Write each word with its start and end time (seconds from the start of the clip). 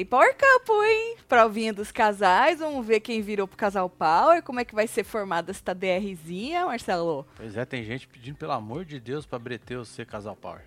Tem 0.00 0.06
Power 0.06 0.34
Couple, 0.34 0.82
hein? 0.82 1.16
Provinha 1.28 1.74
dos 1.74 1.92
casais, 1.92 2.60
vamos 2.60 2.86
ver 2.86 3.00
quem 3.00 3.20
virou 3.20 3.46
pro 3.46 3.54
casal 3.54 3.90
Power, 3.90 4.42
como 4.42 4.58
é 4.58 4.64
que 4.64 4.74
vai 4.74 4.86
ser 4.86 5.04
formada 5.04 5.50
esta 5.50 5.74
DRzinha, 5.74 6.64
Marcelo? 6.64 7.26
Pois 7.36 7.54
é, 7.54 7.66
tem 7.66 7.84
gente 7.84 8.08
pedindo, 8.08 8.38
pelo 8.38 8.52
amor 8.52 8.86
de 8.86 8.98
Deus, 8.98 9.26
pra 9.26 9.38
Breteu 9.38 9.84
ser 9.84 10.06
casal 10.06 10.34
power. 10.34 10.62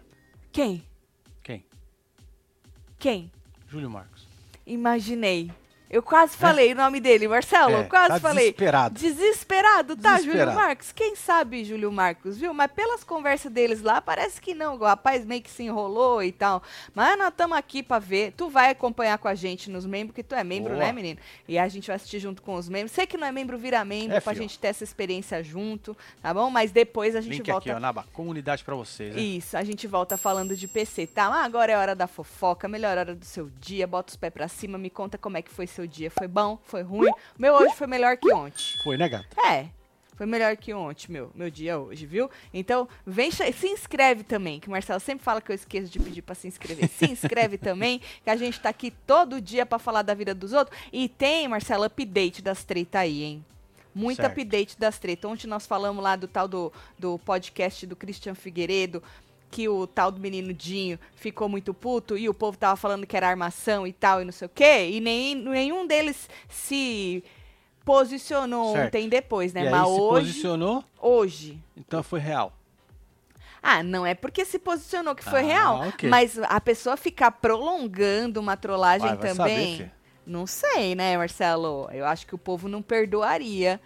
Quem? 0.52 0.85
Quem? 1.41 1.66
Quem? 2.99 3.31
Júlio 3.67 3.89
Marcos. 3.89 4.27
Imaginei. 4.67 5.52
Eu 5.90 6.02
quase 6.02 6.36
falei 6.36 6.73
o 6.73 6.76
nome 6.76 7.00
dele, 7.00 7.28
Marcelo. 7.28 7.76
É, 7.78 7.84
quase 7.84 8.08
tá 8.16 8.20
falei. 8.20 8.46
desesperado. 8.46 9.00
Desesperado, 9.00 9.96
tá, 9.96 10.18
Júlio 10.18 10.32
Desesperado. 10.32 10.56
Marcos? 10.59 10.92
Quem 10.92 11.16
sabe, 11.16 11.64
Júlio 11.64 11.92
Marcos, 11.92 12.38
viu? 12.38 12.52
Mas 12.52 12.72
pelas 12.72 13.04
conversas 13.04 13.52
deles 13.52 13.82
lá, 13.82 14.02
parece 14.02 14.42
que 14.42 14.56
não. 14.56 14.73
O 14.76 14.84
rapaz 14.84 15.23
meio 15.23 15.42
que 15.44 15.52
se 15.52 15.62
enrolou 15.64 16.23
e 16.23 16.32
tal. 16.32 16.64
Mas 16.96 17.16
nós 17.18 17.28
estamos 17.28 17.56
aqui 17.56 17.84
pra 17.84 18.00
ver. 18.00 18.34
Tu 18.36 18.50
vai 18.50 18.72
acompanhar 18.72 19.20
com 19.20 19.28
a 19.28 19.36
gente 19.36 19.70
nos 19.70 19.86
membros, 19.86 20.16
que 20.16 20.23
tu 20.23 20.34
é 20.34 20.44
membro, 20.44 20.73
Boa. 20.73 20.84
né, 20.86 20.92
menino? 20.92 21.20
E 21.48 21.59
a 21.59 21.68
gente 21.68 21.86
vai 21.88 21.95
assistir 21.95 22.20
junto 22.20 22.42
com 22.42 22.56
os 22.56 22.68
membros. 22.68 22.92
Sei 22.92 23.06
que 23.06 23.16
não 23.16 23.28
é 23.28 23.31
membro, 23.31 23.56
vira 23.58 23.86
membro, 23.86 24.18
É, 24.18 24.20
pra 24.20 24.34
fio. 24.34 24.42
gente 24.42 24.58
ter 24.58 24.70
essa 24.70 24.84
experiência 24.84 25.44
junto, 25.44 25.95
tá 26.23 26.34
bom? 26.34 26.50
Mas 26.50 26.72
depois 26.72 27.16
a 27.16 27.22
gente 27.22 27.34
Link 27.38 27.52
volta 27.52 27.70
aqui, 27.70 27.78
ó, 27.78 27.80
na 27.80 27.90
aba. 27.90 28.06
Comunidade 28.14 28.64
pra 28.64 28.73
vocês, 28.73 29.14
né? 29.16 29.22
isso, 29.22 29.56
a 29.56 29.64
gente 29.64 29.86
volta 29.86 30.18
falando 30.18 30.56
de 30.56 30.68
PC, 30.68 31.06
tá? 31.06 31.25
Ah, 31.28 31.44
agora 31.44 31.72
é 31.72 31.78
hora 31.78 31.94
da 31.95 32.08
fofoca, 32.08 32.68
melhor 32.68 32.97
hora 32.97 33.14
do 33.14 33.25
seu 33.25 33.52
dia. 33.59 33.86
Bota 33.86 34.09
os 34.12 34.16
pés 34.16 34.34
pra 34.34 34.47
cima, 34.47 34.78
me 34.80 34.90
conta 34.90 35.20
como 35.20 35.38
é 35.38 35.42
que 35.44 35.52
foi 35.52 35.68
seu 35.68 35.83
dia. 35.88 36.12
Foi 36.12 36.28
bom? 36.28 36.59
Foi 36.64 36.81
ruim? 36.81 37.09
O 37.09 37.16
meu 37.38 37.53
hoje 37.53 37.76
foi 37.76 37.88
melhor 37.88 38.17
que 38.17 38.31
ontem. 38.34 38.78
Foi, 38.84 38.98
né, 38.98 39.08
gata? 39.09 39.28
É, 39.48 39.67
foi 40.16 40.28
melhor 40.28 40.56
que 40.56 40.73
ontem, 40.73 41.12
meu, 41.12 41.31
meu 41.34 41.50
dia 41.50 41.78
hoje, 41.80 42.06
viu? 42.06 42.30
Então, 42.53 42.88
vem, 43.06 43.31
se 43.31 43.67
inscreve 43.67 44.23
também, 44.23 44.59
que 44.59 44.67
o 44.67 44.72
Marcelo 44.72 45.00
sempre 45.00 45.23
fala 45.23 45.42
que 45.42 45.52
eu 45.52 45.56
esqueço 45.56 45.92
de 45.92 46.00
pedir 46.00 46.22
pra 46.22 46.36
se 46.36 46.48
inscrever. 46.48 46.88
Se 46.88 47.06
inscreve 47.06 47.58
também, 47.59 48.00
que 48.23 48.30
a 48.30 48.36
gente 48.36 48.59
tá 48.59 48.70
aqui 48.70 48.92
todo 49.08 49.42
dia 49.42 49.66
pra 49.66 49.80
falar 49.80 50.03
da 50.03 50.14
vida 50.14 50.34
dos 50.36 50.53
outros. 50.53 50.78
E 50.92 51.09
tem, 51.09 51.48
Marcelo, 51.48 51.84
update 51.84 52.42
das 52.42 52.64
treta 52.64 53.00
aí, 53.00 53.23
hein? 53.23 53.45
Muito 53.94 54.18
Certo. 54.18 54.31
update 54.31 54.80
das 54.80 54.97
tretas. 54.97 55.30
Ontem 55.30 55.47
nós 55.47 55.66
falamos 55.66 56.03
lá 56.03 56.16
do 56.16 56.28
tal 56.28 56.47
do, 56.47 56.72
do 56.97 57.20
podcast 57.20 57.86
do 57.86 57.95
Christian 57.95 58.34
Figueiredo, 58.34 59.03
que 59.54 59.70
o 59.70 59.86
tal 59.86 60.12
do 60.12 60.20
menino 60.20 60.52
Dinho 60.52 60.98
ficou 61.16 61.48
muito 61.48 61.76
puto 61.76 62.18
e 62.18 62.28
o 62.28 62.34
povo 62.34 62.58
tava 62.58 62.76
falando 62.76 63.06
que 63.06 63.16
era 63.16 63.28
armação 63.30 63.86
e 63.86 63.94
tal 63.94 64.20
e 64.20 64.26
não 64.26 64.32
sei 64.32 64.48
o 64.48 64.50
quê. 64.54 64.90
E 64.92 65.00
nem, 65.00 65.36
nenhum 65.36 65.86
deles 65.86 66.28
se 66.50 67.23
posicionou 67.86 68.74
Certo. 68.74 68.88
ontem 68.88 69.08
depois, 69.08 69.54
né? 69.54 69.68
e 69.68 69.70
Mas 69.70 69.88
hoje, 69.88 70.00
posicionou, 70.28 70.84
hoje. 71.00 71.59
então 71.78 72.02
foi 72.02 72.20
real. 72.20 72.52
Ah, 73.62 73.84
não 73.84 74.06
é 74.06 74.16
porque 74.16 74.44
se 74.44 74.58
posicionou 74.58 75.14
que 75.14 75.24
foi 75.24 75.42
Ah, 75.42 75.44
real. 75.44 75.88
ok. 75.90 76.09
Mas 76.09 76.38
a 76.40 76.59
pessoa 76.59 76.98
ficar 76.98 77.30
prolongando 77.31 78.40
uma 78.40 78.58
trollagem 78.58 79.16
também. 79.18 79.78
saber, 79.78 79.92
não 80.26 80.48
sei, 80.48 80.96
né, 80.96 81.16
Marcelo? 81.16 81.88
Eu 81.94 82.06
acho 82.06 82.26
que 82.26 82.34
o 82.34 82.40
povo 82.40 82.68
não 82.68 82.81
perdoaria. 82.81 83.80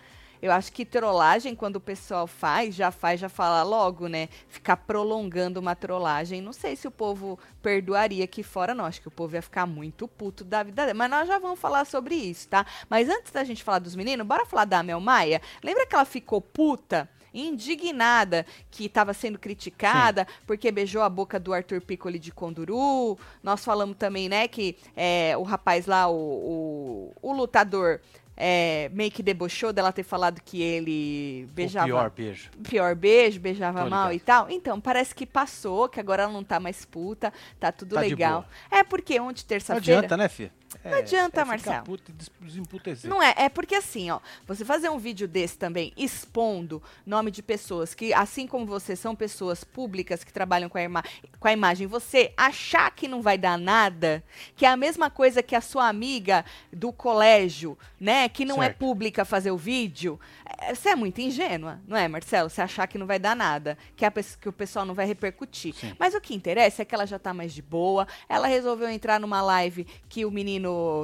Eu 0.48 0.53
acho 0.53 0.72
que 0.72 0.86
trollagem, 0.86 1.53
quando 1.53 1.76
o 1.76 1.81
pessoal 1.81 2.26
faz, 2.26 2.73
já 2.73 2.90
faz, 2.90 3.20
já 3.20 3.28
fala 3.28 3.64
logo, 3.64 4.08
né? 4.08 4.30
Ficar 4.48 4.78
prolongando 4.78 5.59
uma 5.59 5.76
trollagem. 5.76 6.42
Não 6.42 6.54
sei 6.54 6.78
se 6.78 6.88
o 6.88 6.92
povo 6.92 7.38
perdoaria 7.62 8.23
aqui 8.23 8.42
fora, 8.44 8.73
não. 8.73 8.86
Acho 8.86 9.02
que 9.02 9.10
o 9.10 9.11
povo 9.11 9.36
ia 9.36 9.42
ficar 9.42 9.66
muito 9.66 10.08
puto 10.08 10.45
da 10.45 10.64
vida 10.64 10.86
dele. 10.86 10.98
Mas 10.98 11.10
nós 11.10 11.27
já 11.27 11.38
vamos 11.38 11.60
falar 11.60 11.86
sobre 11.86 12.16
isso, 12.16 12.48
tá? 12.48 12.66
Mas 12.89 13.10
antes 13.10 13.30
da 13.33 13.44
gente 13.44 13.61
falar 13.61 13.80
dos 13.80 13.94
meninos, 13.94 14.26
bora 14.26 14.45
falar 14.45 14.64
da 14.64 14.82
Mel 14.82 15.02
Maia? 15.02 15.42
Lembra 15.61 15.86
que 15.86 15.94
ela 15.94 16.05
ficou 16.05 16.39
puta? 16.39 17.10
Indignada 17.33 18.45
que 18.71 18.86
estava 18.86 19.14
sendo 19.14 19.38
criticada 19.38 20.26
porque 20.48 20.71
beijou 20.71 21.04
a 21.04 21.10
boca 21.10 21.38
do 21.38 21.54
Arthur 21.54 21.82
Piccoli 21.82 22.17
de 22.17 22.32
Conduru. 22.32 23.20
Nós 23.44 23.66
falamos 23.66 23.98
também, 23.98 24.30
né, 24.30 24.48
que 24.48 24.77
é, 24.95 25.36
o 25.38 25.44
rapaz 25.44 25.86
lá, 25.86 26.08
o, 26.08 26.16
o, 26.16 27.14
o 27.21 27.33
lutador, 27.33 28.00
é, 28.37 28.89
meio 28.93 29.09
que 29.09 29.23
debochou 29.23 29.73
dela 29.73 29.92
ter 29.92 30.03
falado 30.03 30.39
que 30.45 30.61
ele 30.61 31.48
beijava 31.53 31.86
O 31.86 31.89
pior 31.89 32.09
beijo. 32.11 32.49
pior 32.64 32.95
beijo, 32.95 33.39
beijava 33.39 33.83
Tô 33.83 33.89
mal 33.89 34.11
ligado. 34.11 34.15
e 34.15 34.20
tal. 34.20 34.49
Então, 34.52 34.80
parece 34.80 35.15
que 35.15 35.25
passou, 35.25 35.89
que 35.89 35.99
agora 35.99 36.23
ela 36.23 36.31
não 36.31 36.43
tá 36.43 36.59
mais 36.59 36.86
puta, 36.86 37.33
tá 37.59 37.71
tudo 37.71 37.95
Tá 37.95 38.02
legal. 38.02 38.45
É 38.70 38.83
porque 38.83 39.20
ontem, 39.20 39.42
Não 39.42 39.47
terça-feira. 39.47 39.97
adianta, 39.99 40.15
né, 40.15 40.30
filha? 40.30 40.52
Não 40.83 40.98
adianta, 40.98 41.42
é 41.42 41.45
Marcelo. 41.45 41.83
Puto. 41.86 42.11
Não 43.08 43.22
é, 43.23 43.33
é 43.38 43.50
porque 43.50 43.76
assim, 43.76 44.10
ó, 44.11 44.20
você 44.45 44.66
fazer 44.66 44.89
um 44.89 44.98
vídeo 44.98 45.28
desse 45.28 45.58
também 45.58 45.94
expondo 45.95 46.82
nome 47.05 47.32
de 47.32 47.42
pessoas 47.42 47.94
que, 47.94 48.14
assim 48.14 48.45
como 48.48 48.66
você, 48.66 48.95
são 48.95 49.16
pessoas 49.16 49.64
públicas 49.64 50.23
que 50.23 50.32
trabalham 50.33 50.70
com 50.70 50.77
a, 50.77 50.83
ima- 50.83 51.04
com 51.39 51.48
a 51.48 51.54
imagem, 51.54 51.88
você 51.88 52.33
achar 52.36 52.92
que 52.92 53.08
não 53.08 53.22
vai 53.22 53.38
dar 53.38 53.58
nada, 53.58 54.23
que 54.56 54.66
é 54.66 54.70
a 54.70 54.77
mesma 54.77 55.10
coisa 55.10 55.42
que 55.44 55.56
a 55.56 55.61
sua 55.61 55.88
amiga 55.88 56.44
do 56.72 56.92
colégio, 56.92 57.77
né, 58.00 58.27
que 58.27 58.44
não 58.45 58.61
é 58.61 58.67
Certo. 58.67 58.77
pública 58.80 59.23
fazer 59.26 59.52
o 59.52 59.58
vídeo, 59.58 60.20
é, 60.60 60.73
você 60.76 60.89
é 60.89 60.95
muito 60.95 61.20
ingênua, 61.22 61.80
não 61.88 61.95
é, 61.95 62.08
Marcelo? 62.08 62.50
Você 62.50 62.61
achar 62.61 62.88
que 62.88 62.98
não 62.98 63.06
vai 63.08 63.20
dar 63.20 63.36
nada, 63.36 63.77
que, 63.95 64.04
a, 64.06 64.11
que 64.11 64.50
o 64.50 64.54
pessoal 64.54 64.86
não 64.86 64.94
vai 64.94 65.06
repercutir. 65.06 65.73
Sim. 65.76 65.94
Mas 66.00 66.14
o 66.14 66.22
que 66.22 66.33
interessa 66.36 66.82
é 66.82 66.86
que 66.86 66.94
ela 66.95 67.06
já 67.06 67.17
tá 67.20 67.33
mais 67.33 67.54
de 67.54 67.61
boa. 67.61 68.08
Ela 68.27 68.48
resolveu 68.48 68.89
entrar 68.89 69.20
numa 69.20 69.42
live 69.42 69.86
que 70.10 70.26
o 70.26 70.32
menino, 70.32 70.57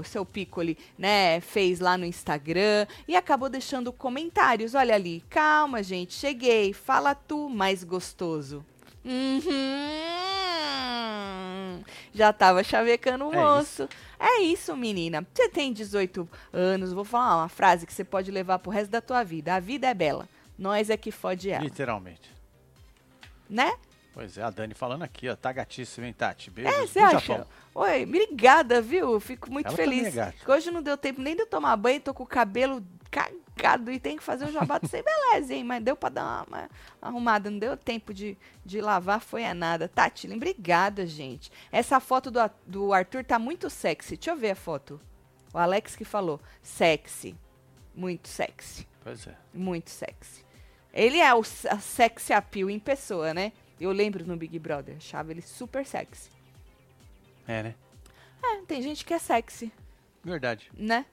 seu 0.04 0.26
Piccoli, 0.26 0.78
né, 0.98 1.40
fez 1.42 1.80
lá 1.80 1.98
no 1.98 2.06
Instagram 2.06 2.86
e 3.08 3.16
acabou 3.16 3.50
deixando 3.50 3.92
comentários. 3.92 4.76
Olha 4.76 4.96
ali, 4.96 5.24
calma, 5.30 5.82
gente, 5.84 6.14
cheguei. 6.14 6.74
Fala 6.74 7.14
tu, 7.16 7.50
mais 7.50 7.84
gostoso. 7.84 8.64
Uhum. 9.06 9.84
Já 12.14 12.32
tava 12.32 12.64
chavecando 12.64 13.28
o 13.28 13.34
É 13.34 13.38
moço. 13.38 13.88
É 14.20 14.42
isso, 14.42 14.76
menina. 14.76 15.26
Você 15.34 15.50
tem 15.50 15.74
18 15.74 16.28
anos, 16.52 16.94
vou 16.94 17.04
falar 17.04 17.38
uma 17.38 17.50
frase 17.50 17.86
que 17.86 17.94
você 17.94 18.04
pode 18.04 18.32
levar 18.32 18.60
pro 18.60 18.72
resto 18.72 18.92
da 18.92 19.02
tua 19.02 19.24
vida. 19.24 19.56
A 19.56 19.60
vida 19.60 19.88
é 19.88 19.94
bela. 19.94 20.28
Nós 20.58 20.90
é 20.90 20.98
que 20.98 21.12
fode 21.12 21.50
ela, 21.50 21.64
Literalmente. 21.64 22.32
né? 23.50 23.74
Pois 24.14 24.38
é, 24.38 24.44
a 24.44 24.50
Dani 24.52 24.76
falando 24.76 25.02
aqui, 25.02 25.28
ó. 25.28 25.36
Tá 25.36 25.52
gatíssimo, 25.52 26.06
hein, 26.06 26.14
Tati? 26.14 26.52
Beijo. 26.52 26.70
É, 26.70 26.86
você 26.86 27.00
acha? 27.00 27.20
Japão. 27.20 27.48
Oi, 27.74 28.04
obrigada, 28.04 28.80
viu? 28.80 29.20
Fico 29.20 29.52
muito 29.52 29.68
Ela 29.68 29.76
feliz. 29.76 30.08
é 30.08 30.12
gata. 30.12 30.38
que 30.46 30.52
hoje 30.52 30.70
não 30.70 30.84
deu 30.84 30.96
tempo 30.96 31.20
nem 31.20 31.36
de 31.36 31.42
eu 31.42 31.48
tomar 31.48 31.76
banho, 31.76 32.00
tô 32.00 32.14
com 32.14 32.22
o 32.22 32.28
cabelo 32.28 32.84
cagado 33.10 33.92
e 33.92 34.00
tenho 34.00 34.18
que 34.18 34.24
fazer 34.24 34.46
um 34.46 34.52
jabá 34.52 34.80
sem 34.88 35.04
beleza, 35.04 35.56
hein? 35.56 35.64
Mas 35.64 35.84
deu 35.84 35.96
pra 35.96 36.10
dar 36.10 36.46
uma, 36.48 36.58
uma 37.02 37.10
arrumada, 37.10 37.50
não 37.50 37.58
deu 37.58 37.76
tempo 37.76 38.14
de, 38.14 38.38
de 38.64 38.82
lavar, 38.82 39.20
foi 39.20 39.46
a 39.46 39.54
nada. 39.56 39.88
Tati, 39.88 40.32
obrigada, 40.32 41.08
gente. 41.08 41.52
Essa 41.72 42.00
foto 42.00 42.30
do, 42.30 42.40
do 42.68 42.94
Arthur 42.94 43.24
tá 43.24 43.40
muito 43.40 43.68
sexy. 43.68 44.16
Deixa 44.16 44.30
eu 44.30 44.38
ver 44.38 44.52
a 44.52 44.56
foto. 44.56 45.02
O 45.52 45.58
Alex 45.58 45.96
que 45.96 46.06
falou. 46.06 46.40
Sexy. 46.62 47.36
Muito 47.96 48.28
sexy. 48.28 48.88
Pois 49.04 49.26
é. 49.26 49.36
Muito 49.54 49.90
sexy. 49.90 50.44
Ele 50.94 51.18
é 51.20 51.34
o 51.34 51.44
sexy 51.44 52.32
appeal 52.32 52.70
em 52.70 52.78
pessoa, 52.80 53.34
né? 53.34 53.52
Eu 53.80 53.92
lembro 53.92 54.26
no 54.26 54.36
Big 54.38 54.58
Brother, 54.60 54.96
achava 54.98 55.32
ele 55.32 55.42
super 55.42 55.86
sexy. 55.86 56.30
É, 57.48 57.64
né? 57.64 57.76
É, 58.44 58.62
tem 58.66 58.82
gente 58.82 59.04
que 59.06 59.14
é 59.14 59.20
sexy, 59.20 59.72
Verdade. 60.24 60.70
né? 60.74 61.06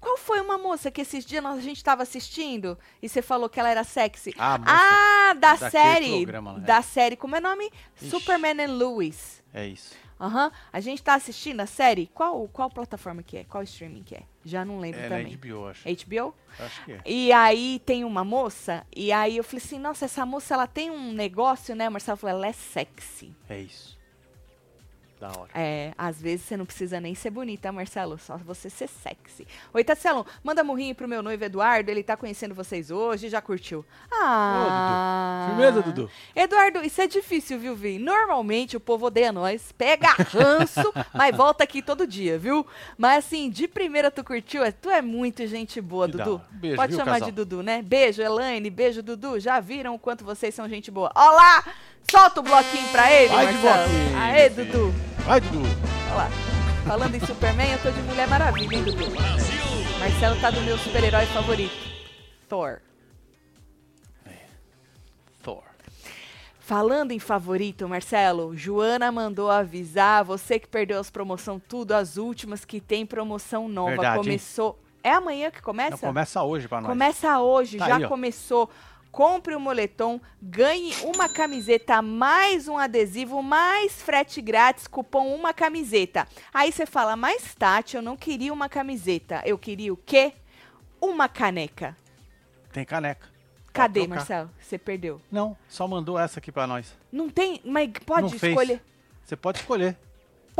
Qual 0.00 0.16
foi 0.16 0.40
uma 0.40 0.56
moça 0.56 0.90
que 0.92 1.00
esses 1.00 1.24
dias 1.24 1.42
nós- 1.42 1.58
a 1.58 1.62
gente 1.62 1.82
tava 1.82 2.02
assistindo 2.04 2.78
e 3.02 3.08
você 3.08 3.20
falou 3.20 3.48
que 3.48 3.58
ela 3.58 3.68
era 3.68 3.82
sexy? 3.82 4.32
Ah, 4.38 4.56
moça. 4.58 4.70
Ah, 4.72 5.34
da 5.34 5.56
série. 5.56 6.16
programa 6.22 6.56
é. 6.58 6.60
Da 6.60 6.82
série, 6.82 7.16
como 7.16 7.34
é 7.34 7.40
o 7.40 7.42
nome? 7.42 7.70
Ixi. 7.96 8.10
Superman 8.10 8.60
and 8.64 8.72
Lewis. 8.76 9.42
É 9.52 9.66
isso. 9.66 9.96
Aham. 10.20 10.52
A 10.72 10.80
gente 10.80 11.02
tá 11.02 11.14
assistindo 11.14 11.60
a 11.60 11.66
série. 11.66 12.06
Qual, 12.14 12.46
qual 12.48 12.70
plataforma 12.70 13.22
que 13.24 13.38
é? 13.38 13.44
Qual 13.44 13.62
streaming 13.64 14.04
que 14.04 14.14
é? 14.14 14.22
Já 14.48 14.64
não 14.64 14.78
lembro 14.80 15.00
É 15.00 15.08
na 15.08 15.18
também. 15.18 15.36
HBO, 15.36 15.66
acho. 15.66 15.82
HBO? 15.88 16.34
Acho 16.58 16.84
que 16.84 16.92
é. 16.92 17.00
E 17.04 17.32
aí 17.32 17.80
tem 17.84 18.04
uma 18.04 18.24
moça, 18.24 18.86
e 18.94 19.12
aí 19.12 19.36
eu 19.36 19.44
falei 19.44 19.62
assim, 19.64 19.78
nossa, 19.78 20.06
essa 20.06 20.24
moça 20.24 20.54
ela 20.54 20.66
tem 20.66 20.90
um 20.90 21.12
negócio, 21.12 21.74
né? 21.74 21.88
O 21.88 21.92
Marcelo 21.92 22.16
falou, 22.16 22.36
ela 22.36 22.46
é 22.46 22.52
sexy. 22.52 23.34
É 23.48 23.60
isso. 23.60 23.97
Da 25.20 25.28
hora. 25.28 25.50
É, 25.52 25.92
às 25.98 26.20
vezes 26.20 26.46
você 26.46 26.56
não 26.56 26.64
precisa 26.64 27.00
nem 27.00 27.14
ser 27.14 27.30
bonita, 27.30 27.72
Marcelo, 27.72 28.18
só 28.18 28.36
você 28.36 28.70
ser 28.70 28.88
sexy. 28.88 29.46
Oi, 29.74 29.82
Tatselo, 29.82 30.24
manda 30.44 30.62
murrinho 30.62 30.94
pro 30.94 31.08
meu 31.08 31.22
noivo 31.22 31.44
Eduardo, 31.44 31.90
ele 31.90 32.04
tá 32.04 32.16
conhecendo 32.16 32.54
vocês 32.54 32.90
hoje, 32.90 33.28
já 33.28 33.40
curtiu. 33.40 33.84
Ah. 34.12 35.48
Dudu. 35.48 35.56
Firmeza, 35.56 35.82
Dudu? 35.82 36.10
Eduardo, 36.36 36.84
isso 36.84 37.00
é 37.00 37.08
difícil, 37.08 37.58
viu, 37.58 37.74
Vi? 37.74 37.98
Normalmente 37.98 38.76
o 38.76 38.80
povo 38.80 39.06
odeia 39.06 39.32
nós, 39.32 39.72
pega 39.72 40.08
ranço, 40.12 40.92
mas 41.12 41.36
volta 41.36 41.64
aqui 41.64 41.82
todo 41.82 42.06
dia, 42.06 42.38
viu? 42.38 42.64
Mas 42.96 43.24
assim, 43.24 43.50
de 43.50 43.66
primeira 43.66 44.10
tu 44.12 44.22
curtiu, 44.22 44.62
é, 44.62 44.70
tu 44.70 44.88
é 44.88 45.02
muito 45.02 45.46
gente 45.48 45.80
boa, 45.80 46.06
Que 46.06 46.16
Dudu. 46.16 46.40
Beijo, 46.50 46.76
Pode 46.76 46.90
viu, 46.90 46.98
chamar 46.98 47.12
casal? 47.14 47.28
de 47.28 47.34
Dudu, 47.34 47.62
né? 47.62 47.82
Beijo, 47.82 48.22
Elaine, 48.22 48.70
beijo, 48.70 49.02
Dudu. 49.02 49.40
Já 49.40 49.58
viram 49.58 49.94
o 49.96 49.98
quanto 49.98 50.24
vocês 50.24 50.54
são 50.54 50.68
gente 50.68 50.90
boa? 50.90 51.10
Olá! 51.14 51.64
Solta 52.10 52.40
o 52.40 52.42
bloquinho 52.42 52.88
pra 52.90 53.10
ele, 53.12 53.28
Vai 53.34 53.46
de 53.48 53.52
Marcelo. 53.58 53.88
bloquinho, 53.88 54.18
Aê. 54.18 54.48
Dudu. 54.50 54.94
Vai, 55.24 55.40
Dudu. 55.40 55.62
Olha 56.08 56.14
lá. 56.16 56.30
Falando 56.86 57.14
em 57.14 57.20
Superman, 57.20 57.72
eu 57.72 57.78
tô 57.82 57.90
de 57.90 58.00
Mulher 58.02 58.26
Maravilha, 58.28 58.76
hein, 58.76 58.82
Dudu? 58.84 59.04
Marcelo 59.98 60.40
tá 60.40 60.50
do 60.50 60.60
meu 60.62 60.78
super-herói 60.78 61.26
favorito. 61.26 61.76
Thor. 62.48 62.80
Thor. 65.42 65.62
Falando 66.60 67.12
em 67.12 67.18
favorito, 67.18 67.86
Marcelo, 67.88 68.56
Joana 68.56 69.12
mandou 69.12 69.50
avisar 69.50 70.24
você 70.24 70.58
que 70.58 70.66
perdeu 70.68 70.98
as 71.00 71.10
promoção 71.10 71.58
tudo, 71.60 71.92
as 71.92 72.16
últimas 72.16 72.64
que 72.64 72.80
tem 72.80 73.04
promoção 73.04 73.68
nova. 73.68 73.90
Verdade? 73.90 74.18
Começou. 74.18 74.78
É 75.02 75.12
amanhã 75.12 75.50
que 75.50 75.62
começa? 75.62 75.90
Não, 75.92 75.98
começa 75.98 76.42
hoje 76.42 76.68
pra 76.68 76.80
nós. 76.80 76.88
Começa 76.90 77.38
hoje, 77.40 77.78
Tá 77.78 77.86
já 77.88 77.96
aí, 77.96 78.08
começou. 78.08 78.68
Compre 79.10 79.54
o 79.54 79.60
moletom, 79.60 80.20
ganhe 80.40 80.94
uma 81.02 81.28
camiseta, 81.28 82.00
mais 82.02 82.68
um 82.68 82.76
adesivo, 82.78 83.42
mais 83.42 84.00
frete 84.00 84.40
grátis, 84.40 84.86
cupom 84.86 85.34
uma 85.34 85.52
camiseta. 85.52 86.28
Aí 86.52 86.70
você 86.70 86.86
fala, 86.86 87.16
mas 87.16 87.54
Tati, 87.54 87.96
eu 87.96 88.02
não 88.02 88.16
queria 88.16 88.52
uma 88.52 88.68
camiseta, 88.68 89.42
eu 89.44 89.58
queria 89.58 89.92
o 89.92 89.96
quê? 89.96 90.34
Uma 91.00 91.28
caneca. 91.28 91.96
Tem 92.72 92.84
caneca. 92.84 93.26
Cadê. 93.72 94.06
Marcelo? 94.06 94.50
Você 94.60 94.76
perdeu. 94.76 95.20
Não, 95.30 95.56
só 95.68 95.86
mandou 95.86 96.18
essa 96.18 96.38
aqui 96.38 96.50
pra 96.50 96.66
nós. 96.66 96.96
Não 97.10 97.28
tem, 97.28 97.60
mas 97.64 97.90
pode 98.04 98.22
Não 98.22 98.30
fez. 98.30 98.52
escolher. 98.52 98.82
Você 99.24 99.36
pode 99.36 99.58
escolher. 99.58 99.96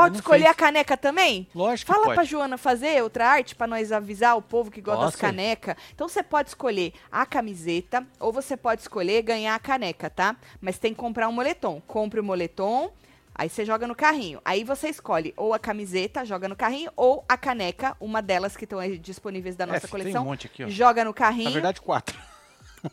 Pode 0.02 0.16
escolher 0.16 0.40
fez. 0.44 0.50
a 0.50 0.54
caneca 0.54 0.96
também? 0.96 1.48
Lógico 1.54 1.90
Fala 1.92 2.02
que 2.04 2.08
pra 2.08 2.16
pode. 2.16 2.30
Joana 2.30 2.56
fazer 2.58 3.02
outra 3.02 3.26
arte 3.26 3.54
pra 3.54 3.66
nós 3.66 3.90
avisar 3.92 4.36
o 4.36 4.42
povo 4.42 4.70
que 4.70 4.80
gosta 4.80 5.00
das 5.04 5.10
Posso. 5.12 5.20
canecas. 5.20 5.76
Então 5.94 6.08
você 6.08 6.22
pode 6.22 6.48
escolher 6.50 6.92
a 7.10 7.26
camiseta 7.26 8.06
ou 8.20 8.32
você 8.32 8.56
pode 8.56 8.80
escolher 8.82 9.22
ganhar 9.22 9.54
a 9.54 9.58
caneca, 9.58 10.08
tá? 10.08 10.36
Mas 10.60 10.78
tem 10.78 10.92
que 10.92 10.98
comprar 11.00 11.28
um 11.28 11.32
moletom. 11.32 11.80
Compre 11.86 12.20
o 12.20 12.24
moletom, 12.24 12.90
aí 13.34 13.48
você 13.48 13.64
joga 13.64 13.86
no 13.86 13.94
carrinho. 13.94 14.40
Aí 14.44 14.64
você 14.64 14.88
escolhe 14.88 15.34
ou 15.36 15.52
a 15.54 15.58
camiseta, 15.58 16.24
joga 16.24 16.48
no 16.48 16.56
carrinho, 16.56 16.90
ou 16.96 17.24
a 17.28 17.36
caneca, 17.36 17.96
uma 18.00 18.20
delas 18.22 18.56
que 18.56 18.64
estão 18.64 18.78
aí 18.78 18.98
disponíveis 18.98 19.56
da 19.56 19.66
nossa 19.66 19.86
É, 19.86 19.88
coleção. 19.88 20.12
Tem 20.12 20.20
um 20.20 20.24
monte 20.24 20.46
aqui, 20.46 20.64
ó. 20.64 20.68
Joga 20.68 21.04
no 21.04 21.12
carrinho. 21.14 21.44
Na 21.44 21.50
verdade, 21.50 21.80
quatro. 21.80 22.18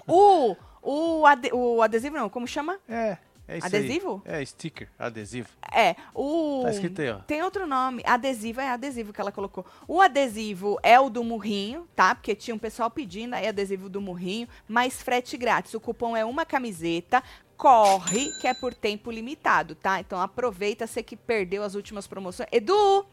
O, 0.08 0.56
o, 0.82 1.26
ade- 1.28 1.52
o 1.54 1.82
adesivo 1.82 2.16
não, 2.18 2.28
como 2.28 2.48
chama? 2.48 2.80
É, 2.90 3.18
é 3.48 3.58
isso 3.58 3.68
Adesivo? 3.68 4.22
aí. 4.26 4.42
É, 4.42 4.46
sticker, 4.46 4.90
adesivo. 4.98 5.50
É, 5.72 5.96
o. 6.14 6.62
Tá 6.64 6.72
escrito 6.72 7.02
aí, 7.02 7.10
ó. 7.12 7.18
Tem 7.20 7.44
outro 7.44 7.68
nome. 7.68 8.02
Adesivo 8.06 8.62
é 8.62 8.70
adesivo 8.70 9.14
que 9.14 9.22
ela 9.22 9.32
colocou. 9.32 9.66
O 9.88 10.02
adesivo 10.02 10.80
é 10.82 11.00
o 11.00 11.10
do 11.10 11.24
Murrinho, 11.24 11.88
tá? 11.96 12.16
Porque 12.16 12.34
tinha 12.34 12.56
um 12.56 12.60
pessoal 12.60 12.90
pedindo 12.90 13.36
aí 13.36 13.48
adesivo 13.48 13.90
do 13.90 14.02
Murrinho, 14.02 14.48
mais 14.68 15.02
frete 15.02 15.38
grátis. 15.38 15.74
O 15.74 15.80
cupom 15.80 16.16
é 16.18 16.26
uma 16.26 16.46
camiseta. 16.46 17.24
Corre, 17.58 18.32
que 18.42 18.48
é 18.48 18.54
por 18.54 18.74
tempo 18.74 19.10
limitado, 19.10 19.76
tá? 19.76 20.00
Então 20.00 20.20
aproveita, 20.20 20.86
você 20.86 21.02
que 21.02 21.16
perdeu 21.16 21.64
as 21.64 21.74
últimas 21.74 22.06
promoções. 22.06 22.50
Edu! 22.52 23.06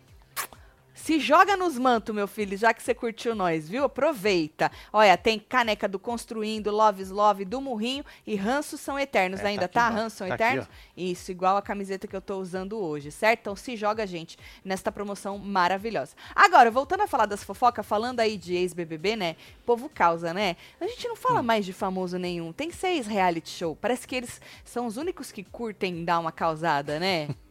Se 0.94 1.18
joga 1.18 1.56
nos 1.56 1.78
mantos, 1.78 2.14
meu 2.14 2.28
filho, 2.28 2.56
já 2.56 2.74
que 2.74 2.82
você 2.82 2.94
curtiu 2.94 3.34
nós, 3.34 3.68
viu? 3.68 3.82
Aproveita. 3.84 4.70
Olha, 4.92 5.16
tem 5.16 5.38
caneca 5.38 5.88
do 5.88 5.98
Construindo, 5.98 6.70
Loves 6.70 7.10
Love, 7.10 7.44
do 7.46 7.60
Murrinho 7.62 8.04
e 8.26 8.36
Ranços 8.36 8.78
são 8.80 8.98
eternos 8.98 9.40
É, 9.40 9.42
tá 9.42 9.48
ainda, 9.48 9.64
aqui 9.64 9.74
tá? 9.74 9.80
embaixo. 9.86 10.02
Ranços 10.02 10.18
são 10.18 10.28
Tá 10.28 10.34
aqui, 10.34 10.42
eternos? 10.44 10.68
Isso, 10.96 11.30
igual 11.30 11.56
a 11.56 11.62
camiseta 11.62 12.06
que 12.06 12.14
eu 12.14 12.20
tô 12.20 12.36
usando 12.38 12.78
hoje, 12.78 13.10
certo? 13.10 13.40
Então 13.40 13.56
se 13.56 13.74
joga, 13.74 14.06
gente, 14.06 14.36
nesta 14.64 14.92
promoção 14.92 15.38
maravilhosa. 15.38 16.14
Agora, 16.34 16.70
voltando 16.70 17.00
a 17.02 17.06
falar 17.06 17.26
das 17.26 17.42
fofocas, 17.42 17.86
falando 17.86 18.20
aí 18.20 18.36
de 18.36 18.54
ex-BBB, 18.54 19.16
né? 19.16 19.36
Povo 19.64 19.88
causa, 19.88 20.34
né? 20.34 20.56
A 20.80 20.86
gente 20.86 21.08
não 21.08 21.14
Hum. 21.14 21.16
fala 21.16 21.42
mais 21.42 21.64
de 21.64 21.72
famoso 21.72 22.18
nenhum. 22.18 22.52
Tem 22.52 22.70
seis 22.70 23.06
reality 23.06 23.48
show. 23.50 23.74
Parece 23.74 24.06
que 24.06 24.14
eles 24.14 24.40
são 24.64 24.86
os 24.86 24.96
únicos 24.98 25.32
que 25.32 25.42
curtem 25.42 26.04
dar 26.04 26.18
uma 26.18 26.30
causada, 26.32 27.00
né? 27.00 27.28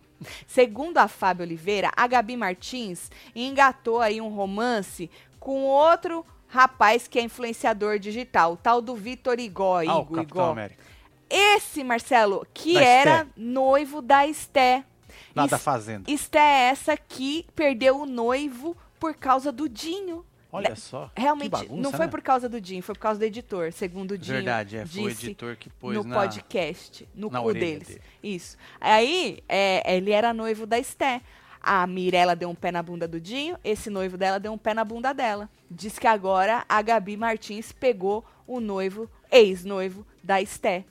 Segundo 0.48 0.98
a 0.98 1.08
Fábio 1.08 1.44
Oliveira, 1.46 1.92
a 1.96 2.08
Gabi 2.08 2.36
Martins 2.38 3.10
engatou 3.36 4.02
aí 4.02 4.20
um 4.22 4.30
romance 4.30 5.10
com 5.40 5.64
outro 5.64 6.26
rapaz 6.48 7.08
que 7.08 7.18
é 7.18 7.24
influenciador 7.24 7.98
digital, 7.98 8.54
o 8.54 8.58
tal 8.58 8.82
do 8.82 8.96
Vitor 8.96 9.40
Igó, 9.40 9.78
Ah, 9.80 9.98
o 10.00 10.02
Igo, 10.02 10.16
Capitão 10.16 10.22
Igó. 10.44 10.52
América. 10.52 10.84
Esse, 11.30 11.84
Marcelo, 11.84 12.46
que 12.54 12.74
Da 12.74 12.82
era 12.84 13.12
Esté. 13.22 13.28
noivo 13.38 14.02
da 14.02 14.28
Esté. 14.28 14.84
Lá 15.34 15.46
da 15.48 15.56
Es- 15.56 15.64
Fazenda. 15.64 16.12
Esté 16.12 16.40
é 16.40 16.70
essa 16.70 16.98
que 16.98 17.46
perdeu 17.56 18.02
o 18.02 18.06
noivo 18.06 18.76
por 19.00 19.14
causa 19.16 19.50
do 19.52 19.70
Dinho. 19.70 20.26
Olha 20.52 20.76
só. 20.76 21.10
Realmente, 21.16 21.52
bagunça, 21.52 21.82
não 21.82 21.92
foi 21.92 22.06
né? 22.06 22.12
por 22.12 22.22
causa 22.22 22.50
do 22.50 22.60
Dinho, 22.60 22.84
foi 22.84 22.94
por 22.94 23.02
causa 23.02 23.20
do 23.20 23.24
editor, 23.24 23.72
segundo 23.72 24.12
o 24.12 24.18
Dinho 24.18 24.38
Verdade, 24.38 24.78
é. 24.78 24.86
Foi 24.86 25.04
o 25.04 25.10
editor 25.10 25.56
que 25.56 25.70
pôs 25.70 25.96
no 25.96 26.04
na... 26.04 26.16
podcast, 26.16 27.08
no 27.16 27.30
na 27.30 27.42
cu 27.42 27.54
deles. 27.54 27.88
dele. 27.88 28.02
Isso. 28.22 28.58
Aí, 28.80 29.40
é, 29.48 29.96
ele 29.96 30.12
era 30.12 30.34
noivo 30.34 30.66
da 30.66 30.78
Esté. 30.78 31.22
A 31.64 31.86
Mirella 31.86 32.36
deu 32.36 32.50
um 32.50 32.56
pé 32.56 32.72
na 32.72 32.82
bunda 32.82 33.08
do 33.08 33.22
Dinho, 33.22 33.56
esse 33.64 33.90
noivo 33.90 34.18
dela 34.18 34.40
deu 34.40 34.52
um 34.52 34.58
pé 34.58 34.74
na 34.74 34.84
bunda 34.84 35.14
dela. 35.14 35.48
Diz 35.70 36.00
que 36.00 36.08
agora 36.08 36.66
a 36.68 36.82
Gabi 36.82 37.16
Martins 37.16 37.72
pegou 37.72 38.26
o 38.48 38.60
noivo, 38.60 39.08
ex-noivo 39.32 40.06
da 40.24 40.42
Esté. 40.42 40.86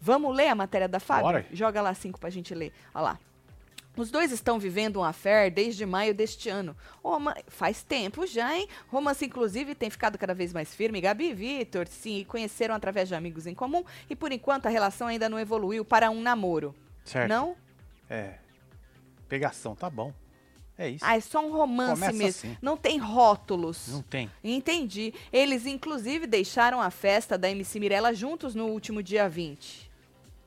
Vamos 0.00 0.36
ler 0.36 0.48
a 0.48 0.54
matéria 0.54 0.88
da 0.88 0.98
Fábio? 0.98 1.24
Bora. 1.24 1.46
Joga 1.52 1.80
lá 1.80 1.94
cinco 1.94 2.18
pra 2.18 2.28
gente 2.28 2.52
ler. 2.54 2.72
Olha 2.92 3.02
lá. 3.02 3.18
Os 3.96 4.10
dois 4.10 4.32
estão 4.32 4.58
vivendo 4.58 4.98
um 4.98 5.04
affair 5.04 5.52
desde 5.52 5.86
maio 5.86 6.12
deste 6.12 6.48
ano. 6.48 6.76
Roma- 7.02 7.36
Faz 7.46 7.82
tempo 7.82 8.26
já, 8.26 8.56
hein? 8.56 8.68
Romance, 8.88 9.24
inclusive, 9.24 9.74
tem 9.74 9.88
ficado 9.88 10.18
cada 10.18 10.34
vez 10.34 10.52
mais 10.52 10.74
firme. 10.74 11.00
Gabi 11.00 11.30
e 11.30 11.34
Vitor 11.34 11.86
se 11.86 12.24
conheceram 12.24 12.74
através 12.74 13.08
de 13.08 13.14
amigos 13.14 13.46
em 13.46 13.54
comum 13.54 13.84
e, 14.10 14.16
por 14.16 14.32
enquanto, 14.32 14.66
a 14.66 14.68
relação 14.68 15.06
ainda 15.06 15.28
não 15.28 15.38
evoluiu 15.38 15.84
para 15.84 16.10
um 16.10 16.20
namoro. 16.20 16.74
Certo. 17.04 17.28
Não? 17.28 17.54
É. 18.10 18.34
Pegação, 19.28 19.74
tá 19.76 19.88
bom. 19.88 20.12
É 20.76 20.88
isso. 20.88 21.04
Ah, 21.06 21.16
é 21.16 21.20
só 21.20 21.38
um 21.46 21.52
romance 21.52 21.92
Começa 22.00 22.12
mesmo. 22.12 22.28
assim. 22.50 22.58
Não 22.60 22.76
tem 22.76 22.98
rótulos. 22.98 23.86
Não 23.92 24.02
tem. 24.02 24.28
Entendi. 24.42 25.14
Eles, 25.32 25.66
inclusive, 25.66 26.26
deixaram 26.26 26.80
a 26.82 26.90
festa 26.90 27.38
da 27.38 27.48
MC 27.48 27.78
Mirella 27.78 28.12
juntos 28.12 28.56
no 28.56 28.66
último 28.66 29.00
dia 29.04 29.28
20. 29.28 29.88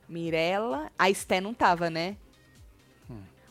Mirella. 0.06 0.92
A 0.98 1.08
Esté 1.08 1.40
não 1.40 1.54
tava, 1.54 1.88
né? 1.88 2.16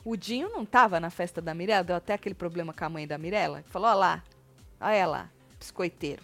O 0.07 0.15
Dinho 0.15 0.47
não 0.47 0.65
tava 0.65 1.01
na 1.01 1.09
festa 1.09 1.41
da 1.41 1.53
Mirella, 1.53 1.83
deu 1.83 1.95
até 1.97 2.13
aquele 2.13 2.33
problema 2.33 2.73
com 2.73 2.85
a 2.85 2.87
mãe 2.87 3.05
da 3.05 3.17
Mirella. 3.17 3.61
Falou, 3.67 3.89
ó 3.89 3.93
lá, 3.93 4.23
olha 4.79 5.05
lá, 5.05 5.29
biscoiteiro, 5.59 6.23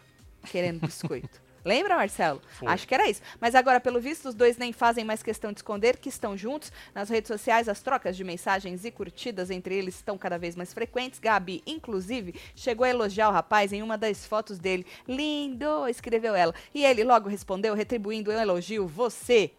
querendo 0.49 0.79
biscoito. 0.79 1.43
Lembra, 1.65 1.97
Marcelo? 1.97 2.41
Foi. 2.47 2.69
Acho 2.69 2.87
que 2.87 2.95
era 2.95 3.09
isso. 3.09 3.21
Mas 3.41 3.55
agora, 3.55 3.81
pelo 3.81 3.99
visto, 3.99 4.29
os 4.29 4.35
dois 4.35 4.55
nem 4.55 4.71
fazem 4.71 5.03
mais 5.03 5.21
questão 5.21 5.51
de 5.51 5.59
esconder 5.59 5.97
que 5.97 6.07
estão 6.07 6.37
juntos. 6.37 6.71
Nas 6.95 7.09
redes 7.09 7.27
sociais, 7.27 7.67
as 7.67 7.81
trocas 7.81 8.15
de 8.15 8.23
mensagens 8.23 8.85
e 8.85 8.91
curtidas 8.91 9.51
entre 9.51 9.75
eles 9.75 9.95
estão 9.95 10.17
cada 10.17 10.37
vez 10.37 10.55
mais 10.55 10.73
frequentes. 10.73 11.19
Gabi, 11.19 11.61
inclusive, 11.67 12.35
chegou 12.55 12.85
a 12.85 12.89
elogiar 12.89 13.27
o 13.27 13.33
rapaz 13.33 13.73
em 13.73 13.83
uma 13.83 13.97
das 13.97 14.25
fotos 14.25 14.59
dele. 14.59 14.85
Lindo, 15.05 15.89
escreveu 15.89 16.33
ela. 16.33 16.55
E 16.73 16.85
ele 16.85 17.03
logo 17.03 17.27
respondeu, 17.27 17.73
retribuindo 17.75 18.31
o 18.31 18.33
elogio. 18.33 18.87
Você, 18.87 19.51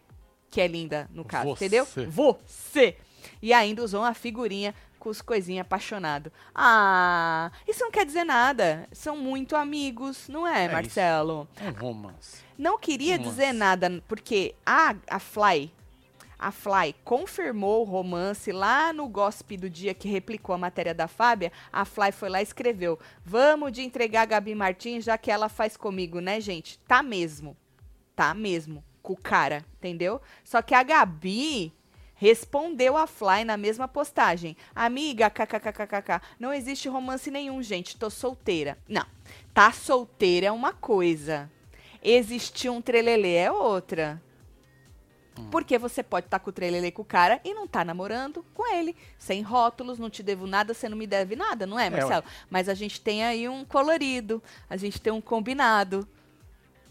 que 0.49 0.59
é 0.59 0.67
linda, 0.67 1.07
no 1.13 1.23
caso, 1.23 1.49
Você. 1.49 1.65
entendeu? 1.65 1.87
Você. 2.09 2.97
E 3.41 3.53
ainda 3.53 3.83
usou 3.83 4.01
uma 4.01 4.13
figurinha 4.13 4.73
com 4.99 5.09
os 5.09 5.21
coisinhos 5.21 5.61
apaixonado. 5.61 6.31
Ah, 6.53 7.51
isso 7.67 7.83
não 7.83 7.91
quer 7.91 8.05
dizer 8.05 8.23
nada. 8.23 8.87
São 8.91 9.15
muito 9.15 9.55
amigos, 9.55 10.27
não 10.27 10.47
é, 10.47 10.61
É 10.61 10.65
isso. 10.65 10.73
Marcelo? 10.73 11.47
Um 11.61 11.71
romance. 11.79 12.43
Não 12.57 12.77
queria 12.79 13.17
Romance. 13.17 13.29
dizer 13.31 13.53
nada, 13.53 14.03
porque 14.07 14.55
a, 14.65 14.95
a 15.09 15.19
Fly, 15.19 15.71
a 16.39 16.51
Fly 16.51 16.95
confirmou 17.03 17.81
o 17.81 17.83
romance 17.89 18.51
lá 18.51 18.91
no 18.93 19.07
Gossip 19.07 19.57
do 19.57 19.69
dia 19.69 19.93
que 19.93 20.07
replicou 20.07 20.55
a 20.55 20.57
matéria 20.57 20.93
da 20.93 21.07
Fábia. 21.07 21.51
A 21.71 21.85
Fly 21.85 22.11
foi 22.11 22.29
lá 22.29 22.39
e 22.39 22.43
escreveu: 22.43 22.97
Vamos 23.23 23.71
de 23.73 23.81
entregar 23.83 24.21
a 24.21 24.25
Gabi 24.25 24.55
Martins, 24.55 25.03
já 25.03 25.17
que 25.17 25.29
ela 25.29 25.49
faz 25.49 25.77
comigo, 25.77 26.19
né, 26.19 26.39
gente? 26.41 26.79
Tá 26.87 27.03
mesmo. 27.03 27.55
Tá 28.15 28.33
mesmo. 28.33 28.83
Com 29.03 29.13
o 29.13 29.17
cara, 29.17 29.63
entendeu? 29.77 30.19
Só 30.43 30.61
que 30.63 30.73
a 30.73 30.81
Gabi 30.81 31.71
respondeu 32.15 32.97
a 32.97 33.05
Fly 33.05 33.43
na 33.45 33.57
mesma 33.57 33.87
postagem. 33.87 34.57
Amiga, 34.73 35.29
kkkkkk, 35.29 36.21
não 36.39 36.53
existe 36.53 36.89
romance 36.89 37.29
nenhum, 37.29 37.61
gente. 37.61 37.97
Tô 37.97 38.09
solteira. 38.09 38.77
Não. 38.87 39.05
Tá 39.53 39.71
solteira 39.71 40.47
é 40.47 40.51
uma 40.51 40.73
coisa. 40.73 41.51
Existir 42.01 42.69
um 42.69 42.81
trelelê 42.81 43.35
é 43.35 43.51
outra. 43.51 44.21
Porque 45.51 45.77
você 45.77 46.01
pode 46.01 46.27
estar 46.27 46.39
com 46.39 46.49
o 46.49 46.53
trelelê 46.53 46.91
com 46.91 47.01
o 47.01 47.05
cara 47.05 47.41
e 47.43 47.53
não 47.53 47.67
tá 47.67 47.83
namorando 47.83 48.45
com 48.53 48.73
ele. 48.73 48.95
Sem 49.17 49.41
rótulos, 49.41 49.99
não 49.99 50.09
te 50.09 50.23
devo 50.23 50.47
nada, 50.47 50.73
você 50.73 50.87
não 50.87 50.97
me 50.97 51.05
deve 51.05 51.35
nada, 51.35 51.65
não 51.65 51.77
é, 51.77 51.89
Marcelo? 51.89 52.23
Mas 52.49 52.69
a 52.69 52.73
gente 52.73 53.01
tem 53.01 53.23
aí 53.23 53.49
um 53.49 53.65
colorido, 53.65 54.41
a 54.69 54.77
gente 54.77 55.01
tem 55.01 55.11
um 55.11 55.19
combinado. 55.19 56.07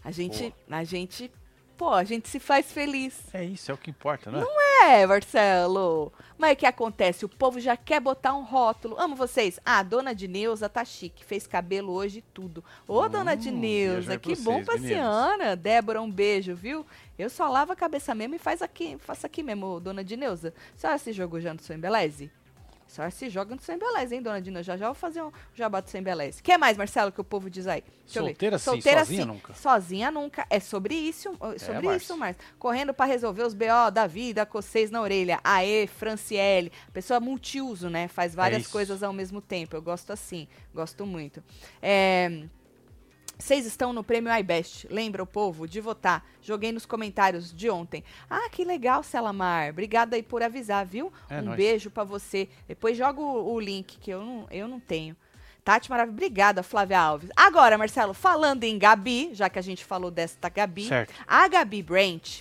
A 0.04 0.10
gente, 0.10 0.54
a 0.68 0.84
gente, 0.84 1.32
pô, 1.76 1.90
a 1.90 2.04
gente 2.04 2.28
se 2.28 2.38
faz 2.38 2.70
feliz. 2.72 3.20
É 3.32 3.44
isso, 3.44 3.70
é 3.70 3.74
o 3.74 3.78
que 3.78 3.90
importa, 3.90 4.30
né? 4.30 4.42
É, 4.82 5.06
Marcelo. 5.06 6.12
Mas 6.36 6.52
o 6.52 6.56
que 6.56 6.66
acontece? 6.66 7.24
O 7.24 7.28
povo 7.28 7.58
já 7.60 7.76
quer 7.76 8.00
botar 8.00 8.34
um 8.34 8.42
rótulo. 8.42 8.98
Amo 9.00 9.14
vocês. 9.16 9.58
Ah, 9.64 9.82
dona 9.82 10.14
Dineuza 10.14 10.68
tá 10.68 10.84
chique. 10.84 11.24
Fez 11.24 11.46
cabelo 11.46 11.92
hoje 11.92 12.18
e 12.18 12.22
tudo. 12.22 12.62
Ô, 12.86 13.02
Hum, 13.02 13.08
dona 13.08 13.34
Dineuza, 13.36 14.12
aí 14.12 14.18
que 14.18 14.34
pra 14.34 14.44
bom 14.44 14.62
vocês, 14.62 14.66
pra 14.66 14.78
senhora. 14.78 15.56
Débora, 15.56 16.02
um 16.02 16.10
beijo, 16.10 16.54
viu? 16.54 16.84
Eu 17.18 17.30
só 17.30 17.48
lavo 17.48 17.72
a 17.72 17.76
cabeça 17.76 18.14
mesmo 18.14 18.34
e 18.34 18.38
faz 18.38 18.60
aqui, 18.62 18.96
faço 18.98 19.24
aqui 19.24 19.42
mesmo, 19.42 19.78
dona 19.80 20.02
Dineuza. 20.04 20.52
A 20.74 20.78
senhora 20.78 20.98
se 20.98 21.12
jogou 21.12 21.40
já 21.40 21.54
no 21.54 21.60
seu 21.60 21.76
embeleze? 21.76 22.30
A 23.02 23.10
Só 23.10 23.10
se 23.10 23.28
joga 23.28 23.54
no 23.54 23.60
Sem 23.60 23.78
Beleza, 23.78 24.14
hein, 24.14 24.22
dona 24.22 24.40
Dina? 24.40 24.62
Já 24.62 24.76
já 24.76 24.86
vou 24.86 24.94
fazer 24.94 25.22
um 25.22 25.32
jabá 25.54 25.80
do 25.80 25.90
Sem 25.90 26.02
Beleza. 26.02 26.40
O 26.40 26.42
que 26.42 26.56
mais, 26.56 26.76
Marcelo, 26.76 27.10
que 27.10 27.20
o 27.20 27.24
povo 27.24 27.50
diz 27.50 27.66
aí? 27.66 27.82
Deixa. 28.04 28.20
Solteira 28.58 28.58
sim, 28.58 29.16
sozinha 29.16 29.26
nunca. 29.26 29.54
Sozinha 29.54 30.10
nunca. 30.10 30.46
É 30.48 30.60
sobre 30.60 30.94
isso, 30.94 31.36
é 31.54 31.58
sobre 31.58 31.86
Márcio. 31.86 31.96
isso, 31.96 32.16
Márcio. 32.16 32.42
Correndo 32.58 32.94
pra 32.94 33.06
resolver 33.06 33.42
os 33.42 33.54
BO 33.54 33.90
da 33.92 34.06
vida, 34.06 34.46
cocês 34.46 34.90
na 34.90 35.00
orelha. 35.00 35.40
Aê, 35.42 35.86
Franciele. 35.86 36.70
Pessoa 36.92 37.18
multiuso, 37.20 37.88
né? 37.90 38.08
Faz 38.08 38.34
várias 38.34 38.62
isso. 38.62 38.70
coisas 38.72 39.02
ao 39.02 39.12
mesmo 39.12 39.40
tempo. 39.40 39.74
Eu 39.74 39.82
gosto 39.82 40.12
assim. 40.12 40.46
Gosto 40.72 41.04
muito. 41.04 41.42
É... 41.82 42.44
Vocês 43.38 43.66
estão 43.66 43.92
no 43.92 44.04
prêmio 44.04 44.32
iBest. 44.36 44.86
Lembra 44.90 45.22
o 45.22 45.26
povo 45.26 45.66
de 45.68 45.80
votar. 45.80 46.24
Joguei 46.40 46.72
nos 46.72 46.86
comentários 46.86 47.52
de 47.52 47.68
ontem. 47.68 48.04
Ah, 48.30 48.48
que 48.50 48.64
legal, 48.64 49.02
Selamar. 49.02 49.70
Obrigada 49.70 50.16
aí 50.16 50.22
por 50.22 50.42
avisar, 50.42 50.86
viu? 50.86 51.12
É 51.28 51.40
um 51.40 51.46
nóis. 51.46 51.56
beijo 51.56 51.90
pra 51.90 52.04
você. 52.04 52.48
Depois 52.68 52.96
joga 52.96 53.20
o, 53.20 53.52
o 53.54 53.60
link, 53.60 53.98
que 53.98 54.10
eu 54.10 54.20
não, 54.24 54.46
eu 54.50 54.68
não 54.68 54.78
tenho. 54.80 55.16
Tati 55.64 55.90
maravilhosa. 55.90 56.14
Obrigada, 56.16 56.62
Flávia 56.62 57.00
Alves. 57.00 57.30
Agora, 57.34 57.76
Marcelo, 57.78 58.12
falando 58.14 58.64
em 58.64 58.78
Gabi, 58.78 59.30
já 59.32 59.48
que 59.48 59.58
a 59.58 59.62
gente 59.62 59.84
falou 59.84 60.10
desta 60.10 60.48
Gabi, 60.48 60.86
Certo. 60.88 61.12
a 61.26 61.48
Gabi 61.48 61.82
Brent 61.82 62.40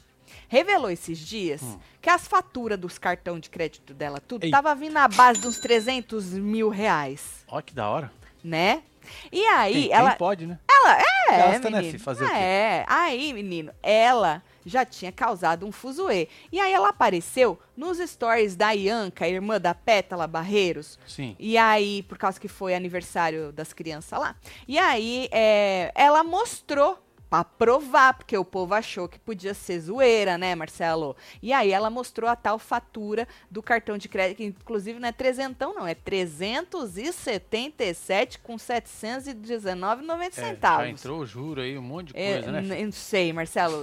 revelou 0.50 0.92
esses 0.92 1.18
dias 1.18 1.62
Hum. 1.64 1.80
que 2.02 2.10
as 2.10 2.28
faturas 2.28 2.78
dos 2.78 2.98
cartão 2.98 3.40
de 3.40 3.50
crédito 3.50 3.94
dela, 3.94 4.20
tudo, 4.20 4.44
Ei. 4.44 4.52
tava 4.52 4.76
vindo 4.76 4.94
na 4.94 5.08
base 5.08 5.40
de 5.40 5.48
uns 5.48 5.58
300 5.58 6.34
mil 6.34 6.70
reais, 6.70 7.44
Ó, 7.48 7.62
que 7.62 7.74
da 7.74 7.90
hora. 7.90 8.12
né? 8.44 8.84
E 9.32 9.46
aí, 9.46 9.74
Quem, 9.74 9.82
quem 9.84 9.92
ela, 9.94 10.16
pode, 10.16 10.46
né? 10.46 10.60
ela 10.70 10.98
é, 11.00 11.38
Gasta, 11.38 11.70
né, 11.70 11.78
menino. 11.78 11.98
fi? 11.98 12.04
Fazer 12.04 12.26
o 12.26 12.28
quê? 12.28 12.36
É, 12.36 12.86
aí, 12.88 13.34
menino, 13.34 13.72
ela 13.82 14.44
já 14.66 14.86
tinha 14.86 15.12
causado 15.12 15.66
um 15.66 15.72
fuzuê. 15.72 16.28
E 16.52 16.60
aí 16.60 16.72
ela 16.72 16.90
apareceu 16.90 17.60
nos 17.76 17.98
stories 17.98 18.56
da 18.56 18.72
Ianca, 18.72 19.28
irmã 19.28 19.60
da 19.60 19.74
Pétala 19.74 20.26
Barreiros. 20.28 20.98
Sim. 21.06 21.36
E 21.38 21.58
aí, 21.58 22.04
por 22.04 22.18
causa 22.18 22.40
que 22.40 22.48
foi 22.48 22.74
aniversário 22.74 23.52
das 23.52 23.74
crianças 23.74 24.18
lá. 24.18 24.36
E 24.68 24.78
aí, 24.78 25.28
é, 25.32 25.92
ela 25.96 26.24
mostrou 26.24 27.03
pra 27.34 27.44
provar, 27.44 28.14
porque 28.14 28.38
o 28.38 28.46
povo 28.46 28.76
achou 28.76 29.08
que 29.08 29.18
podia 29.18 29.56
ser 29.56 29.80
zoeira, 29.80 30.38
né, 30.38 30.54
Marcelo? 30.54 31.16
E 31.42 31.52
aí 31.52 31.72
ela 31.72 31.90
mostrou 31.90 32.30
a 32.30 32.36
tal 32.36 32.60
fatura 32.60 33.28
do 33.50 33.64
cartão 33.64 33.98
de 33.98 34.08
crédito, 34.08 34.38
que 34.38 34.44
inclusive 34.46 35.00
não 35.00 35.08
é 35.08 35.12
trezentão, 35.12 35.74
não, 35.74 35.88
é 35.88 35.96
377 35.96 38.38
com 38.38 38.56
719,90 38.56 40.28
É, 40.28 40.30
centavos. 40.30 40.86
já 40.86 40.90
entrou 40.92 41.22
o 41.22 41.26
juro 41.26 41.62
aí, 41.62 41.76
um 41.76 41.82
monte 41.82 42.14
de 42.14 42.20
É, 42.20 42.34
coisa, 42.34 42.52
né? 42.52 42.60
n- 42.60 42.68
filho? 42.68 42.80
eu 42.82 42.86
não 42.86 42.92
sei, 42.92 43.34
Marcelo. 43.34 43.82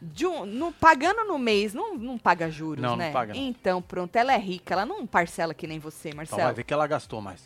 De 0.00 0.26
um- 0.26 0.46
no- 0.46 0.72
pagando 0.72 1.24
no 1.24 1.38
mês, 1.38 1.74
não, 1.74 1.94
não 1.98 2.16
paga 2.16 2.50
juros, 2.50 2.82
Não, 2.82 2.92
não 2.92 2.96
né? 2.96 3.12
paga, 3.12 3.34
não. 3.34 3.40
Então, 3.42 3.82
pronto, 3.82 4.16
ela 4.16 4.32
é 4.32 4.38
rica, 4.38 4.72
ela 4.72 4.86
não 4.86 5.06
parcela 5.06 5.52
que 5.52 5.66
nem 5.66 5.78
você, 5.78 6.08
Então 6.08 6.16
Marcelo. 6.16 6.40
vai 6.42 6.54
ver 6.54 6.64
que 6.64 6.72
ela 6.72 6.86
gastou 6.86 7.20
mais. 7.20 7.42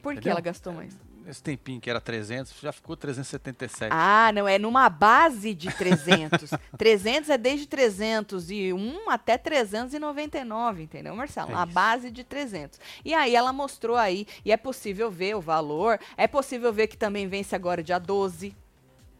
Por 0.00 0.12
que 0.12 0.18
entendeu? 0.20 0.30
ela 0.30 0.40
gastou 0.40 0.72
mais? 0.72 0.96
Esse 1.28 1.42
tempinho 1.42 1.78
que 1.78 1.90
era 1.90 2.00
300, 2.00 2.58
já 2.58 2.72
ficou 2.72 2.96
377. 2.96 3.90
Ah, 3.92 4.32
não, 4.32 4.48
é 4.48 4.58
numa 4.58 4.88
base 4.88 5.52
de 5.52 5.70
300. 5.70 6.50
300 6.78 7.28
é 7.30 7.36
desde 7.36 7.66
301 7.68 9.10
até 9.10 9.36
399, 9.36 10.84
entendeu, 10.84 11.14
Marcelo? 11.14 11.50
É 11.50 11.54
Uma 11.54 11.64
isso. 11.64 11.74
base 11.74 12.10
de 12.10 12.24
300. 12.24 12.80
E 13.04 13.12
aí 13.12 13.36
ela 13.36 13.52
mostrou 13.52 13.96
aí, 13.96 14.26
e 14.42 14.50
é 14.50 14.56
possível 14.56 15.10
ver 15.10 15.36
o 15.36 15.40
valor, 15.40 16.00
é 16.16 16.26
possível 16.26 16.72
ver 16.72 16.86
que 16.86 16.96
também 16.96 17.28
vence 17.28 17.54
agora 17.54 17.82
dia 17.82 17.98
12. 17.98 18.56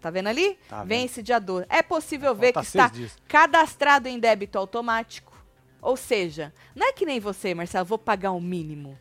Tá 0.00 0.08
vendo 0.08 0.28
ali? 0.28 0.58
Tá 0.66 0.78
vendo. 0.78 0.88
vence 0.88 1.22
dia 1.22 1.38
12. 1.38 1.66
É 1.68 1.82
possível 1.82 2.34
ver 2.34 2.48
que 2.48 2.54
Falta 2.54 2.68
está 2.68 2.88
dias. 2.88 3.16
cadastrado 3.28 4.08
em 4.08 4.18
débito 4.18 4.56
automático. 4.56 5.36
Ou 5.82 5.94
seja, 5.96 6.54
não 6.74 6.88
é 6.88 6.92
que 6.92 7.04
nem 7.04 7.20
você, 7.20 7.54
Marcelo, 7.54 7.84
vou 7.84 7.98
pagar 7.98 8.32
o 8.32 8.40
mínimo. 8.40 8.98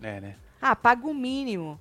É, 0.00 0.18
né? 0.18 0.36
Ah, 0.62 0.74
paga 0.74 1.06
o 1.06 1.12
mínimo. 1.12 1.78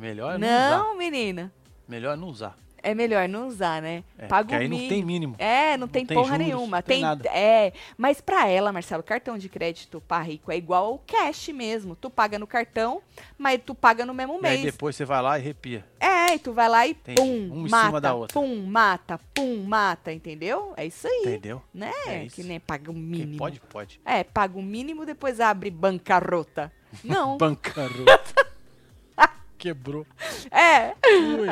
Melhor 0.00 0.38
não, 0.38 0.48
usar. 0.48 0.78
não, 0.78 0.96
menina. 0.96 1.52
Melhor 1.86 2.16
não 2.16 2.28
usar. 2.28 2.56
É 2.82 2.94
melhor 2.94 3.28
não 3.28 3.46
usar, 3.46 3.82
né? 3.82 4.02
É, 4.16 4.26
Paga 4.26 4.44
porque 4.44 4.54
o 4.54 4.58
aí 4.60 4.66
não 4.66 4.76
mínimo. 4.78 4.88
tem 4.88 5.04
mínimo. 5.04 5.34
É, 5.38 5.76
não, 5.76 5.86
tem, 5.86 6.06
tem 6.06 6.16
porra 6.16 6.30
juros, 6.38 6.46
nenhuma. 6.46 6.76
não 6.78 6.82
tem 6.82 6.94
Tem, 6.96 7.02
nada. 7.02 7.28
É, 7.28 7.74
mas 7.98 8.22
pra 8.22 8.48
ela, 8.48 8.72
Marcelo, 8.72 9.02
cartão 9.02 9.36
de 9.36 9.50
crédito 9.50 10.00
pra 10.08 10.22
rico 10.22 10.50
é 10.50 10.56
igual 10.56 10.86
ao 10.86 10.98
cash 11.00 11.48
mesmo. 11.48 11.94
Tu 11.94 12.08
paga 12.08 12.38
no 12.38 12.46
cartão, 12.46 13.02
mas 13.36 13.60
tu 13.66 13.74
paga 13.74 14.06
no 14.06 14.14
mesmo 14.14 14.32
E 14.42 14.46
aí 14.46 14.62
mês. 14.62 14.62
depois 14.72 14.96
você 14.96 15.04
vai 15.04 15.20
lá 15.20 15.36
e 15.38 15.42
arrepia. 15.42 15.84
É, 16.00 16.34
e 16.36 16.38
tu 16.38 16.54
vai 16.54 16.70
lá 16.70 16.86
e 16.86 16.92
Entendi. 16.92 17.20
pum, 17.20 17.50
Um 17.52 17.66
em 17.66 17.68
mata, 17.70 17.86
cima 17.86 18.00
da 18.00 18.14
outra. 18.14 18.32
pum, 18.40 18.62
mata, 18.64 19.20
pum, 19.34 19.62
mata, 19.64 20.10
entendeu? 20.10 20.72
É 20.74 20.86
isso 20.86 21.06
aí, 21.06 21.20
Entendeu? 21.26 21.62
né? 21.74 21.92
É 22.06 22.24
isso. 22.24 22.36
que 22.36 22.42
nem 22.44 22.58
paga 22.58 22.90
o 22.90 22.94
Quem 22.94 23.02
mínimo. 23.02 23.36
pode, 23.36 23.60
pode. 23.60 24.00
É, 24.06 24.24
paga 24.24 24.58
o 24.58 24.62
mínimo, 24.62 25.04
depois 25.04 25.38
abre 25.38 25.70
bancarrota. 25.70 26.72
Não, 27.04 27.36
Bancarrota. 27.36 28.49
Quebrou. 29.60 30.06
é. 30.50 30.94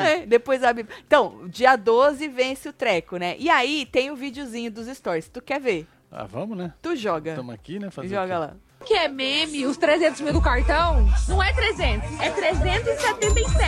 É, 0.01 0.25
depois 0.25 0.63
abre. 0.63 0.87
Então, 1.05 1.47
dia 1.47 1.75
12 1.75 2.27
vence 2.27 2.67
o 2.67 2.73
treco, 2.73 3.17
né? 3.17 3.35
E 3.37 3.49
aí 3.49 3.85
tem 3.85 4.09
o 4.09 4.15
videozinho 4.15 4.71
dos 4.71 4.87
stories. 4.87 5.29
Tu 5.29 5.39
quer 5.41 5.61
ver? 5.61 5.87
Ah, 6.11 6.25
vamos, 6.25 6.57
né? 6.57 6.73
Tu 6.81 6.95
joga. 6.95 7.29
Estamos 7.31 7.53
aqui, 7.53 7.77
né? 7.77 7.91
Fazer 7.91 8.09
Joga 8.09 8.39
lá. 8.39 8.53
que 8.83 8.95
é 8.95 9.07
meme, 9.07 9.65
os 9.67 9.77
300 9.77 10.21
mil 10.21 10.33
do 10.33 10.41
cartão, 10.41 11.05
não 11.27 11.41
é 11.43 11.53
300, 11.53 12.19
é 12.19 12.31
377. 12.31 13.61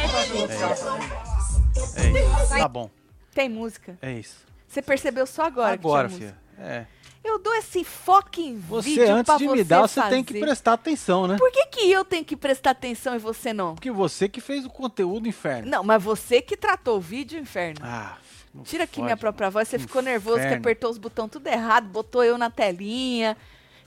É 1.98 2.10
isso. 2.10 2.50
Tá 2.58 2.68
bom. 2.68 2.90
Tem 3.36 3.48
música. 3.48 3.96
É 4.02 4.12
isso. 4.14 4.38
Você 4.68 4.82
percebeu 4.82 5.28
só 5.28 5.44
agora, 5.44 5.74
Agora, 5.74 6.08
que 6.10 6.16
tinha 6.16 6.30
filha. 6.30 6.42
É. 6.68 6.86
Eu 7.24 7.38
dou 7.38 7.54
esse 7.56 7.84
fucking 7.84 8.58
Você, 8.68 8.90
vídeo 8.90 9.12
antes 9.14 9.26
pra 9.26 9.38
de 9.38 9.46
você 9.46 9.56
me 9.56 9.64
dar, 9.64 9.82
você 9.82 10.02
tem 10.10 10.24
que 10.24 10.34
fazer. 10.34 10.46
prestar 10.46 10.74
atenção, 10.74 11.28
né? 11.28 11.38
Por 11.38 11.52
que, 11.52 11.66
que 11.68 11.92
eu 11.92 12.04
tenho 12.04 12.26
que 12.26 12.36
prestar 12.36 12.72
atenção 12.72 13.16
e 13.16 13.20
você 13.20 13.54
não? 13.54 13.76
Porque 13.76 13.92
você 13.92 14.28
que 14.28 14.42
fez 14.42 14.66
o 14.66 14.70
conteúdo 14.70 15.28
inferno. 15.28 15.70
Não, 15.70 15.84
mas 15.84 16.02
você 16.02 16.42
que 16.42 16.58
tratou 16.58 16.98
o 16.98 17.02
vídeo, 17.02 17.40
inferno. 17.40 17.80
Ah, 17.84 18.18
Tira 18.64 18.84
aqui 18.86 18.96
fode, 18.96 19.06
minha 19.06 19.18
própria 19.18 19.50
voz. 19.50 19.68
Você 19.68 19.78
ficou 19.80 20.02
nervoso 20.02 20.40
que 20.40 20.54
apertou 20.54 20.90
os 20.90 20.98
botões 20.98 21.30
tudo 21.32 21.48
errado, 21.48 21.88
botou 21.88 22.24
eu 22.24 22.38
na 22.38 22.50
telinha. 22.50 23.38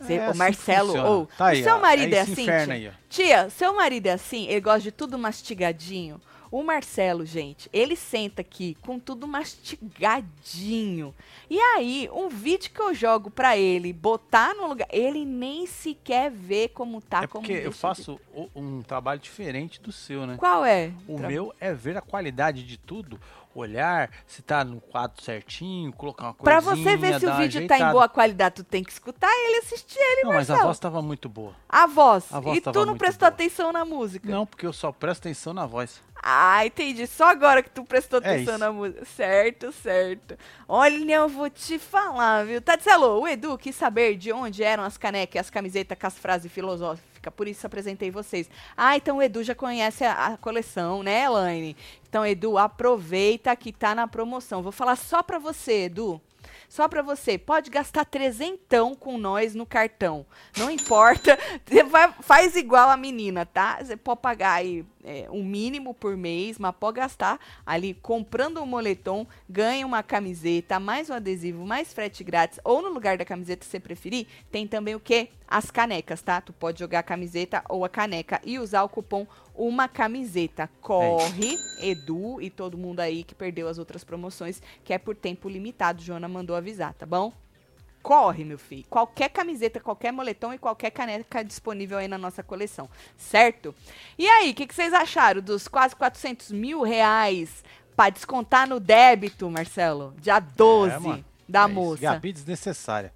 Você, 0.01 0.15
É 0.15 0.27
ô 0.27 0.31
assim 0.31 0.39
Marcelo, 0.39 0.87
funciona. 0.89 1.09
ou 1.09 1.27
Tá 1.39 1.47
aí, 1.47 1.61
o 1.61 1.65
seu 1.65 1.79
marido 1.81 2.13
é 2.15 2.17
é, 2.17 2.21
assim, 2.21 2.35
tia? 2.45 2.57
aí. 2.73 2.93
Tia, 3.09 3.51
seu 3.51 3.75
marido 3.75 4.07
é 4.07 4.13
assim, 4.13 4.47
ele 4.47 4.61
gosta 4.61 4.81
de 4.81 4.93
tudo 4.93 5.19
mastigadinho. 5.19 6.21
O 6.55 6.63
Marcelo, 6.63 7.27
gente, 7.27 7.69
ele 7.73 7.97
senta 7.97 8.41
aqui 8.41 8.77
com 8.81 8.97
tudo 8.97 9.27
mastigadinho. 9.27 11.13
E 11.51 11.59
aí, 11.59 12.09
um 12.13 12.29
vídeo 12.29 12.71
que 12.73 12.81
eu 12.81 12.95
jogo 12.95 13.29
pra 13.29 13.57
ele, 13.57 13.93
botar 13.93 14.55
no 14.55 14.69
lugar, 14.69 14.87
ele 14.93 15.25
nem 15.25 15.67
sequer 15.67 16.31
vê 16.31 16.69
como 16.69 17.01
tá, 17.01 17.25
É 17.25 17.27
como 17.27 17.45
porque 17.45 17.59
eu 17.61 17.71
de- 17.73 17.77
faço 17.77 18.21
um 18.55 18.83
trabalho 18.83 19.19
diferente 19.19 19.81
do 19.81 19.91
seu, 19.91 20.29
né? 20.29 20.37
Qual 20.37 20.65
é? 20.65 20.93
O 21.09 21.17
Tra- 21.17 21.27
meu 21.29 21.53
é 21.59 21.75
ver 21.75 21.97
a 21.97 22.01
qualidade 22.01 22.63
de 22.63 22.77
tudo, 22.79 23.21
olhar 23.55 24.11
se 24.27 24.43
tá 24.43 24.65
no 24.65 24.81
quadro 24.81 25.23
certinho, 25.23 25.93
colocar 25.93 26.25
uma 26.25 26.35
Pra 26.35 26.61
coisinha, 26.61 26.91
você 26.91 26.97
ver 26.97 27.21
se 27.21 27.27
o 27.27 27.37
vídeo 27.37 27.67
tá 27.67 27.79
em 27.79 27.91
boa 27.93 28.09
qualidade, 28.09 28.57
tu 28.57 28.65
tem 28.65 28.83
que 28.83 28.93
escutar 28.93 29.31
ele, 29.31 29.59
assistir 29.59 29.99
ele, 29.99 30.23
Não, 30.23 30.33
mas 30.33 30.49
a 30.51 30.55
Marcelo. 30.55 30.69
voz 30.69 30.79
tava 30.79 31.03
muito 31.03 31.29
boa. 31.29 31.55
A 31.69 31.87
voz. 31.87 32.25
A 32.33 32.41
voz 32.41 32.59
e 32.59 32.61
tu 32.61 32.85
não 32.85 32.97
prestou 32.97 33.29
boa. 33.29 33.35
atenção 33.35 33.73
na 33.73 33.85
música. 33.85 34.29
Não, 34.29 34.45
porque 34.47 34.67
eu 34.67 34.73
só 34.73 34.91
presto 34.93 35.23
atenção 35.23 35.53
na 35.53 35.67
voz. 35.67 36.03
Ah, 36.27 36.65
entendi. 36.65 37.07
Só 37.07 37.29
agora 37.29 37.63
que 37.63 37.69
tu 37.69 37.85
prestou 37.85 38.19
É 38.23 38.31
atenção 38.31 38.55
isso. 38.55 38.59
na 38.65 38.73
música. 38.73 39.05
Certo, 39.05 39.71
certo. 39.73 40.39
Olha, 40.67 41.15
eu 41.15 41.29
vou 41.29 41.51
te 41.51 41.79
falar, 41.79 42.47
viu? 42.47 42.63
Tadzelo, 42.63 43.21
o 43.21 43.29
Edu 43.29 43.59
quis 43.59 43.77
saber 43.77 44.17
de 44.17 44.33
onde 44.33 44.65
eram 44.65 44.85
as 44.85 44.97
canecas 44.97 45.35
e 45.35 45.39
as 45.39 45.51
camisetas 45.51 45.99
com 45.99 46.07
as 46.07 46.19
frases 46.19 46.51
filosóficas. 46.51 47.14
Por 47.31 47.49
isso 47.49 47.67
apresentei 47.67 48.11
vocês. 48.11 48.49
Ah, 48.77 48.97
então 48.97 49.19
o 49.19 49.23
Edu 49.23 49.43
já 49.43 49.55
conhece 49.55 50.05
a, 50.05 50.27
a 50.27 50.37
coleção, 50.37 51.03
né, 51.03 51.25
Elaine? 51.25 51.77
Então, 52.09 52.25
Edu, 52.25 52.57
aproveita 52.59 53.55
que 53.57 53.73
tá 53.73 53.95
na 53.95 54.07
promoção. 54.07 54.63
Vou 54.63 54.73
falar 54.73 54.97
só 54.97 55.23
pra 55.23 55.39
você, 55.39 55.85
Edu. 55.85 56.21
Só 56.69 56.89
pra 56.89 57.03
você, 57.03 57.39
pode 57.39 57.71
gastar 57.71 58.05
trezentão 58.05 58.95
com 58.95 59.17
nós 59.17 59.55
no 59.55 59.65
cartão. 59.65 60.27
Não 60.57 60.71
importa. 60.71 61.39
Vai- 61.89 62.13
faz 62.21 62.57
igual 62.57 62.89
a 62.89 62.97
menina, 62.97 63.47
tá? 63.47 63.79
Você 63.81 63.97
pode 63.97 64.21
pagar 64.21 64.55
aí 64.55 64.85
é, 65.05 65.29
um 65.31 65.45
mínimo 65.45 65.95
por 65.95 66.17
mês, 66.17 66.59
mas 66.59 66.75
pode 66.75 66.97
gastar 66.97 67.39
ali 67.65 67.95
comprando 67.95 68.61
um 68.61 68.67
moletom, 68.67 69.27
ganha 69.49 69.87
uma 69.87 70.03
camiseta, 70.03 70.81
mais 70.81 71.11
um 71.11 71.15
adesivo, 71.15 71.65
mais 71.65 71.93
frete 71.93 72.25
grátis. 72.25 72.59
Ou 72.65 72.83
no 72.83 72.89
lugar 72.89 73.19
da 73.19 73.25
camiseta, 73.25 73.65
se 73.65 73.71
você 73.71 73.81
preferir, 73.81 74.27
tem 74.51 74.67
também 74.67 74.95
o 74.95 75.01
quê? 75.01 75.29
As 75.47 75.71
canecas, 75.71 76.23
tá? 76.23 76.41
Tu 76.41 76.53
pode 76.53 76.79
jogar 76.79 77.01
a 77.01 77.03
camiseta 77.03 77.63
ou 77.69 77.85
a 77.85 77.89
caneca 77.89 78.41
e 78.45 78.59
usar 78.59 78.83
o 78.83 78.89
cupom 78.89 79.27
uma 79.55 79.87
camiseta. 79.87 80.69
Corre, 80.81 81.57
Edu 81.81 82.41
e 82.41 82.51
todo 82.51 82.79
mundo 82.79 83.01
aí 83.01 83.23
que 83.23 83.35
perdeu 83.35 83.69
as 83.69 83.79
outras 83.79 84.03
promoções, 84.03 84.61
que 84.83 84.93
é 84.93 84.99
por 84.99 85.15
tempo 85.15 85.49
limitado. 85.49 86.03
Joana 86.03 86.29
mandou 86.29 86.57
avisar, 86.57 86.95
tá 86.95 87.07
bom? 87.07 87.44
Corre, 88.05 88.45
meu 88.45 88.59
filho. 88.59 88.85
Qualquer 88.91 89.31
camiseta, 89.31 89.81
qualquer 89.81 90.13
moletom 90.13 90.53
e 90.53 90.59
qualquer 90.59 90.91
caneca 90.91 91.43
disponível 91.43 91.97
aí 91.97 92.07
na 92.07 92.19
nossa 92.19 92.43
coleção, 92.43 92.87
certo? 93.17 93.75
E 94.19 94.29
aí, 94.29 94.51
o 94.51 94.55
que, 94.55 94.67
que 94.67 94.75
vocês 94.75 94.93
acharam 94.93 95.41
dos 95.41 95.67
quase 95.67 95.97
400 95.97 96.53
mil 96.53 96.83
reais 96.83 97.65
pra 97.97 98.11
descontar 98.11 98.69
no 98.69 98.79
débito, 98.79 99.49
Marcelo? 99.51 100.15
Dia 100.19 100.39
12 100.39 100.93
É, 101.21 101.25
da 101.49 101.63
É 101.63 101.65
isso. 101.65 101.75
moça. 101.75 102.03
Gabi 102.03 102.33
desnecessária. 102.35 103.11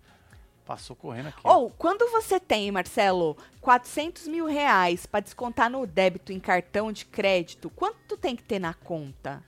Passou 0.64 0.97
correndo 0.97 1.28
aqui. 1.28 1.40
Ou, 1.45 1.68
quando 1.71 2.11
você 2.11 2.40
tem, 2.40 2.71
Marcelo, 2.71 3.37
400 3.61 4.26
mil 4.26 4.47
reais 4.47 5.04
pra 5.04 5.21
descontar 5.21 5.68
no 5.71 5.87
débito 5.87 6.33
em 6.33 6.40
cartão 6.40 6.90
de 6.90 7.04
crédito, 7.04 7.68
quanto 7.71 8.16
tem 8.16 8.35
que 8.35 8.42
ter 8.42 8.59
na 8.59 8.73
conta 8.73 9.42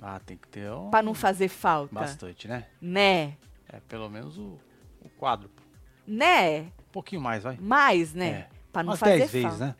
Ah, 0.00 0.20
tem 0.24 0.36
que 0.36 0.46
ter 0.48 0.70
um... 0.70 0.88
pra 0.90 1.02
não 1.02 1.14
fazer 1.14 1.48
falta? 1.48 1.92
bastante, 1.94 2.46
né? 2.46 2.66
Né? 2.80 3.36
É 3.72 3.80
pelo 3.80 4.08
menos 4.08 4.36
o, 4.38 4.58
o 5.00 5.08
quadro. 5.18 5.50
Né? 6.06 6.60
Um 6.60 6.92
pouquinho 6.92 7.20
mais, 7.20 7.42
vai. 7.42 7.56
Mais, 7.60 8.12
né? 8.12 8.28
É. 8.28 8.48
Pra 8.72 8.82
não 8.82 8.90
Umas 8.90 9.00
fazer 9.00 9.18
10 9.18 9.30
vezes, 9.32 9.58
né? 9.58 9.74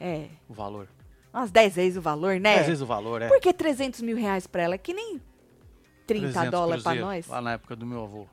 É. 0.00 0.28
O 0.48 0.54
valor. 0.54 0.88
Umas 1.32 1.50
10 1.50 1.74
vezes 1.74 1.96
o 1.98 2.00
valor, 2.02 2.40
né? 2.40 2.54
10 2.54 2.66
vezes 2.66 2.82
o 2.82 2.86
valor, 2.86 3.22
é. 3.22 3.28
Por 3.28 3.40
que 3.40 3.52
300 3.52 4.00
mil 4.02 4.16
reais 4.16 4.46
pra 4.46 4.62
ela? 4.62 4.74
É 4.74 4.78
que 4.78 4.94
nem 4.94 5.20
30 6.06 6.32
300 6.32 6.50
dólares 6.50 6.82
pra 6.82 6.94
nós. 6.94 7.26
Lá 7.26 7.40
na 7.40 7.52
época 7.52 7.76
do 7.76 7.86
meu 7.86 8.04
avô. 8.04 8.26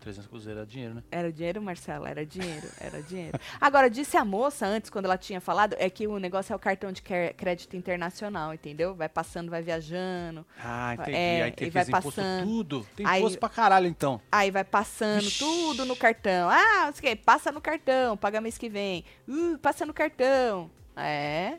300 0.00 0.26
cruzeiros 0.28 0.58
era 0.60 0.66
dinheiro, 0.66 0.94
né? 0.94 1.02
Era 1.10 1.30
dinheiro, 1.30 1.60
Marcelo? 1.62 2.06
Era 2.06 2.24
dinheiro, 2.24 2.66
era 2.80 3.02
dinheiro. 3.02 3.38
Agora, 3.60 3.90
disse 3.90 4.16
a 4.16 4.24
moça 4.24 4.66
antes, 4.66 4.88
quando 4.88 5.04
ela 5.04 5.18
tinha 5.18 5.40
falado, 5.40 5.76
é 5.78 5.90
que 5.90 6.06
o 6.06 6.18
negócio 6.18 6.52
é 6.52 6.56
o 6.56 6.58
cartão 6.58 6.90
de 6.90 7.02
crédito 7.02 7.76
internacional, 7.76 8.54
entendeu? 8.54 8.94
Vai 8.94 9.08
passando, 9.10 9.50
vai 9.50 9.62
viajando. 9.62 10.46
Ah, 10.58 10.94
entendi. 10.94 11.16
É, 11.16 11.42
Aí 11.42 11.52
tem 11.52 11.68
e 11.68 11.70
que 11.70 11.74
vai 11.74 11.82
imposto 11.84 12.10
passando. 12.12 12.46
tudo. 12.46 12.86
Tem 12.96 13.06
Aí- 13.06 13.20
imposto 13.20 13.38
pra 13.38 13.48
caralho, 13.50 13.86
então. 13.86 14.20
Aí 14.32 14.50
vai 14.50 14.64
passando 14.64 15.20
Vixe. 15.22 15.38
tudo 15.38 15.84
no 15.84 15.94
cartão. 15.94 16.48
Ah, 16.48 16.86
não 16.86 16.92
sei 16.94 17.12
o 17.12 17.16
quê, 17.16 17.22
passa 17.22 17.52
no 17.52 17.60
cartão, 17.60 18.16
paga 18.16 18.40
mês 18.40 18.56
que 18.56 18.68
vem. 18.70 19.04
Uh, 19.28 19.58
passa 19.58 19.84
no 19.84 19.92
cartão. 19.92 20.70
É, 20.96 21.58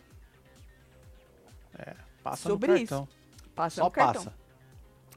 Passa 2.23 2.49
Sobre 2.49 2.71
no 2.71 2.77
isso. 2.77 2.87
cartão. 2.89 3.07
passa 3.55 3.75
Só 3.77 3.83
no 3.85 3.91
cartão. 3.91 4.23
passa. 4.25 4.35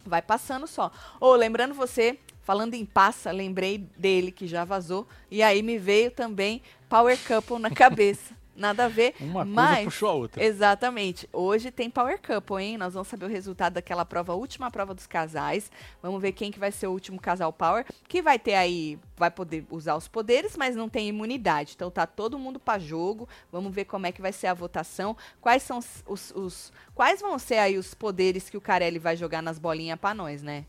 Vai 0.07 0.23
passando 0.23 0.67
só. 0.67 0.91
Ô, 1.21 1.35
lembrando 1.35 1.75
você, 1.75 2.19
falando 2.45 2.75
em 2.75 2.85
passa, 2.85 3.33
lembrei 3.33 3.79
dele 3.97 4.31
que 4.31 4.47
já 4.47 4.65
vazou. 4.65 5.09
E 5.31 5.43
aí 5.43 5.63
me 5.63 5.79
veio 5.79 6.11
também 6.13 6.63
Power 6.89 7.19
Couple 7.27 7.59
na 7.59 7.71
cabeça. 7.75 8.35
Nada 8.57 8.85
a 8.85 8.89
ver. 8.89 9.17
Uma 9.19 9.41
coisa 9.45 9.51
mas, 9.51 9.85
puxou 9.85 10.09
a 10.09 10.13
outra. 10.13 10.45
Exatamente. 10.45 11.29
Hoje 11.33 11.73
tem 11.73 11.91
Power 11.91 12.21
Couple, 12.23 12.63
hein? 12.63 12.79
Nós 12.79 12.95
vamos 12.95 13.09
saber 13.09 13.25
o 13.27 13.29
resultado 13.29 13.73
daquela 13.73 14.05
prova, 14.05 14.33
última 14.35 14.71
prova 14.71 14.95
dos 14.95 15.09
casais. 15.09 15.73
Vamos 16.01 16.23
ver 16.23 16.31
quem 16.31 16.53
que 16.53 16.59
vai 16.61 16.71
ser 16.71 16.87
o 16.87 16.93
último 16.93 17.21
casal 17.21 17.53
Power, 17.53 17.85
que 18.07 18.23
vai 18.23 18.39
ter 18.39 18.55
aí, 18.55 18.97
vai 19.17 19.29
poder 19.29 19.67
usar 19.73 19.97
os 19.97 20.07
poderes, 20.07 20.57
mas 20.57 20.77
não 20.77 20.89
tem 20.89 21.09
imunidade. 21.09 21.73
Então 21.75 21.91
tá 21.91 22.07
todo 22.07 22.39
mundo 22.39 22.61
pra 22.61 22.79
jogo. 22.79 23.29
Vamos 23.51 23.75
ver 23.75 23.87
como 23.87 24.07
é 24.07 24.13
que 24.13 24.23
vai 24.23 24.33
ser 24.33 24.47
a 24.47 24.55
votação. 24.55 25.17
Quais 25.41 25.65
são 25.65 25.79
os, 25.79 26.05
os- 26.07 26.33
os- 26.37 26.73
quais 26.95 27.21
vão 27.21 27.37
ser 27.41 27.57
aí 27.59 27.77
os 27.77 27.93
poderes 27.93 28.49
que 28.49 28.57
o 28.57 28.61
Carelli 28.61 29.01
vai 29.01 29.17
jogar 29.17 29.43
nas 29.43 29.59
bolinhas 29.59 29.99
pra 29.99 30.15
nós, 30.15 30.45
né? 30.45 30.65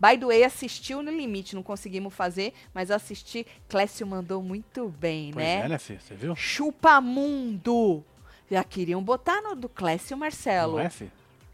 By 0.00 0.18
the 0.18 0.26
way, 0.26 0.44
assistiu 0.44 1.02
no 1.02 1.10
limite, 1.10 1.54
não 1.54 1.62
conseguimos 1.62 2.14
fazer, 2.14 2.52
mas 2.72 2.90
assisti. 2.90 3.46
Clécio 3.68 4.06
mandou 4.06 4.42
muito 4.42 4.88
bem, 4.88 5.30
Pois 5.32 5.44
né? 5.44 5.60
é, 5.64 5.68
né, 5.68 5.78
filho? 5.78 6.00
Você 6.00 6.14
viu? 6.14 6.36
Chupa 6.36 7.00
mundo. 7.00 8.04
Já 8.50 8.64
queriam 8.64 9.02
botar 9.02 9.42
no 9.42 9.54
do 9.54 9.68
Clécio 9.68 10.16
Marcelo. 10.16 10.72
Não 10.74 10.80
é, 10.80 10.88
filho? 10.90 11.12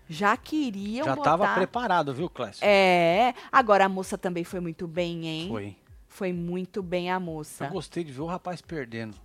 Já 0.09 0.37
queriam 0.37 1.05
Já 1.07 1.17
botar. 1.17 1.31
tava 1.39 1.55
preparado, 1.55 2.13
viu, 2.13 2.29
Clécio? 2.29 2.65
É. 2.65 3.35
Agora 3.51 3.87
a 3.87 3.89
moça 3.89 4.19
também 4.19 4.45
foi 4.45 4.61
muito 4.61 4.87
bem, 4.87 5.27
hein? 5.27 5.49
Foi. 5.49 5.77
Foi 6.07 6.33
muito 6.33 6.83
bem 6.83 7.11
a 7.11 7.19
moça. 7.19 7.65
Eu 7.65 7.71
gostei 7.71 8.05
de 8.05 8.13
ver 8.13 8.21
o 8.21 8.27
rapaz 8.27 8.61
perdendo. 8.61 9.17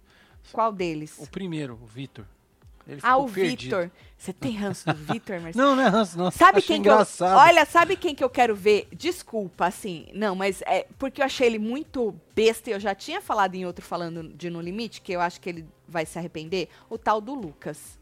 Qual 0.52 0.72
deles? 0.72 1.18
O 1.20 1.30
primeiro, 1.30 1.78
o 1.82 1.86
Vitor. 1.86 2.26
Ele 2.90 3.00
Ah, 3.04 3.18
o. 3.18 3.28
Vitor. 3.28 3.92
Você 4.18 4.34
tem 4.34 4.54
ranço 4.54 4.86
do 4.86 4.96
Vitor, 4.96 5.40
Marcelo? 5.40 5.66
Não, 5.70 5.76
não 5.76 5.84
é 5.84 5.88
ranço, 5.88 6.18
não. 6.18 6.30
Sabe 6.32 6.62
quem 6.62 6.82
que 6.82 6.90
eu. 6.90 6.94
engraçado. 6.94 7.38
Olha, 7.38 7.66
sabe 7.66 7.96
quem 7.96 8.14
que 8.14 8.24
eu 8.24 8.30
quero 8.30 8.54
ver? 8.56 8.88
Desculpa, 8.92 9.68
assim. 9.68 10.08
Não, 10.14 10.36
mas 10.36 10.62
é 10.64 10.86
porque 10.98 11.22
eu 11.22 11.26
achei 11.26 11.48
ele 11.48 11.60
muito 11.60 12.14
besta 12.36 12.70
e 12.70 12.74
eu 12.74 12.80
já 12.80 12.94
tinha 12.96 13.22
falado 13.22 13.56
em 13.56 13.66
outro 13.66 13.86
falando 13.86 14.24
de 14.28 14.50
No 14.50 14.60
Limite, 14.60 15.00
que 15.02 15.14
eu 15.14 15.22
acho 15.22 15.40
que 15.40 15.50
ele 15.50 15.66
vai 15.88 16.06
se 16.06 16.18
arrepender. 16.20 16.68
O 16.90 16.98
tal 16.98 17.22
do 17.22 17.34
Lucas. 17.34 17.99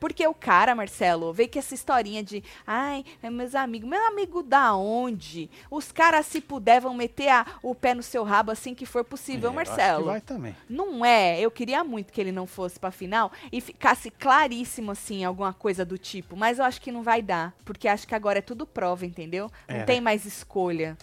Porque 0.00 0.26
o 0.26 0.34
cara, 0.34 0.74
Marcelo, 0.74 1.32
veio 1.32 1.48
que 1.48 1.58
essa 1.58 1.74
historinha 1.74 2.22
de. 2.22 2.42
Ai, 2.66 3.04
é 3.22 3.28
meus 3.30 3.54
amigos. 3.54 3.88
Meu 3.88 4.06
amigo 4.06 4.42
da 4.42 4.74
onde? 4.76 5.50
Os 5.70 5.90
caras, 5.90 6.26
se 6.26 6.40
puder, 6.40 6.80
vão 6.80 6.94
meter 6.94 7.28
a- 7.28 7.46
o 7.62 7.74
pé 7.74 7.94
no 7.94 8.02
seu 8.02 8.22
rabo 8.24 8.50
assim 8.52 8.74
que 8.74 8.86
for 8.86 9.04
possível, 9.04 9.50
É, 9.50 9.52
Marcelo. 9.54 10.04
vai 10.06 10.20
também. 10.20 10.54
Não 10.68 11.04
é. 11.04 11.40
Eu 11.40 11.50
queria 11.50 11.82
muito 11.82 12.12
que 12.12 12.20
ele 12.20 12.32
não 12.32 12.46
fosse 12.46 12.78
pra 12.78 12.90
final 12.90 13.32
e 13.50 13.60
ficasse 13.60 14.10
claríssimo, 14.10 14.90
assim, 14.92 15.24
alguma 15.24 15.52
coisa 15.52 15.84
do 15.84 15.98
tipo. 15.98 16.36
Mas 16.36 16.58
eu 16.58 16.64
acho 16.64 16.80
que 16.80 16.92
não 16.92 17.02
vai 17.02 17.20
dar. 17.22 17.54
Porque 17.64 17.88
acho 17.88 18.06
que 18.06 18.14
agora 18.14 18.38
é 18.38 18.42
tudo 18.42 18.66
prova, 18.66 19.04
entendeu? 19.04 19.50
Não 19.68 19.76
É, 19.76 19.84
tem 19.84 20.00
mais 20.00 20.24
escolha. 20.24 20.96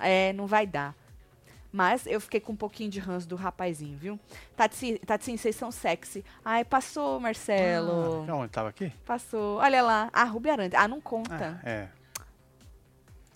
É, 0.00 0.32
não 0.32 0.46
vai 0.46 0.66
dar. 0.66 0.94
Mas 1.70 2.06
eu 2.06 2.20
fiquei 2.20 2.40
com 2.40 2.52
um 2.52 2.56
pouquinho 2.56 2.90
de 2.90 2.98
ranço 2.98 3.28
do 3.28 3.36
rapazinho, 3.36 3.96
viu? 3.98 4.18
Tati, 4.56 5.00
vocês 5.36 5.54
são 5.54 5.70
sexy. 5.70 6.24
Ai, 6.44 6.64
passou, 6.64 7.20
Marcelo. 7.20 8.24
Ah, 8.28 8.34
onde 8.36 8.50
tava 8.50 8.70
aqui? 8.70 8.90
Passou. 9.04 9.58
Olha 9.58 9.82
lá. 9.82 10.08
Ah, 10.12 10.24
Ruby 10.24 10.50
Arantes. 10.50 10.78
Ah, 10.78 10.88
não 10.88 11.00
conta. 11.00 11.60
Ah, 11.62 11.68
é. 11.68 11.88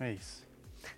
É 0.00 0.12
isso. 0.12 0.41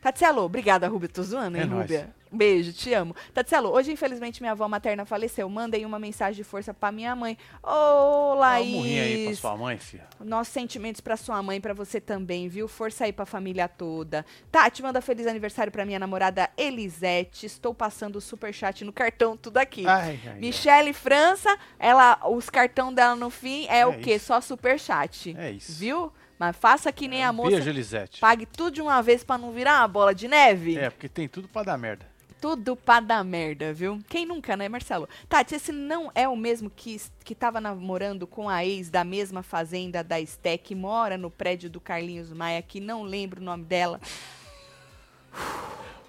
Tatselo, 0.00 0.42
obrigada, 0.42 0.86
Rúbia. 0.88 1.08
Tô 1.08 1.22
zoando, 1.22 1.56
hein, 1.56 1.62
É. 1.64 1.66
Rúbia? 1.66 2.14
Beijo, 2.30 2.72
te 2.72 2.92
amo. 2.92 3.14
Tatselo, 3.32 3.70
hoje, 3.70 3.92
infelizmente, 3.92 4.40
minha 4.42 4.50
avó 4.52 4.66
materna 4.66 5.04
faleceu. 5.04 5.48
Mandei 5.48 5.86
uma 5.86 6.00
mensagem 6.00 6.34
de 6.34 6.42
força 6.42 6.74
pra 6.74 6.90
minha 6.90 7.14
mãe. 7.14 7.38
Ô, 7.62 8.34
Dá 8.34 8.40
um 8.40 8.42
aí 8.42 8.72
pra 8.72 8.80
Laís. 9.24 9.38
sua 9.38 9.56
mãe, 9.56 9.78
filha. 9.78 10.04
Nossos 10.18 10.52
sentimentos 10.52 11.00
pra 11.00 11.16
sua 11.16 11.40
mãe 11.44 11.58
e 11.58 11.60
pra 11.60 11.72
você 11.72 12.00
também, 12.00 12.48
viu? 12.48 12.66
Força 12.66 13.04
aí 13.04 13.12
pra 13.12 13.24
família 13.24 13.68
toda. 13.68 14.26
Tati, 14.50 14.82
manda 14.82 15.00
feliz 15.00 15.28
aniversário 15.28 15.70
pra 15.70 15.84
minha 15.86 15.98
namorada 16.00 16.50
Elisete. 16.56 17.46
Estou 17.46 17.72
passando 17.72 18.16
o 18.16 18.20
superchat 18.20 18.84
no 18.84 18.92
cartão, 18.92 19.36
tudo 19.36 19.58
aqui. 19.58 19.86
Ai, 19.86 20.18
ai, 20.24 20.32
ai. 20.32 20.38
Michele 20.40 20.92
França, 20.92 21.56
ela, 21.78 22.18
os 22.28 22.50
cartão 22.50 22.92
dela 22.92 23.14
no 23.14 23.30
fim 23.30 23.66
é, 23.68 23.78
É 23.80 23.86
o 23.86 23.96
quê? 24.00 24.16
isso. 24.16 24.26
Só 24.26 24.40
superchat. 24.40 25.36
É 25.38 25.52
isso. 25.52 25.78
Viu? 25.78 26.12
Mas 26.38 26.56
faça 26.56 26.92
que 26.92 27.06
nem 27.06 27.24
a 27.24 27.32
moça. 27.32 27.50
Beijo, 27.50 27.70
Elisete. 27.70 28.20
Pague 28.20 28.46
tudo 28.46 28.72
de 28.72 28.82
uma 28.82 29.00
vez 29.02 29.22
pra 29.22 29.38
não 29.38 29.52
virar 29.52 29.80
uma 29.80 29.88
bola 29.88 30.14
de 30.14 30.26
neve. 30.26 30.76
É, 30.76 30.90
porque 30.90 31.08
tem 31.08 31.28
tudo 31.28 31.48
pra 31.48 31.62
dar 31.62 31.78
merda. 31.78 32.06
Tudo 32.40 32.76
pra 32.76 33.00
dar 33.00 33.24
merda, 33.24 33.72
viu? 33.72 34.00
Quem 34.08 34.26
nunca, 34.26 34.54
né, 34.56 34.68
Marcelo? 34.68 35.08
Tati, 35.28 35.54
esse 35.54 35.72
não 35.72 36.12
é 36.14 36.28
o 36.28 36.36
mesmo 36.36 36.68
que, 36.68 37.00
que 37.24 37.34
tava 37.34 37.58
namorando 37.60 38.26
com 38.26 38.50
a 38.50 38.64
ex 38.64 38.90
da 38.90 39.02
mesma 39.02 39.42
fazenda 39.42 40.04
da 40.04 40.16
que 40.62 40.74
mora 40.74 41.16
no 41.16 41.30
prédio 41.30 41.70
do 41.70 41.80
Carlinhos 41.80 42.30
Maia, 42.32 42.60
que 42.60 42.80
não 42.80 43.02
lembro 43.02 43.40
o 43.40 43.44
nome 43.44 43.64
dela. 43.64 43.98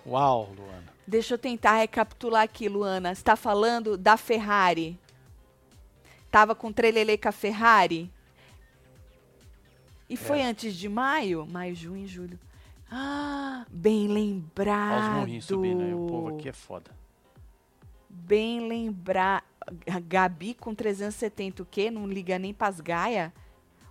Uau, 0.05 0.51
Luana. 0.57 0.93
Deixa 1.07 1.35
eu 1.35 1.37
tentar 1.37 1.77
recapitular 1.77 2.43
aqui, 2.43 2.67
Luana. 2.67 3.15
Você 3.15 3.23
tá 3.23 3.35
falando 3.35 3.95
da 3.95 4.17
Ferrari? 4.17 4.99
Tava 6.29 6.53
com 6.53 6.71
trelelê 6.71 7.17
com 7.17 7.29
a 7.29 7.31
Ferrari? 7.31 8.11
E 10.09 10.15
foi 10.15 10.39
É. 10.39 10.45
antes 10.45 10.75
de 10.75 10.87
maio? 10.87 11.45
Maio, 11.47 11.75
junho, 11.75 12.07
julho. 12.07 12.39
Ah, 12.91 13.65
bem 13.71 14.05
Olha 14.05 14.13
lembrado. 14.13 15.11
os 15.13 15.17
morrinhos 15.19 15.45
subindo 15.45 15.81
aí. 15.83 15.93
O 15.93 16.05
povo 16.07 16.35
aqui 16.35 16.49
é 16.49 16.53
foda. 16.53 16.91
Bem 18.09 18.67
lembrar. 18.67 19.43
Gabi 20.07 20.53
com 20.53 20.75
370 20.75 21.63
o 21.63 21.65
quê? 21.65 21.89
Não 21.89 22.07
liga 22.07 22.37
nem 22.37 22.53
pras 22.53 22.79
gaia? 22.79 23.33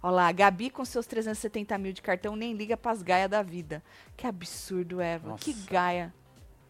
Olha 0.02 0.12
lá, 0.14 0.32
Gabi 0.32 0.70
com 0.70 0.84
seus 0.84 1.06
370 1.06 1.76
mil 1.78 1.92
de 1.92 2.00
cartão 2.02 2.36
nem 2.36 2.54
liga 2.54 2.76
pras 2.76 3.02
gaia 3.02 3.28
da 3.28 3.42
vida. 3.42 3.82
Que 4.16 4.26
absurdo, 4.26 5.00
Eva. 5.00 5.30
Nossa. 5.30 5.42
Que 5.44 5.52
gaia. 5.52 6.14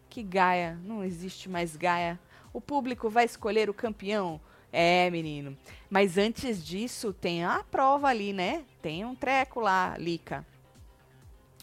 Que 0.09 0.23
gaia. 0.23 0.79
Não 0.83 1.03
existe 1.03 1.47
mais 1.49 1.75
gaia. 1.75 2.19
O 2.51 2.59
público 2.59 3.09
vai 3.09 3.25
escolher 3.25 3.69
o 3.69 3.73
campeão. 3.73 4.39
É, 4.77 5.09
menino. 5.09 5.57
Mas 5.89 6.17
antes 6.17 6.61
disso, 6.65 7.13
tem 7.13 7.45
a 7.45 7.63
prova 7.63 8.09
ali, 8.09 8.33
né? 8.33 8.65
Tem 8.81 9.05
um 9.05 9.15
treco 9.15 9.61
lá, 9.61 9.95
Lica. 9.97 10.45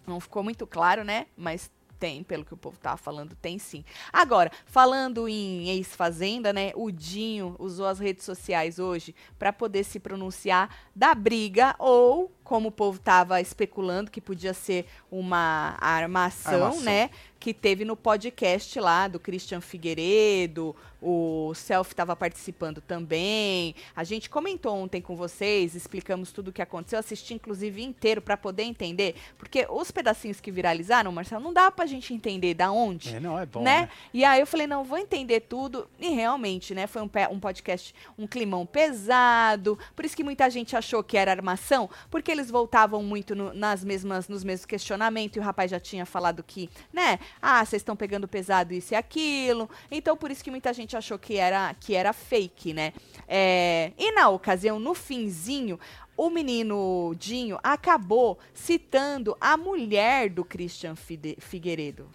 Não 0.06 0.18
ficou 0.18 0.42
muito 0.42 0.66
claro, 0.66 1.04
né? 1.04 1.26
Mas 1.36 1.70
tem, 1.98 2.24
pelo 2.24 2.42
que 2.42 2.54
o 2.54 2.56
povo 2.56 2.78
tava 2.78 2.96
falando, 2.96 3.36
tem 3.36 3.58
sim. 3.58 3.84
Agora, 4.10 4.50
falando 4.64 5.28
em 5.28 5.68
ex-fazenda, 5.68 6.54
né? 6.54 6.72
O 6.74 6.90
Dinho 6.90 7.54
usou 7.58 7.84
as 7.84 7.98
redes 7.98 8.24
sociais 8.24 8.78
hoje 8.78 9.14
para 9.38 9.52
poder 9.52 9.84
se 9.84 10.00
pronunciar 10.00 10.74
da 10.96 11.14
briga 11.14 11.76
ou, 11.78 12.32
como 12.52 12.68
o 12.68 12.70
povo 12.70 12.98
tava 12.98 13.40
especulando, 13.40 14.10
que 14.10 14.20
podia 14.20 14.52
ser 14.52 14.84
uma 15.10 15.74
armação, 15.80 16.66
Armação. 16.66 16.82
né? 16.82 17.08
Que 17.40 17.54
teve 17.54 17.82
no 17.82 17.96
podcast 17.96 18.78
lá 18.78 19.08
do 19.08 19.18
Christian 19.18 19.62
Figueiredo, 19.62 20.76
o 21.00 21.52
Self 21.56 21.90
estava 21.92 22.14
participando 22.14 22.80
também. 22.80 23.74
A 23.96 24.04
gente 24.04 24.30
comentou 24.30 24.76
ontem 24.76 25.00
com 25.00 25.16
vocês, 25.16 25.74
explicamos 25.74 26.30
tudo 26.30 26.48
o 26.48 26.52
que 26.52 26.62
aconteceu, 26.62 27.00
assisti 27.00 27.34
inclusive 27.34 27.82
inteiro 27.82 28.22
para 28.22 28.36
poder 28.36 28.62
entender, 28.62 29.16
porque 29.36 29.66
os 29.68 29.90
pedacinhos 29.90 30.40
que 30.40 30.52
viralizaram, 30.52 31.10
Marcelo, 31.10 31.42
não 31.42 31.52
dá 31.52 31.68
pra 31.72 31.84
gente 31.84 32.14
entender 32.14 32.54
da 32.54 32.70
onde 32.70 33.16
É, 33.16 33.18
não, 33.18 33.36
é 33.36 33.44
bom, 33.44 33.60
né? 33.62 33.80
né? 33.80 33.88
E 34.14 34.24
aí 34.24 34.38
eu 34.38 34.46
falei, 34.46 34.68
não, 34.68 34.84
vou 34.84 34.96
entender 34.98 35.40
tudo. 35.40 35.88
E 35.98 36.10
realmente, 36.10 36.72
né? 36.74 36.86
Foi 36.86 37.02
um, 37.02 37.10
um 37.32 37.40
podcast, 37.40 37.92
um 38.16 38.28
climão 38.28 38.64
pesado. 38.64 39.76
Por 39.96 40.04
isso 40.04 40.14
que 40.14 40.22
muita 40.22 40.48
gente 40.48 40.76
achou 40.76 41.02
que 41.02 41.16
era 41.16 41.32
armação, 41.32 41.90
porque 42.08 42.30
eles 42.30 42.41
eles 42.42 42.50
voltavam 42.50 43.02
muito 43.02 43.34
no- 43.34 43.54
nas 43.54 43.82
mesmas, 43.84 44.28
nos 44.28 44.42
mesmos 44.44 44.66
questionamentos, 44.66 45.36
e 45.36 45.40
o 45.40 45.42
rapaz 45.42 45.70
já 45.70 45.80
tinha 45.80 46.04
falado 46.04 46.42
que, 46.42 46.68
né, 46.92 47.18
ah, 47.40 47.64
vocês 47.64 47.80
estão 47.80 47.96
pegando 47.96 48.26
pesado 48.28 48.74
isso 48.74 48.92
e 48.92 48.96
aquilo. 48.96 49.70
Então, 49.90 50.16
por 50.16 50.30
isso 50.30 50.42
que 50.42 50.50
muita 50.50 50.72
gente 50.72 50.96
achou 50.96 51.18
que 51.18 51.36
era, 51.36 51.72
que 51.74 51.94
era 51.94 52.12
fake, 52.12 52.74
né? 52.74 52.92
É, 53.28 53.92
e 53.96 54.12
na 54.12 54.28
ocasião, 54.28 54.78
no 54.78 54.94
finzinho, 54.94 55.78
o 56.16 56.28
menino 56.28 57.14
Dinho 57.18 57.58
acabou 57.62 58.38
citando 58.52 59.36
a 59.40 59.56
mulher 59.56 60.28
do 60.28 60.44
Christian 60.44 60.94
Figueiredo. 61.38 62.08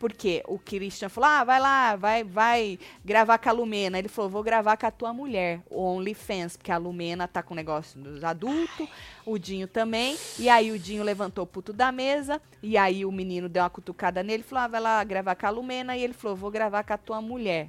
Porque 0.00 0.42
o 0.48 0.58
Christian 0.58 1.10
falou: 1.10 1.28
ah, 1.28 1.44
vai 1.44 1.60
lá, 1.60 1.94
vai, 1.94 2.24
vai 2.24 2.78
gravar 3.04 3.36
com 3.36 3.50
a 3.50 3.52
Lumena. 3.52 3.98
Ele 3.98 4.08
falou: 4.08 4.30
vou 4.30 4.42
gravar 4.42 4.78
com 4.78 4.86
a 4.86 4.90
tua 4.90 5.12
mulher, 5.12 5.60
o 5.68 5.78
OnlyFans, 5.78 6.56
porque 6.56 6.72
a 6.72 6.78
Lumena 6.78 7.28
tá 7.28 7.42
com 7.42 7.52
o 7.52 7.56
negócio 7.56 8.00
dos 8.00 8.24
adultos, 8.24 8.88
o 9.26 9.38
Dinho 9.38 9.68
também. 9.68 10.16
E 10.38 10.48
aí 10.48 10.72
o 10.72 10.78
Dinho 10.78 11.04
levantou 11.04 11.44
o 11.44 11.46
puto 11.46 11.70
da 11.70 11.92
mesa, 11.92 12.40
e 12.62 12.78
aí 12.78 13.04
o 13.04 13.12
menino 13.12 13.46
deu 13.46 13.62
uma 13.62 13.68
cutucada 13.68 14.22
nele, 14.22 14.42
falou: 14.42 14.64
ah, 14.64 14.68
vai 14.68 14.80
lá 14.80 15.04
gravar 15.04 15.36
com 15.36 15.46
a 15.46 15.50
Lumena. 15.50 15.94
E 15.94 16.02
ele 16.02 16.14
falou: 16.14 16.34
vou 16.34 16.50
gravar 16.50 16.82
com 16.82 16.94
a 16.94 16.98
tua 16.98 17.20
mulher. 17.20 17.68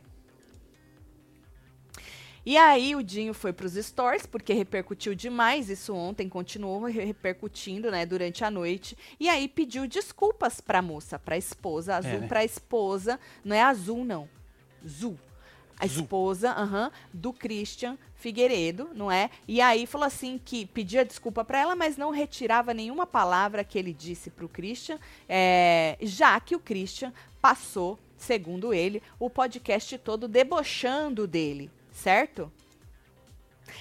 E 2.46 2.58
aí 2.58 2.96
o 2.96 3.04
Dinho 3.04 3.34
foi 3.34 3.54
pros 3.54 3.74
stories, 3.74 4.26
porque 4.26 4.54
repercutiu 4.54 5.14
demais 5.14 5.70
isso 5.70 5.94
ontem, 5.94 6.28
continuou 6.28 6.86
re- 6.86 7.06
repercutindo, 7.06 7.92
né, 7.92 8.06
durante 8.06 8.44
a 8.44 8.50
noite. 8.50 8.98
E 9.20 9.30
aí 9.30 9.48
pediu 9.48 9.88
desculpas 9.88 10.60
pra 10.60 10.82
moça, 10.82 11.20
pra 11.20 11.38
esposa, 11.38 11.96
azul 11.98 12.20
né? 12.22 12.28
pra 12.28 12.44
esposa, 12.44 13.20
não 13.44 13.56
é 13.56 13.62
azul 13.62 14.04
não, 14.04 14.28
Zul. 14.88 15.18
A 15.80 15.86
esposa, 15.88 16.52
aham, 16.52 16.92
do 17.12 17.34
Christian 17.34 17.98
Figueiredo, 18.16 18.90
não 18.94 19.12
é? 19.12 19.32
E 19.48 19.60
aí 19.60 19.88
falou 19.88 20.06
assim 20.06 20.40
que 20.44 20.68
pedia 20.68 21.04
desculpa 21.04 21.44
pra 21.44 21.58
ela, 21.60 21.76
mas 21.76 21.98
não 21.98 22.12
retirava 22.12 22.72
nenhuma 22.72 23.08
palavra 23.08 23.64
que 23.64 23.80
ele 23.80 23.92
disse 23.92 24.30
pro 24.30 24.48
Christian, 24.48 25.00
é, 25.28 25.98
já 26.00 26.40
que 26.40 26.56
o 26.56 26.60
Christian 26.60 27.12
passou, 27.42 27.98
segundo 28.16 28.72
ele, 28.76 29.02
o 29.20 29.28
podcast 29.28 29.98
todo 29.98 30.28
debochando 30.28 31.26
dele, 31.26 31.72
certo? 32.02 32.52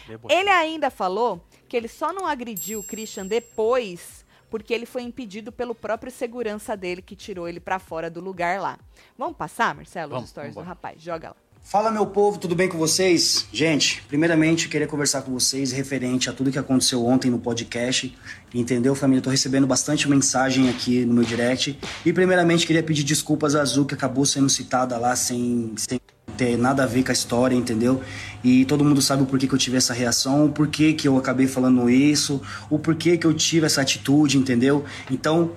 Debochado. 0.07 0.41
Ele 0.41 0.51
ainda 0.51 0.91
falou 0.91 1.45
que 1.69 1.77
ele 1.77 1.89
só 1.89 2.13
não 2.13 2.27
agrediu 2.27 2.81
o 2.81 2.85
Christian 2.85 3.27
depois 3.27 4.25
porque 4.51 4.75
ele 4.75 4.85
foi 4.85 5.03
impedido 5.03 5.53
pelo 5.53 5.75
próprio 5.75 6.11
segurança 6.11 6.77
dele 6.77 7.01
que 7.01 7.15
tirou 7.15 7.49
ele 7.49 7.61
pra 7.61 7.79
fora 7.79 8.11
do 8.11 8.21
lugar 8.21 8.61
lá. 8.61 8.79
Vamos 9.17 9.37
passar, 9.37 9.75
Marcelo, 9.75 10.11
Vamos, 10.11 10.25
os 10.25 10.31
stories 10.31 10.55
vambora. 10.55 10.67
do 10.67 10.69
rapaz? 10.69 11.01
Joga 11.01 11.29
lá. 11.29 11.37
Fala 11.63 11.91
meu 11.91 12.07
povo, 12.07 12.39
tudo 12.39 12.57
bem 12.57 12.69
com 12.69 12.79
vocês? 12.79 13.47
Gente, 13.53 14.03
primeiramente 14.09 14.69
queria 14.69 14.89
conversar 14.89 15.23
com 15.23 15.31
vocês 15.31 15.71
referente 15.71 16.29
a 16.29 16.33
tudo 16.33 16.51
que 16.51 16.59
aconteceu 16.59 17.05
ontem 17.07 17.31
no 17.31 17.39
podcast. 17.39 18.17
Entendeu, 18.53 18.95
família? 18.95 19.23
Tô 19.23 19.31
recebendo 19.31 19.67
bastante 19.67 20.09
mensagem 20.09 20.69
aqui 20.71 21.05
no 21.05 21.15
meu 21.15 21.23
direct. 21.23 21.79
E 22.05 22.13
primeiramente 22.13 22.67
queria 22.67 22.83
pedir 22.83 23.05
desculpas 23.05 23.55
a 23.55 23.61
Azul, 23.61 23.85
que 23.85 23.95
acabou 23.95 24.25
sendo 24.25 24.49
citada 24.49 24.97
lá 24.97 25.15
sem, 25.15 25.73
sem 25.77 26.00
ter 26.41 26.57
nada 26.57 26.85
a 26.85 26.87
ver 26.87 27.05
com 27.05 27.11
a 27.11 27.13
história, 27.13 27.55
entendeu? 27.55 28.01
E 28.43 28.65
todo 28.65 28.83
mundo 28.83 29.03
sabe 29.03 29.23
o 29.23 29.27
porquê 29.27 29.47
que 29.47 29.55
eu 29.55 29.59
tive 29.59 29.77
essa 29.77 29.93
reação, 29.93 30.47
o 30.47 30.49
porquê 30.49 30.95
que 30.95 31.07
eu 31.07 31.19
acabei 31.19 31.47
falando 31.47 31.91
isso, 31.91 32.41
o 32.71 32.79
porquê 32.79 33.19
que 33.19 33.27
eu 33.27 33.35
tive 33.35 33.67
essa 33.67 33.83
atitude, 33.83 34.39
entendeu? 34.39 34.83
Então, 35.11 35.53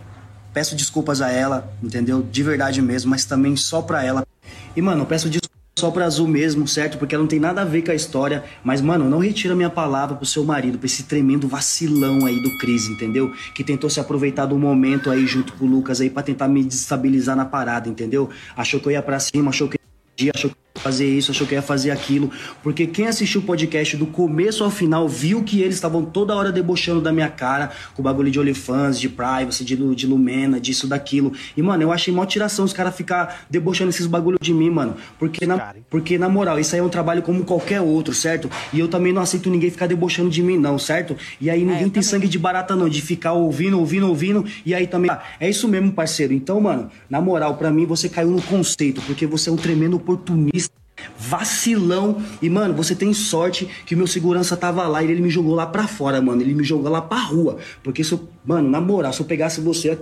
peço 0.54 0.76
desculpas 0.76 1.22
a 1.22 1.32
ela, 1.32 1.74
entendeu? 1.82 2.22
De 2.22 2.44
verdade 2.44 2.82
mesmo, 2.82 3.12
mas 3.12 3.24
também 3.24 3.56
só 3.56 3.82
pra 3.82 4.04
ela. 4.04 4.28
E, 4.76 4.82
mano, 4.82 5.06
peço 5.06 5.30
desculpas 5.30 5.54
só 5.80 5.90
pra 5.90 6.04
Azul 6.04 6.28
mesmo, 6.28 6.68
certo? 6.68 6.98
Porque 6.98 7.16
ela 7.16 7.22
não 7.22 7.30
tem 7.30 7.40
nada 7.40 7.62
a 7.62 7.66
ver 7.66 7.82
com 7.82 7.92
a 7.92 7.96
história. 7.96 8.44
Mas, 8.62 8.82
mano, 8.82 9.10
não 9.10 9.20
retira 9.20 9.56
minha 9.56 9.70
palavra 9.70 10.18
pro 10.18 10.26
seu 10.26 10.44
marido, 10.44 10.78
pra 10.78 10.86
esse 10.86 11.04
tremendo 11.04 11.48
vacilão 11.48 12.26
aí 12.26 12.42
do 12.42 12.58
Cris, 12.58 12.88
entendeu? 12.88 13.34
Que 13.56 13.64
tentou 13.64 13.90
se 13.90 14.02
aproveitar 14.02 14.46
do 14.46 14.58
momento 14.58 15.10
aí 15.10 15.26
junto 15.26 15.54
com 15.54 15.64
o 15.64 15.68
Lucas 15.70 16.02
aí 16.02 16.10
pra 16.10 16.22
tentar 16.22 16.50
me 16.50 16.62
desestabilizar 16.62 17.38
na 17.38 17.46
parada, 17.46 17.88
entendeu? 17.88 18.30
Achou 18.58 18.82
que 18.82 18.88
eu 18.88 18.92
ia 18.92 19.02
pra 19.02 19.18
cima, 19.18 19.50
achou 19.50 19.70
que 19.70 19.78
eu 19.78 20.26
ia, 20.26 20.32
achou 20.36 20.50
que 20.50 20.63
fazer 20.84 21.08
isso, 21.08 21.32
achou 21.32 21.48
que 21.48 21.56
ia 21.56 21.62
fazer 21.62 21.92
aquilo. 21.92 22.30
Porque 22.62 22.86
quem 22.86 23.08
assistiu 23.08 23.40
o 23.42 23.44
podcast 23.44 23.96
do 23.96 24.06
começo 24.06 24.64
ao 24.64 24.70
final 24.70 25.08
viu 25.08 25.42
que 25.44 25.62
eles 25.62 25.76
estavam 25.76 26.04
toda 26.04 26.36
hora 26.36 26.52
debochando 26.52 27.00
da 27.00 27.12
minha 27.12 27.30
cara, 27.30 27.72
com 27.96 28.02
o 28.02 28.04
bagulho 28.04 28.30
de 28.30 28.40
OnlyFans, 28.40 29.00
de 29.00 29.08
privacy, 29.08 29.64
de, 29.64 29.76
de 29.96 30.06
Lumena, 30.06 30.60
disso, 30.60 30.86
daquilo. 30.88 31.32
E, 31.56 31.62
mano, 31.62 31.82
eu 31.84 31.92
achei 31.92 32.14
mó 32.14 32.26
tiração 32.26 32.66
os 32.66 32.74
caras 32.74 32.96
ficar 32.96 33.46
debochando 33.50 33.90
esses 33.90 34.06
bagulho 34.06 34.38
de 34.42 34.54
mim, 34.54 34.70
mano. 34.70 34.96
Porque 35.18 35.46
na, 35.46 35.74
porque, 35.90 36.18
na 36.18 36.28
moral, 36.28 36.60
isso 36.60 36.76
aí 36.76 36.82
é 36.82 36.84
um 36.84 36.90
trabalho 36.90 37.22
como 37.22 37.46
qualquer 37.46 37.80
outro, 37.80 38.14
certo? 38.14 38.50
E 38.74 38.80
eu 38.80 38.88
também 38.90 39.14
não 39.14 39.22
aceito 39.22 39.50
ninguém 39.50 39.72
ficar 39.72 39.88
debochando 39.88 40.30
de 40.30 40.44
mim, 40.44 40.58
não, 40.58 40.78
certo? 40.78 41.16
E 41.40 41.50
aí 41.50 41.60
ninguém 41.62 41.76
eu 41.76 41.80
tem 41.84 41.90
também. 41.90 42.04
sangue 42.04 42.28
de 42.28 42.38
barata, 42.38 42.76
não, 42.76 42.90
de 42.90 43.02
ficar 43.02 43.34
ouvindo, 43.34 43.80
ouvindo, 43.80 44.08
ouvindo, 44.08 44.46
e 44.66 44.76
aí 44.76 44.86
também. 44.86 45.10
Ah, 45.10 45.22
É 45.40 45.50
isso 45.50 45.68
mesmo, 45.68 45.92
parceiro. 45.94 46.34
Então, 46.34 46.60
mano, 46.60 46.90
na 47.10 47.22
moral, 47.22 47.56
pra 47.56 47.72
mim 47.72 47.86
você 47.86 48.10
caiu 48.10 48.32
no 48.32 48.42
conceito, 48.42 49.02
porque 49.06 49.26
você 49.26 49.50
é 49.50 49.54
um 49.54 49.56
tremendo 49.56 49.96
oportunista. 49.96 50.73
Vacilão. 51.18 52.24
E, 52.42 52.50
mano, 52.50 52.74
você 52.74 52.96
tem 52.96 53.14
sorte 53.14 53.66
que 53.86 53.96
o 53.96 53.98
meu 53.98 54.08
segurança 54.08 54.56
tava 54.56 54.88
lá 54.88 55.04
e 55.04 55.12
ele 55.12 55.22
me 55.22 55.30
jogou 55.30 55.56
lá 55.56 55.66
pra 55.66 55.88
fora, 55.88 56.22
mano. 56.22 56.42
Ele 56.42 56.54
me 56.54 56.64
jogou 56.64 56.92
lá 56.92 57.02
pra 57.02 57.20
rua. 57.20 57.58
Porque 57.84 58.04
se 58.04 58.14
eu. 58.14 58.28
Mano, 58.46 58.70
na 58.70 58.82
moral, 58.82 59.14
se 59.14 59.22
eu 59.22 59.26
pegasse 59.26 59.62
você, 59.62 59.90
eu 59.90 59.98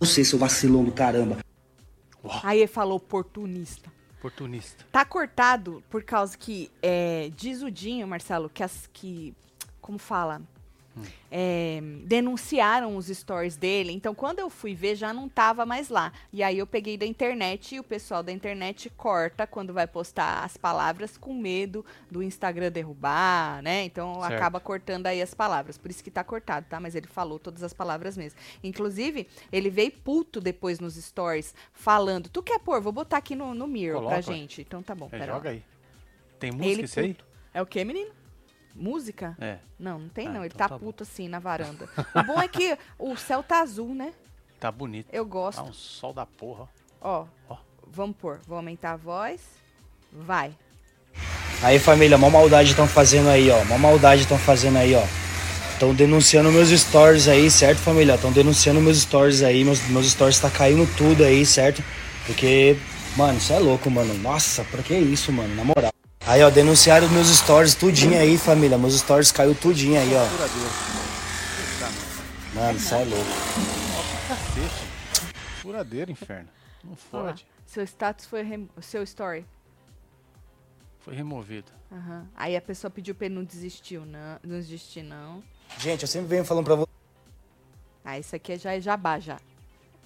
você, 0.00 0.24
seu 0.24 0.38
vacilão 0.38 0.82
do 0.84 0.90
caramba. 0.90 1.38
Aí 2.42 2.58
ele 2.58 2.66
falou 2.66 2.96
oportunista. 2.96 3.92
Oportunista. 4.18 4.84
Tá 4.90 5.04
cortado 5.04 5.82
por 5.88 6.02
causa 6.02 6.36
que 6.36 6.70
é, 6.82 7.30
diz 7.36 7.62
o 7.62 7.70
Dinho, 7.70 8.06
Marcelo, 8.06 8.48
que 8.48 8.62
as 8.62 8.88
que. 8.92 9.34
Como 9.80 9.98
fala? 9.98 10.42
É, 11.30 11.80
denunciaram 12.04 12.96
os 12.96 13.06
stories 13.06 13.56
dele. 13.56 13.92
Então, 13.92 14.14
quando 14.14 14.38
eu 14.38 14.50
fui 14.50 14.74
ver, 14.74 14.94
já 14.96 15.12
não 15.12 15.28
tava 15.28 15.64
mais 15.64 15.88
lá. 15.88 16.12
E 16.32 16.42
aí 16.42 16.58
eu 16.58 16.66
peguei 16.66 16.96
da 16.98 17.06
internet 17.06 17.74
e 17.74 17.80
o 17.80 17.82
pessoal 17.82 18.22
da 18.22 18.30
internet 18.30 18.90
corta 18.90 19.46
quando 19.46 19.72
vai 19.72 19.86
postar 19.86 20.44
as 20.44 20.56
palavras 20.56 21.16
com 21.16 21.32
medo 21.34 21.84
do 22.10 22.22
Instagram 22.22 22.70
derrubar, 22.70 23.62
né? 23.62 23.84
Então 23.84 24.20
Certo. 24.20 24.34
acaba 24.34 24.60
cortando 24.60 25.06
aí 25.06 25.22
as 25.22 25.32
palavras. 25.32 25.78
Por 25.78 25.90
isso 25.90 26.04
que 26.04 26.10
tá 26.10 26.22
cortado, 26.22 26.66
tá? 26.68 26.78
Mas 26.78 26.94
ele 26.94 27.06
falou 27.06 27.38
todas 27.38 27.62
as 27.62 27.72
palavras 27.72 28.16
mesmo. 28.16 28.38
Inclusive, 28.62 29.26
ele 29.50 29.70
veio 29.70 29.92
puto 29.92 30.40
depois 30.40 30.78
nos 30.80 30.94
stories 30.96 31.54
falando: 31.72 32.28
Tu 32.28 32.42
quer 32.42 32.58
pôr? 32.58 32.80
Vou 32.80 32.92
botar 32.92 33.16
aqui 33.16 33.34
no, 33.34 33.54
no 33.54 33.66
Mirror 33.66 33.96
Coloca, 34.02 34.12
pra 34.14 34.20
gente. 34.20 34.60
Então 34.60 34.82
tá 34.82 34.94
bom, 34.94 35.06
É, 35.06 35.18
pera 35.18 35.32
joga 35.32 35.48
lá. 35.48 35.54
aí. 35.54 35.62
Tem 36.38 36.50
música 36.50 36.70
Ele 36.72 36.82
isso 36.84 37.00
aí? 37.00 37.16
É 37.54 37.62
o 37.62 37.66
que, 37.66 37.82
menino? 37.84 38.10
Música? 38.74 39.36
É. 39.40 39.58
Não, 39.78 39.98
não 39.98 40.08
tem 40.08 40.26
Ah, 40.28 40.32
não. 40.32 40.40
Ele 40.44 40.52
então 40.54 40.58
tá, 40.58 40.68
tá 40.68 40.78
bom. 40.78 40.86
puto 40.86 41.02
assim 41.02 41.28
na 41.28 41.38
varanda. 41.38 41.88
o 42.14 42.22
bom 42.22 42.40
é 42.40 42.48
que 42.48 42.76
o 42.98 43.16
céu 43.16 43.42
tá 43.42 43.60
azul, 43.60 43.94
né? 43.94 44.12
Tá 44.58 44.70
bonito. 44.70 45.08
Eu 45.12 45.24
gosto. 45.26 45.58
Tá 45.58 45.64
um 45.64 45.72
sol 45.72 46.12
da 46.12 46.24
porra. 46.24 46.68
Ó, 47.00 47.26
Ó. 47.48 47.56
vamos 47.86 48.16
pôr. 48.16 48.40
Vou 48.46 48.56
aumentar 48.56 48.92
a 48.92 48.96
voz. 48.96 49.40
Vai. 50.12 50.52
Aí 51.62 51.78
família, 51.78 52.16
mó 52.18 52.28
maldade 52.30 52.70
estão 52.70 52.86
fazendo 52.88 53.28
aí, 53.28 53.50
ó. 53.50 53.64
Mó 53.64 53.78
maldade 53.78 54.22
estão 54.22 54.38
fazendo 54.38 54.78
aí, 54.78 54.94
ó. 54.94 55.04
Estão 55.72 55.94
denunciando 55.94 56.50
meus 56.52 56.68
stories 56.68 57.26
aí, 57.28 57.50
certo, 57.50 57.78
família? 57.78 58.14
Estão 58.14 58.30
denunciando 58.32 58.80
meus 58.80 58.98
stories 58.98 59.42
aí. 59.42 59.64
Meus, 59.64 59.80
meus 59.88 60.06
stories 60.10 60.38
tá 60.38 60.48
caindo 60.50 60.86
tudo 60.96 61.24
aí, 61.24 61.44
certo? 61.44 61.82
Porque, 62.26 62.76
mano, 63.16 63.38
isso 63.38 63.52
é 63.52 63.58
louco, 63.58 63.90
mano. 63.90 64.14
Nossa, 64.14 64.62
pra 64.64 64.82
que 64.82 64.94
isso, 64.94 65.32
mano? 65.32 65.54
Na 65.56 65.64
moral. 65.64 65.92
Aí, 66.26 66.42
ó, 66.42 66.50
denunciaram 66.50 67.08
meus 67.08 67.28
stories 67.28 67.74
tudinho 67.74 68.18
aí, 68.18 68.38
família. 68.38 68.78
Meus 68.78 68.94
stories 68.94 69.32
caiu 69.32 69.54
tudinho 69.54 70.00
aí, 70.00 70.12
ó. 70.14 70.24
Mano, 72.54 72.78
isso 72.78 72.94
é 72.94 73.04
louco. 73.04 73.30
Cacete. 74.28 74.92
Furadeiro, 75.60 76.10
inferno. 76.12 76.48
Não 76.84 76.94
fode. 76.94 77.46
Seu 77.66 77.82
status 77.84 78.26
foi 78.26 78.42
rem... 78.42 78.68
seu 78.80 79.02
story. 79.02 79.44
Foi 81.00 81.14
removido. 81.14 81.72
Aham. 81.90 82.26
Aí 82.36 82.56
a 82.56 82.60
pessoa 82.60 82.90
pediu 82.90 83.14
pra 83.14 83.26
ele 83.26 83.34
não 83.34 83.44
desistir, 83.44 83.98
não. 83.98 84.38
Não 84.44 84.56
desistir, 84.58 85.02
não. 85.02 85.42
Gente, 85.78 86.02
eu 86.02 86.08
sempre 86.08 86.28
venho 86.28 86.44
falando 86.44 86.64
pra 86.64 86.76
vocês. 86.76 86.96
Ah, 88.04 88.18
isso 88.18 88.36
aqui 88.36 88.56
já 88.56 88.74
é 88.74 88.80
jabá 88.80 89.18
já. 89.18 89.40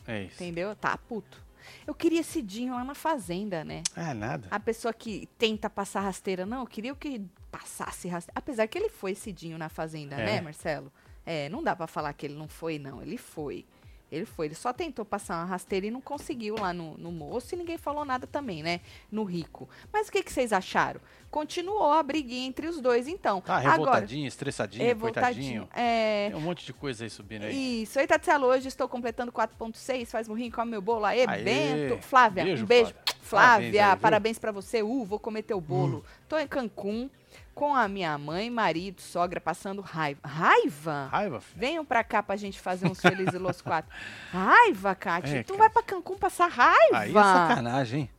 É 0.06 0.22
isso. 0.22 0.34
Entendeu? 0.34 0.74
Tá 0.74 0.96
puto. 0.96 1.44
Eu 1.86 1.94
queria 1.94 2.20
esse 2.20 2.40
Dinho 2.42 2.74
lá 2.74 2.84
na 2.84 2.94
fazenda, 2.94 3.64
né? 3.64 3.82
Ah, 3.94 4.14
nada. 4.14 4.48
A 4.50 4.60
pessoa 4.60 4.92
que 4.92 5.28
tenta 5.38 5.68
passar 5.70 6.00
rasteira, 6.00 6.44
não, 6.46 6.60
eu 6.60 6.66
queria 6.66 6.94
que 6.94 7.20
passasse 7.50 8.08
rasteira. 8.08 8.32
Apesar 8.38 8.66
que 8.66 8.76
ele 8.78 8.88
foi 8.88 9.14
cedinho 9.14 9.56
na 9.58 9.68
fazenda, 9.68 10.16
É. 10.16 10.24
né, 10.26 10.40
Marcelo? 10.40 10.92
É, 11.24 11.48
não 11.48 11.62
dá 11.62 11.74
pra 11.74 11.86
falar 11.86 12.12
que 12.12 12.26
ele 12.26 12.34
não 12.34 12.46
foi, 12.48 12.78
não. 12.78 13.02
Ele 13.02 13.16
foi. 13.18 13.64
Ele 14.10 14.24
foi. 14.24 14.46
Ele 14.46 14.54
só 14.54 14.72
tentou 14.72 15.04
passar 15.04 15.36
uma 15.36 15.44
rasteira 15.44 15.86
e 15.86 15.90
não 15.90 16.00
conseguiu 16.00 16.54
lá 16.58 16.72
no, 16.72 16.96
no 16.96 17.10
moço 17.10 17.54
e 17.54 17.58
ninguém 17.58 17.76
falou 17.76 18.04
nada 18.04 18.26
também, 18.26 18.62
né? 18.62 18.80
No 19.10 19.24
rico. 19.24 19.68
Mas 19.92 20.08
o 20.08 20.12
que, 20.12 20.22
que 20.22 20.32
vocês 20.32 20.52
acharam? 20.52 21.00
Continuou 21.30 21.92
a 21.92 22.02
briguinha 22.02 22.46
entre 22.46 22.68
os 22.68 22.80
dois, 22.80 23.08
então. 23.08 23.40
Tá 23.40 23.56
Agora, 23.56 23.72
revoltadinho, 23.72 24.28
estressadinho, 24.28 24.84
revoltadinho. 24.84 25.62
coitadinho. 25.62 25.68
É. 25.74 26.28
Tem 26.30 26.38
um 26.38 26.40
monte 26.40 26.64
de 26.64 26.72
coisa 26.72 27.04
aí 27.04 27.10
subindo 27.10 27.44
aí. 27.44 27.82
Isso. 27.82 27.98
Oi, 27.98 28.06
Tatielo, 28.06 28.46
hoje 28.46 28.68
estou 28.68 28.88
completando 28.88 29.32
4.6. 29.32 30.06
Faz 30.06 30.28
burrinho, 30.28 30.52
come 30.52 30.70
meu 30.70 30.80
bolo. 30.80 31.04
Aê, 31.04 31.26
Aê, 31.26 31.42
Bento. 31.42 32.02
Flávia, 32.02 32.44
beijo, 32.44 32.64
um 32.64 32.66
beijo. 32.66 32.94
Flávia. 33.20 33.96
Parabéns, 33.96 34.38
pra 34.38 34.52
você. 34.52 34.82
Uh, 34.82 35.04
vou 35.04 35.18
comer 35.18 35.42
teu 35.42 35.60
bolo. 35.60 36.04
Tô 36.28 36.38
em 36.38 36.46
Cancún 36.46 37.10
com 37.56 37.74
a 37.74 37.88
minha 37.88 38.18
mãe, 38.18 38.50
marido, 38.50 39.00
sogra, 39.00 39.40
passando 39.40 39.80
raiva. 39.80 40.20
Raiva? 40.22 41.08
Raiva, 41.10 41.40
filho. 41.40 41.58
Venham 41.58 41.84
pra 41.86 42.04
cá 42.04 42.22
pra 42.22 42.36
gente 42.36 42.60
fazer 42.60 42.86
uns 42.86 43.00
felizes 43.00 43.40
los 43.40 43.62
quatro. 43.62 43.90
Raiva, 44.30 44.94
Kátia. 44.94 45.38
É, 45.38 45.42
tu 45.42 45.54
cara. 45.54 45.58
vai 45.60 45.70
pra 45.70 45.82
Cancún 45.82 46.18
passar 46.18 46.48
raiva? 46.48 46.98
Aí 46.98 47.10
é 47.10 47.14
sacanagem, 47.14 48.00
hein? 48.02 48.10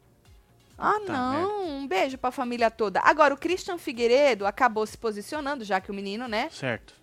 Ah, 0.75 0.93
Puta 0.93 1.13
não. 1.13 1.67
Um 1.67 1.87
beijo 1.87 2.17
pra 2.17 2.31
família 2.31 2.71
toda. 2.71 2.99
Agora, 3.01 3.31
o 3.33 3.37
Christian 3.37 3.77
Figueiredo 3.77 4.45
acabou 4.45 4.85
se 4.87 4.97
posicionando, 4.97 5.63
já 5.63 5.79
que 5.79 5.91
o 5.91 5.93
menino, 5.93 6.27
né, 6.27 6.49
Certo. 6.51 6.95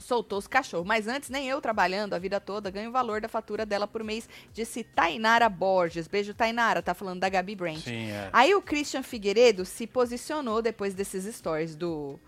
Soltou 0.00 0.38
os 0.38 0.46
cachorros. 0.48 0.86
Mas 0.86 1.06
antes, 1.06 1.30
nem 1.30 1.46
eu 1.46 1.60
trabalhando 1.60 2.14
a 2.14 2.18
vida 2.18 2.40
toda 2.40 2.70
ganho 2.70 2.88
o 2.88 2.92
valor 2.92 3.20
da 3.20 3.28
fatura 3.28 3.64
dela 3.64 3.86
por 3.86 4.02
mês, 4.02 4.28
disse 4.52 4.82
Tainara 4.82 5.48
Borges. 5.48 6.08
Beijo, 6.08 6.34
Tainara. 6.34 6.82
Tá 6.82 6.94
falando 6.94 7.20
da 7.20 7.28
Gabi 7.28 7.54
Brand. 7.54 7.78
Sim, 7.78 8.10
é. 8.10 8.28
Aí 8.32 8.54
o 8.54 8.62
Christian 8.62 9.02
Figueiredo 9.02 9.64
se 9.64 9.86
posicionou 9.86 10.60
depois 10.60 10.94
desses 10.94 11.32
stories 11.34 11.76
do, 11.76 12.18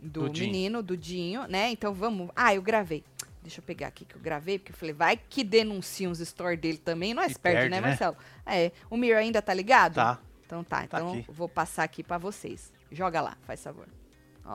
do, 0.00 0.28
Do 0.28 0.40
menino, 0.40 0.82
do 0.82 0.96
Dinho, 0.96 1.46
né? 1.46 1.70
Então 1.70 1.92
vamos. 1.92 2.30
Ah, 2.34 2.54
eu 2.54 2.62
gravei. 2.62 3.04
Deixa 3.42 3.60
eu 3.60 3.64
pegar 3.64 3.88
aqui 3.88 4.04
que 4.04 4.16
eu 4.16 4.20
gravei, 4.20 4.58
porque 4.58 4.72
eu 4.72 4.76
falei, 4.76 4.92
vai 4.92 5.16
que 5.16 5.44
denuncia 5.44 6.08
uns 6.08 6.18
stories 6.18 6.58
dele 6.60 6.78
também. 6.78 7.14
Nós 7.14 7.32
E 7.32 7.38
perde, 7.38 7.58
perde, 7.58 7.70
né, 7.70 7.80
né? 7.80 7.88
Marcelo? 7.88 8.16
É. 8.44 8.72
O 8.90 8.96
Mir 8.96 9.14
ainda 9.14 9.40
tá 9.40 9.54
ligado? 9.54 9.94
Tá. 9.94 10.18
Então 10.44 10.64
tá, 10.64 10.78
Tá 10.78 10.84
então 10.84 11.12
aqui. 11.12 11.24
vou 11.28 11.48
passar 11.48 11.84
aqui 11.84 12.02
pra 12.02 12.18
vocês. 12.18 12.72
Joga 12.90 13.20
lá, 13.20 13.36
faz 13.46 13.62
favor. 13.62 13.86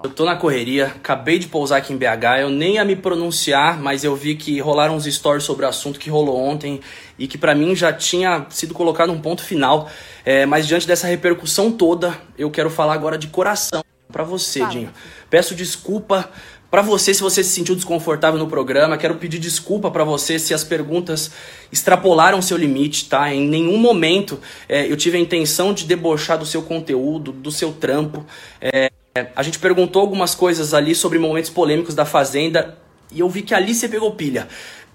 Eu 0.03 0.09
tô 0.09 0.25
na 0.25 0.35
correria, 0.35 0.87
acabei 0.87 1.37
de 1.37 1.47
pousar 1.47 1.77
aqui 1.77 1.93
em 1.93 1.97
BH, 1.97 2.41
eu 2.41 2.49
nem 2.49 2.75
ia 2.75 2.85
me 2.85 2.95
pronunciar, 2.95 3.79
mas 3.79 4.03
eu 4.03 4.15
vi 4.15 4.35
que 4.35 4.59
rolaram 4.59 4.95
uns 4.95 5.05
stories 5.05 5.43
sobre 5.43 5.65
o 5.65 5.69
assunto 5.69 5.99
que 5.99 6.09
rolou 6.09 6.39
ontem 6.39 6.79
e 7.19 7.27
que 7.27 7.37
pra 7.37 7.53
mim 7.53 7.75
já 7.75 7.93
tinha 7.93 8.47
sido 8.49 8.73
colocado 8.73 9.11
um 9.11 9.21
ponto 9.21 9.43
final. 9.43 9.89
É, 10.25 10.45
mas 10.45 10.65
diante 10.65 10.87
dessa 10.87 11.05
repercussão 11.05 11.71
toda, 11.71 12.17
eu 12.37 12.49
quero 12.49 12.69
falar 12.69 12.93
agora 12.93 13.17
de 13.17 13.27
coração 13.27 13.83
pra 14.11 14.23
você, 14.23 14.59
Fala. 14.59 14.71
Dinho. 14.71 14.93
Peço 15.29 15.53
desculpa 15.53 16.31
pra 16.71 16.81
você 16.81 17.13
se 17.13 17.21
você 17.21 17.43
se 17.43 17.51
sentiu 17.51 17.75
desconfortável 17.75 18.39
no 18.39 18.47
programa. 18.47 18.97
Quero 18.97 19.15
pedir 19.15 19.39
desculpa 19.39 19.91
pra 19.91 20.03
você 20.03 20.39
se 20.39 20.53
as 20.53 20.63
perguntas 20.63 21.31
extrapolaram 21.71 22.41
seu 22.41 22.57
limite, 22.57 23.09
tá? 23.09 23.31
Em 23.31 23.47
nenhum 23.47 23.77
momento 23.77 24.39
é, 24.67 24.89
eu 24.89 24.97
tive 24.97 25.17
a 25.17 25.19
intenção 25.19 25.73
de 25.73 25.85
debochar 25.85 26.37
do 26.39 26.45
seu 26.45 26.61
conteúdo, 26.63 27.31
do 27.31 27.51
seu 27.51 27.71
trampo. 27.71 28.25
É, 28.59 28.89
a 29.35 29.43
gente 29.43 29.59
perguntou 29.59 30.01
algumas 30.01 30.33
coisas 30.33 30.73
ali 30.73 30.95
sobre 30.95 31.19
momentos 31.19 31.49
polêmicos 31.49 31.93
da 31.93 32.05
Fazenda 32.05 32.77
e 33.11 33.19
eu 33.19 33.29
vi 33.29 33.41
que 33.41 33.53
ali 33.53 33.75
você 33.75 33.89
pegou 33.89 34.15
pilha. 34.15 34.47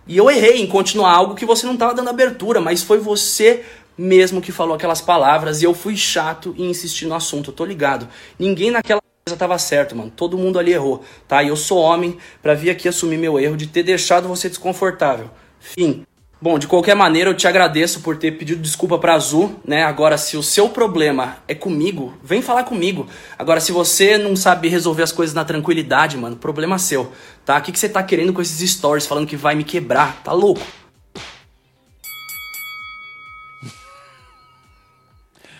E 0.07 0.17
eu 0.17 0.31
errei 0.31 0.63
em 0.63 0.67
continuar 0.67 1.13
algo 1.13 1.35
que 1.35 1.45
você 1.45 1.67
não 1.67 1.75
estava 1.75 1.93
dando 1.93 2.09
abertura, 2.09 2.61
mas 2.61 2.83
foi 2.83 2.99
você 2.99 3.65
mesmo 3.99 4.41
que 4.41 4.53
falou 4.53 4.75
aquelas 4.75 5.01
palavras 5.01 5.61
e 5.61 5.65
eu 5.65 5.75
fui 5.75 5.97
chato 5.97 6.55
e 6.57 6.65
insisti 6.65 7.07
no 7.07 7.15
assunto, 7.15 7.51
eu 7.51 7.55
tô 7.55 7.65
ligado. 7.65 8.09
Ninguém 8.39 8.71
naquela 8.71 9.01
coisa 9.27 9.39
tava 9.39 9.59
certo, 9.59 9.95
mano. 9.95 10.11
Todo 10.15 10.39
mundo 10.39 10.59
ali 10.59 10.73
errou, 10.73 11.05
tá? 11.29 11.43
E 11.43 11.49
eu 11.49 11.57
sou 11.57 11.79
homem 11.79 12.17
pra 12.43 12.55
vir 12.55 12.71
aqui 12.71 12.89
assumir 12.89 13.19
meu 13.19 13.39
erro 13.39 13.57
de 13.57 13.67
ter 13.67 13.83
deixado 13.83 14.29
você 14.29 14.49
desconfortável. 14.49 15.31
Fim. 15.61 16.07
Bom, 16.39 16.59
de 16.59 16.67
qualquer 16.69 16.95
maneira, 16.95 17.31
eu 17.31 17.35
te 17.35 17.49
agradeço 17.49 18.03
por 18.03 18.19
ter 18.19 18.33
pedido 18.33 18.61
desculpa 18.61 18.99
pra 18.99 19.15
Azul, 19.15 19.59
né? 19.67 19.85
Agora, 19.85 20.19
se 20.19 20.37
o 20.37 20.43
seu 20.43 20.69
problema 20.69 21.39
é 21.49 21.55
comigo, 21.55 22.15
vem 22.23 22.43
falar 22.43 22.65
comigo. 22.65 23.09
Agora, 23.39 23.59
se 23.59 23.73
você 23.73 24.19
não 24.19 24.37
sabe 24.37 24.69
resolver 24.69 25.03
as 25.03 25.13
coisas 25.13 25.35
na 25.35 25.47
tranquilidade, 25.47 26.15
mano, 26.19 26.37
problema 26.37 26.79
seu, 26.79 27.11
tá? 27.45 27.57
O 27.57 27.63
que, 27.63 27.73
que 27.73 27.79
você 27.79 27.89
tá 27.89 28.03
querendo 28.03 28.35
com 28.35 28.43
esses 28.43 28.71
stories 28.71 29.07
falando 29.07 29.27
que 29.27 29.35
vai 29.37 29.55
me 29.55 29.65
quebrar? 29.65 30.23
Tá 30.23 30.33
louco? 30.33 30.61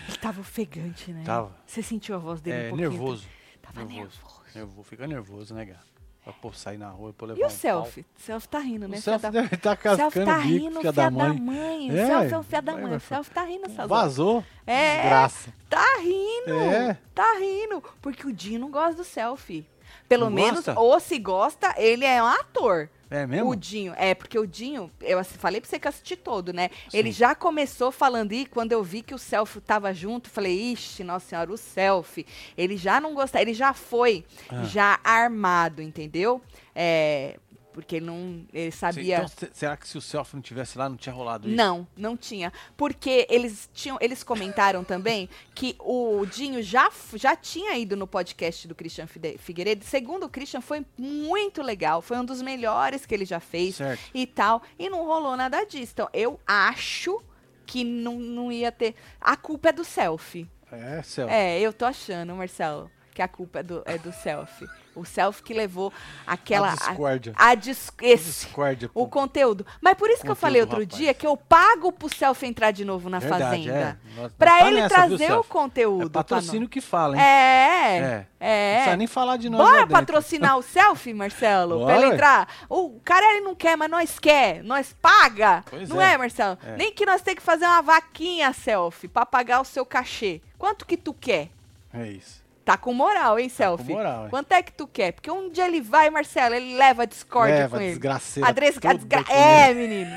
Ele 0.09 0.17
tava 0.21 0.41
ofegante, 0.41 1.11
né? 1.11 1.23
Tava. 1.25 1.51
Você 1.67 1.83
sentiu 1.83 2.15
a 2.15 2.19
voz 2.19 2.41
dele 2.41 2.57
um 2.57 2.61
É, 2.61 2.69
pouquinho? 2.69 2.91
nervoso. 2.91 3.25
Tava 3.63 3.81
nervoso. 3.85 3.99
nervoso. 3.99 4.43
Nervoso. 4.55 4.83
Fica 4.89 5.07
nervoso, 5.07 5.55
né, 5.55 5.67
cara? 5.67 5.81
Pra 6.27 6.33
pô, 6.33 6.53
sair 6.53 6.77
na 6.77 6.89
rua 6.89 7.11
e 7.11 7.13
pô 7.13 7.25
levar 7.25 7.39
E 7.39 7.43
o 7.45 7.47
um 7.47 7.49
pau. 7.49 7.57
selfie? 7.57 8.05
Selfie 8.17 8.49
tá 8.49 8.59
rindo, 8.59 8.89
né? 8.89 8.99
O 8.99 9.01
selfie 9.01 9.23
da- 9.23 9.31
deve 9.31 9.55
estar 9.55 9.73
O 9.79 9.81
selfie 9.81 9.97
cascando 10.03 10.27
tá 10.27 10.39
o 10.39 10.43
bico, 10.43 10.49
rindo, 10.57 10.67
filha 10.81 10.81
filha 10.81 10.93
da 10.93 11.11
mãe. 11.13 11.91
O 11.91 11.97
É, 11.97 12.07
selfie 12.07 12.35
é 12.35 12.39
um 12.39 12.43
filho 12.43 12.63
da 12.63 12.77
mãe. 12.77 12.99
selfie 12.99 13.31
tá 13.31 13.43
rindo, 13.45 13.69
Sazão. 13.71 13.87
Vazou. 13.87 14.45
É. 14.67 15.03
Graça. 15.09 15.55
Tá 15.71 15.85
rindo. 16.01 16.59
É. 16.59 16.99
Tá 17.15 17.33
rindo. 17.39 17.81
Porque 18.03 18.27
o 18.27 18.33
Dinho 18.33 18.59
não 18.59 18.71
gosta 18.73 18.97
do 18.97 19.05
selfie. 19.05 19.65
Pelo 20.09 20.27
Não 20.27 20.31
menos, 20.33 20.65
gosta? 20.67 20.79
ou 20.81 21.01
se 21.01 21.19
gosta, 21.19 21.75
ele 21.77 22.05
é 22.05 22.23
um 22.23 22.27
ator. 22.27 22.89
É 23.09 23.25
mesmo? 23.25 23.51
O 23.51 23.55
Dinho, 23.55 23.95
é, 23.97 24.15
porque 24.17 24.37
o 24.37 24.45
Dinho, 24.47 24.91
eu 25.01 25.25
falei 25.25 25.61
pra 25.61 25.71
você 25.71 25.79
que 25.79 25.87
eu 25.87 25.91
assisti 25.91 26.17
todo, 26.17 26.53
né? 26.53 26.71
Ele 26.93 27.13
já 27.13 27.37
começou 27.37 27.93
falando, 27.93 28.33
e 28.33 28.45
quando 28.47 28.73
eu 28.73 28.83
vi 28.83 29.01
que 29.01 29.15
o 29.15 29.19
selfie 29.19 29.61
tava 29.61 29.95
junto, 29.95 30.29
falei, 30.29 30.73
ixi, 30.73 31.05
nossa 31.05 31.27
senhora, 31.29 31.53
o 31.53 31.57
selfie. 31.57 32.27
Ele 32.59 32.77
já 32.77 33.01
não 33.01 33.15
gostava, 33.15 33.43
ele 33.43 33.55
já 33.55 33.73
foi 33.73 34.25
Ah. 34.51 34.65
já 34.65 34.99
armado, 35.05 35.81
entendeu? 35.81 36.43
É, 36.75 37.39
porque 37.77 37.97
ele 37.97 38.07
não, 38.07 38.47
ele 38.55 38.71
sabia... 38.71 39.17
Então, 39.17 39.29
se- 39.29 39.51
será 39.53 39.77
que 39.77 39.87
se 39.87 39.99
o 39.99 40.01
selfie 40.01 40.35
não 40.35 40.41
tivesse 40.41 40.79
lá, 40.79 40.89
não 40.89 40.97
tinha 40.97 41.15
rolado 41.15 41.47
isso? 41.47 41.55
Não, 41.55 41.87
não 41.95 42.17
tinha. 42.17 42.51
Porque 42.75 43.27
eles 43.29 43.69
tinham, 43.75 43.99
eles 44.01 44.23
comentaram 44.25 44.83
também 44.83 45.29
que 45.55 45.77
o 45.79 46.25
Dinho 46.25 46.63
já, 46.63 46.91
já 47.13 47.37
tinha 47.37 47.77
ido 47.77 47.95
no 47.95 48.07
podcast 48.07 48.67
do 48.67 48.75
Christian 48.75 49.07
Figueiredo. 49.07 49.85
Segundo 49.85 50.25
o 50.25 50.29
Christian, 50.31 50.63
foi 50.63 50.87
muito 50.97 51.61
legal. 51.61 52.01
Foi 52.01 52.17
um 52.17 52.25
dos 52.25 52.41
melhores 52.41 53.05
que 53.05 53.15
ele 53.15 53.27
já 53.27 53.41
fez 53.41 53.77
Certo. 53.77 54.01
e 54.15 54.27
tal. 54.27 54.63
E 54.79 54.89
não 54.89 55.05
rolou 55.05 55.37
nada 55.37 55.63
disso. 55.65 55.93
Então, 55.93 56.09
eu 56.15 56.41
acho 56.47 57.23
que 57.67 57.85
não, 57.85 58.15
não 58.19 58.51
ia 58.51 58.73
ter. 58.73 58.95
A 59.21 59.37
culpa 59.37 59.69
é 59.69 59.73
do 59.73 59.85
selfie. 59.85 60.49
É, 60.73 61.03
selfie. 61.03 61.35
É, 61.35 61.61
eu 61.61 61.75
tô 61.75 61.85
achando, 61.85 62.35
Marcelo, 62.35 62.91
que 63.17 63.23
a 63.23 63.29
culpa 63.29 63.61
é 63.61 63.63
do, 63.63 63.83
é 63.87 63.97
do 63.97 64.13
selfie. 64.13 64.69
O 64.95 65.03
selfie 65.05 65.43
que 65.43 65.55
levou 65.55 65.91
aquela. 66.27 66.73
A 66.73 66.75
discórdia. 66.77 67.33
A, 67.37 67.49
a 67.49 67.55
dis- 67.55 67.91
esse, 68.03 68.45
Discórdia. 68.45 68.91
o 68.95 69.07
conteúdo. 69.09 69.65
Mas 69.81 69.95
por 69.95 70.09
isso 70.11 70.23
que 70.23 70.31
eu 70.31 70.35
falei 70.37 70.61
outro 70.61 70.81
rapaz. 70.81 70.99
dia 70.99 71.13
que 71.15 71.27
eu 71.27 71.35
pago 71.37 71.93
pro 71.93 72.09
Selfie 72.09 72.47
entrar 72.47 72.71
de 72.71 72.83
novo 72.85 73.09
na 73.11 73.19
Verdade, 73.19 73.43
Fazenda. 73.69 73.99
é. 74.17 74.21
Nós- 74.21 74.33
Pra 74.39 74.51
nós 74.53 74.61
tá 74.61 74.69
ele 74.69 74.81
nessa, 74.81 74.95
trazer 74.95 75.27
viu, 75.29 75.41
o 75.41 75.45
conteúdo. 75.45 76.07
É 76.07 76.09
pra 76.11 76.25
patrocínio 76.25 76.69
que 76.69 76.81
fala, 76.81 77.15
hein? 77.17 77.23
É. 77.23 77.99
É. 77.99 78.27
É. 78.41 78.69
Não 78.71 78.75
precisa 78.77 78.97
nem 78.97 79.07
falar 79.07 79.37
de 79.39 79.49
nós 79.51 79.61
lá 79.61 79.67
Bora 79.71 79.87
patrocinar 79.87 80.57
o 80.59 80.63
selfie, 80.63 81.13
Marcelo? 81.15 81.77
pra 81.77 81.85
Bora, 81.87 81.97
ele 81.97 82.07
ué. 82.09 82.15
entrar? 82.15 82.49
O 82.69 83.01
cara 83.05 83.27
ele 83.33 83.41
não 83.41 83.55
quer, 83.55 83.77
mas 83.77 83.91
nós 83.91 84.19
quer. 84.19 84.63
Nós 84.63 84.95
paga. 84.95 85.63
Pois 85.71 85.89
não 85.91 86.01
é. 86.01 86.15
é, 86.15 86.19
Marcelo? 86.19 86.59
É. 86.67 86.77
Nem 86.77 86.93
que 86.93 87.05
nós 87.07 87.21
temos 87.23 87.39
que 87.41 87.45
fazer 87.45 87.65
uma 87.67 87.83
vaquinha 87.83 88.51
selfie 88.55 89.09
pra 89.09 89.25
pagar 89.27 89.61
o 89.61 89.65
seu 89.65 89.85
cachê. 89.85 90.41
Quanto 90.59 90.87
que 90.87 90.97
tu 90.97 91.13
quer? 91.13 91.51
É 91.93 92.09
isso. 92.09 92.46
Tá 92.67 92.77
com 92.77 92.93
moral, 92.93 93.39
hein, 93.39 93.49
com 93.49 93.55
selfie? 93.55 93.93
moral, 93.93 94.25
hein? 94.25 94.29
Quanto 94.31 94.51
é 94.53 94.61
que 94.61 94.73
tu 94.73 94.89
quer? 94.89 95.13
Porque 95.13 95.31
dia 95.51 95.67
ele 95.67 95.81
vai, 95.81 96.11
Marcelo, 96.11 96.55
ele 96.57 96.77
leva 96.77 97.05
a 97.05 97.07
discórdia 97.07 97.55
Leva 97.61 97.77
com 97.77 97.83
ele. 97.83 97.91
desgraceira 97.93 98.49
A 98.49 98.53
desgra- 98.53 98.91
com 99.25 99.33
É, 99.33 99.73
menino. 99.73 100.17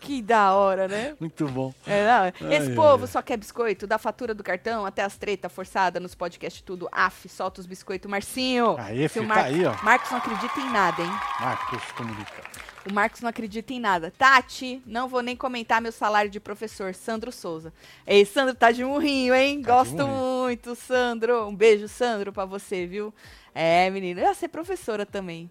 Que 0.00 0.22
da 0.22 0.54
hora, 0.54 0.88
né? 0.88 1.14
Muito 1.20 1.46
bom. 1.48 1.74
É, 1.86 2.06
não, 2.40 2.50
Esse 2.50 2.68
Ai, 2.70 2.74
povo 2.74 3.04
ai. 3.04 3.08
só 3.08 3.20
quer 3.20 3.36
biscoito, 3.36 3.86
da 3.86 3.98
fatura 3.98 4.32
do 4.32 4.42
cartão 4.42 4.86
até 4.86 5.02
as 5.02 5.16
treta 5.18 5.48
forçada 5.50 6.00
nos 6.00 6.14
podcasts 6.14 6.62
tudo. 6.62 6.88
Af, 6.90 7.28
solta 7.28 7.60
os 7.60 7.66
biscoitos, 7.66 8.08
Marcinho. 8.10 8.76
Aí, 8.78 9.06
filho, 9.08 9.28
tá 9.28 9.42
aí, 9.42 9.66
ó. 9.66 9.74
Marcos 9.82 10.10
não 10.10 10.18
acredita 10.18 10.58
em 10.60 10.70
nada, 10.70 11.02
hein? 11.02 11.10
Marcos 11.40 11.82
Comunica. 11.96 12.42
O 12.86 12.92
Marcos 12.92 13.20
não 13.20 13.28
acredita 13.28 13.72
em 13.72 13.80
nada. 13.80 14.10
Tati, 14.16 14.82
não 14.86 15.08
vou 15.08 15.20
nem 15.20 15.36
comentar 15.36 15.80
meu 15.80 15.92
salário 15.92 16.30
de 16.30 16.40
professor. 16.40 16.94
Sandro 16.94 17.30
Souza. 17.30 17.72
Ei, 18.06 18.24
Sandro 18.24 18.54
tá 18.54 18.70
de 18.72 18.84
murrinho, 18.84 19.34
hein? 19.34 19.60
Tá 19.62 19.74
Gosto 19.74 19.96
murrinho. 20.06 20.08
muito, 20.42 20.74
Sandro. 20.74 21.46
Um 21.48 21.54
beijo, 21.54 21.86
Sandro, 21.88 22.32
pra 22.32 22.44
você, 22.44 22.86
viu? 22.86 23.12
É, 23.54 23.90
menino. 23.90 24.20
Eu 24.20 24.24
ia 24.28 24.34
ser 24.34 24.48
professora 24.48 25.04
também. 25.04 25.50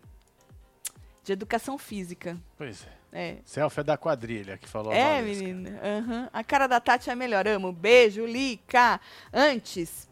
De 1.23 1.33
educação 1.33 1.77
física. 1.77 2.37
Pois 2.57 2.85
é. 2.85 2.97
É. 3.19 3.37
Selfie 3.45 3.79
é 3.81 3.83
da 3.83 3.97
quadrilha 3.97 4.57
que 4.57 4.67
falou 4.67 4.91
a 4.91 4.95
É, 4.95 5.21
menina. 5.21 5.79
aham. 5.83 6.29
A 6.31 6.43
cara 6.43 6.67
da 6.67 6.79
Tati 6.79 7.09
é 7.09 7.15
melhor. 7.15 7.47
Amo. 7.47 7.71
Beijo, 7.71 8.25
Lica. 8.25 8.99
Antes 9.31 10.07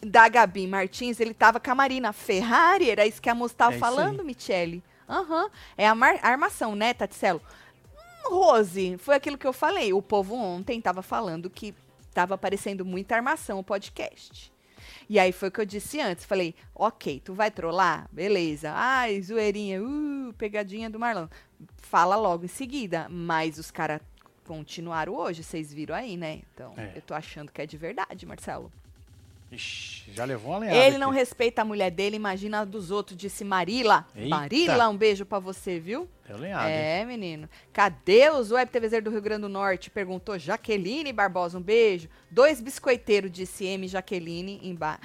da 0.00 0.28
Gabi 0.28 0.66
Martins, 0.66 1.20
ele 1.20 1.34
tava 1.34 1.60
com 1.60 1.70
a 1.70 1.74
Marina 1.74 2.12
Ferrari. 2.12 2.90
Era 2.90 3.06
isso 3.06 3.20
que 3.20 3.28
a 3.28 3.34
moça 3.34 3.54
tava 3.56 3.74
É 3.74 3.78
falando, 3.78 4.24
Michele. 4.24 4.82
Aham. 5.12 5.50
É 5.76 5.86
a, 5.86 5.92
armação, 6.22 6.74
né, 6.74 6.94
Taticelo? 6.94 7.40
Hum, 8.26 8.34
Rose, 8.34 8.96
foi 8.98 9.14
aquilo 9.16 9.38
que 9.38 9.46
eu 9.46 9.52
falei. 9.52 9.92
O 9.92 10.00
povo 10.02 10.34
ontem 10.34 10.80
tava 10.80 11.02
falando 11.02 11.50
que 11.50 11.74
tava 12.12 12.34
aparecendo 12.34 12.84
muita 12.84 13.16
armação 13.16 13.58
o 13.58 13.64
podcast. 13.64 14.52
E 15.08 15.18
aí 15.18 15.32
foi 15.32 15.48
o 15.48 15.52
que 15.52 15.60
eu 15.60 15.66
disse 15.66 16.00
antes. 16.00 16.24
Falei, 16.24 16.54
ok, 16.74 17.20
tu 17.24 17.34
vai 17.34 17.50
trollar? 17.50 18.08
Beleza. 18.10 18.72
Ai, 18.74 19.20
zoeirinha, 19.20 19.82
uh, 19.82 20.32
pegadinha 20.38 20.88
do 20.88 20.98
Marlon. 20.98 21.28
Fala 21.76 22.16
logo 22.16 22.44
em 22.44 22.48
seguida. 22.48 23.08
Mas 23.10 23.58
os 23.58 23.70
caras 23.70 24.00
continuaram 24.46 25.14
hoje, 25.14 25.42
vocês 25.42 25.72
viram 25.72 25.94
aí, 25.94 26.16
né? 26.16 26.42
Então, 26.52 26.72
É. 26.76 26.92
eu 26.96 27.02
tô 27.02 27.14
achando 27.14 27.52
que 27.52 27.62
é 27.62 27.66
de 27.66 27.76
verdade, 27.76 28.26
Marcelo. 28.26 28.72
Ixi, 29.52 30.12
já 30.14 30.24
levou 30.24 30.52
uma 30.52 30.60
lenhada 30.60 30.78
Ele 30.78 30.96
não 30.96 31.10
aqui. 31.10 31.18
respeita 31.18 31.60
a 31.60 31.64
mulher 31.64 31.90
dele, 31.90 32.16
imagina 32.16 32.60
a 32.60 32.64
dos 32.64 32.90
outros, 32.90 33.16
disse 33.16 33.44
Marila. 33.44 34.06
Eita. 34.16 34.28
Marila, 34.28 34.88
um 34.88 34.96
beijo 34.96 35.26
pra 35.26 35.38
você, 35.38 35.78
viu? 35.78 36.08
Deu 36.26 36.38
lenhada, 36.38 36.70
hein? 36.70 36.74
É, 36.74 37.04
menino. 37.04 37.48
Cadê 37.72 38.30
os 38.30 38.50
web 38.50 38.70
TVZ 38.70 39.02
do 39.02 39.10
Rio 39.10 39.20
Grande 39.20 39.42
do 39.42 39.48
Norte? 39.50 39.90
Perguntou 39.90 40.38
Jaqueline 40.38 41.12
Barbosa, 41.12 41.58
um 41.58 41.60
beijo. 41.60 42.08
Dois 42.30 42.62
biscoiteiros, 42.62 43.30
disse 43.30 43.66
M. 43.66 43.86
Jaqueline. 43.86 44.58
Emba... 44.62 44.98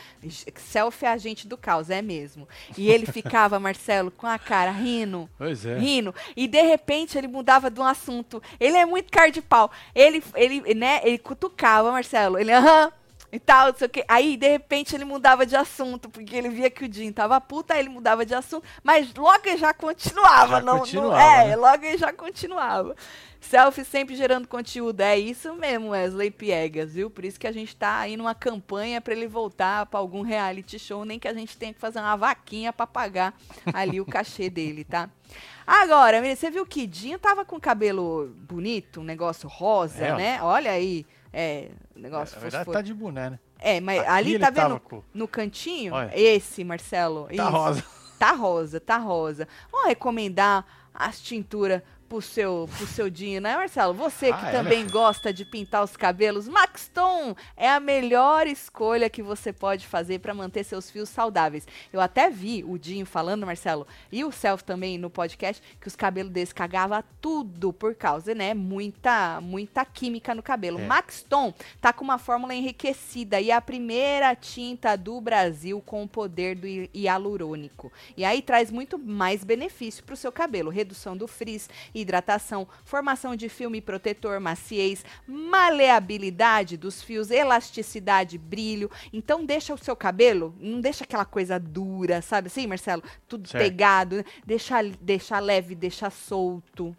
Selfie 0.55 1.05
é 1.05 1.09
agente 1.09 1.45
do 1.45 1.57
caos, 1.57 1.89
é 1.89 2.01
mesmo. 2.01 2.47
E 2.77 2.89
ele 2.89 3.05
ficava, 3.11 3.59
Marcelo, 3.59 4.11
com 4.11 4.27
a 4.27 4.39
cara 4.39 4.71
rindo. 4.71 5.29
Pois 5.37 5.65
é. 5.65 5.77
Rindo. 5.77 6.15
E 6.37 6.47
de 6.47 6.61
repente 6.61 7.17
ele 7.17 7.27
mudava 7.27 7.69
de 7.69 7.81
um 7.81 7.83
assunto. 7.83 8.41
Ele 8.57 8.77
é 8.77 8.85
muito 8.85 9.11
cara 9.11 9.29
de 9.29 9.41
pau. 9.41 9.69
Ele, 9.93 10.23
ele, 10.35 10.73
né, 10.73 11.01
ele 11.03 11.17
cutucava, 11.17 11.91
Marcelo. 11.91 12.39
Ele, 12.39 12.53
aham. 12.53 12.93
E 13.29 13.39
tal, 13.39 13.71
não 13.71 13.77
sei 13.77 13.87
o 13.87 13.89
quê. 13.89 14.05
Aí, 14.07 14.37
de 14.37 14.47
repente, 14.47 14.95
ele 14.95 15.03
mudava 15.03 15.45
de 15.45 15.55
assunto, 15.55 16.09
porque 16.09 16.33
ele 16.33 16.47
via 16.49 16.69
que 16.69 16.85
o 16.85 16.91
Jim 16.93 17.11
tava 17.11 17.39
puta, 17.41 17.73
aí 17.73 17.81
ele 17.81 17.89
mudava 17.89 18.25
de 18.25 18.33
assunto, 18.33 18.65
mas 18.81 19.13
logo 19.13 19.41
ele 19.45 19.57
já 19.57 19.73
continuava. 19.73 20.47
Já 20.47 20.61
não, 20.61 20.73
não- 20.73 20.79
continuava, 20.79 21.21
é, 21.21 21.47
né? 21.49 21.55
logo 21.57 21.83
ele 21.83 21.97
já 21.97 22.13
continuava. 22.13 22.95
Selfie 23.41 23.83
sempre 23.85 24.15
gerando 24.15 24.47
conteúdo. 24.47 25.01
É 25.01 25.17
isso 25.17 25.53
mesmo, 25.55 25.89
Wesley 25.89 26.31
Piegas, 26.31 26.93
viu? 26.93 27.09
Por 27.09 27.23
isso 27.25 27.39
que 27.39 27.45
a 27.47 27.51
gente 27.51 27.75
tá 27.75 27.99
aí 27.99 28.15
numa 28.17 28.33
campanha 28.33 28.99
pra 29.01 29.13
ele 29.13 29.27
voltar 29.27 29.85
pra 29.85 29.99
algum 29.99 30.21
reality 30.21 30.79
show, 30.79 31.03
nem 31.05 31.19
que 31.19 31.27
a 31.27 31.33
gente 31.33 31.55
tenha 31.57 31.73
que 31.73 31.79
fazer 31.79 31.99
uma 31.99 32.15
vaquinha 32.15 32.71
pra 32.73 32.87
pagar 32.87 33.33
ali 33.73 33.99
o 34.01 34.05
cachê 34.05 34.49
dele, 34.49 34.83
tá? 34.85 35.09
Agora, 35.65 36.21
menina, 36.21 36.35
você 36.35 36.49
viu 36.49 36.65
que 36.65 36.87
Dinho 36.87 37.19
tava 37.19 37.43
com 37.43 37.59
cabelo 37.59 38.33
bonito, 38.47 39.01
um 39.01 39.03
negócio 39.03 39.49
rosa, 39.49 40.05
É, 40.05 40.15
né? 40.15 40.39
Olha 40.41 40.71
aí. 40.71 41.05
É, 41.33 41.69
negócio 41.95 42.35
Na 42.35 42.41
verdade, 42.41 42.71
tá 42.71 42.81
de 42.81 42.93
boné, 42.93 43.31
né? 43.31 43.39
É, 43.59 43.79
mas 43.81 43.99
Aqui 43.99 44.09
ali 44.09 44.39
tá 44.39 44.49
vendo 44.49 44.79
com- 44.79 45.03
no 45.13 45.27
cantinho? 45.27 45.93
Olha. 45.93 46.11
Esse, 46.17 46.63
Marcelo. 46.63 47.25
Tá 47.27 47.33
isso. 47.33 47.43
rosa. 47.51 47.83
Tá 48.19 48.31
rosa, 48.31 48.79
tá 48.79 48.97
rosa. 48.97 49.47
Vamos 49.71 49.89
recomendar 49.89 50.65
as 50.93 51.21
tinturas 51.21 51.81
pro 52.07 52.21
seu, 52.21 52.69
pro 52.77 52.87
seu 52.87 53.09
Dinho, 53.09 53.41
né, 53.41 53.55
Marcelo? 53.55 53.93
Você 53.93 54.27
que 54.27 54.45
Ah, 54.45 54.49
é, 54.49 54.51
também 54.51 54.87
gosta 54.87 55.33
de 55.33 55.43
pintar 55.45 55.83
os 55.83 55.95
cabelos, 55.97 56.47
Maxton 56.47 57.35
é 57.55 57.69
a 57.69 57.79
melhor 57.79 58.47
escolha 58.47 59.09
que 59.09 59.21
você 59.21 59.51
pode 59.51 59.85
fazer 59.85 60.19
para 60.19 60.33
manter 60.33 60.63
seus 60.63 60.89
fios 60.89 61.09
saudáveis. 61.09 61.67
Eu 61.91 61.99
até 62.01 62.29
vi 62.29 62.63
o 62.63 62.77
Dinho 62.77 63.05
falando, 63.05 63.45
Marcelo, 63.45 63.85
e 64.11 64.23
o 64.23 64.31
Self 64.31 64.63
também 64.63 64.97
no 64.97 65.09
podcast, 65.09 65.61
que 65.79 65.87
os 65.87 65.95
cabelos 65.95 66.31
deles 66.31 66.53
cagava 66.53 67.03
tudo 67.21 67.73
por 67.73 67.95
causa, 67.95 68.33
né? 68.33 68.53
Muita, 68.53 69.39
muita 69.41 69.83
química 69.85 70.33
no 70.35 70.43
cabelo. 70.43 70.79
É. 70.79 70.85
Maxton 70.85 71.53
tá 71.81 71.91
com 71.91 72.03
uma 72.03 72.17
fórmula 72.17 72.53
enriquecida 72.55 73.39
e 73.41 73.51
é 73.51 73.53
a 73.53 73.61
primeira 73.61 74.35
tinta 74.35 74.95
do 74.95 75.19
Brasil 75.19 75.81
com 75.85 76.03
o 76.03 76.07
poder 76.07 76.55
do 76.55 76.67
hi- 76.67 76.89
hialurônico. 76.93 77.91
E 78.15 78.23
aí 78.23 78.41
traz 78.41 78.71
muito 78.71 78.97
mais 78.97 79.43
benefício 79.43 80.03
para 80.03 80.13
o 80.13 80.17
seu 80.17 80.31
cabelo: 80.31 80.69
redução 80.69 81.15
do 81.17 81.27
frizz, 81.27 81.69
hidratação, 82.01 82.67
formação 82.83 83.35
de 83.35 83.49
filme 83.49 83.81
protetor, 83.81 84.39
maciez, 84.39 85.03
maleabilidade 85.27 86.77
dos 86.77 87.01
fios, 87.01 87.31
elasticidade, 87.31 88.37
brilho. 88.37 88.89
Então 89.11 89.45
deixa 89.45 89.73
o 89.73 89.77
seu 89.77 89.95
cabelo, 89.95 90.55
não 90.59 90.79
deixa 90.79 91.03
aquela 91.03 91.25
coisa 91.25 91.59
dura, 91.59 92.21
sabe 92.21 92.47
assim, 92.47 92.67
Marcelo? 92.67 93.03
Tudo 93.27 93.47
Certo. 93.47 93.63
pegado, 93.63 94.23
deixa, 94.45 94.81
deixa 95.01 95.39
leve, 95.39 95.75
deixa 95.75 96.09
solto 96.09 96.95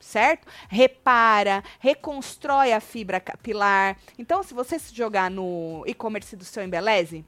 certo? 0.00 0.46
Repara, 0.68 1.62
reconstrói 1.78 2.72
a 2.72 2.80
fibra 2.80 3.20
capilar. 3.20 3.96
Então, 4.18 4.42
se 4.42 4.54
você 4.54 4.78
se 4.78 4.94
jogar 4.94 5.30
no 5.30 5.82
e-commerce 5.86 6.36
do 6.36 6.44
seu 6.44 6.62
Embeleze, 6.62 7.24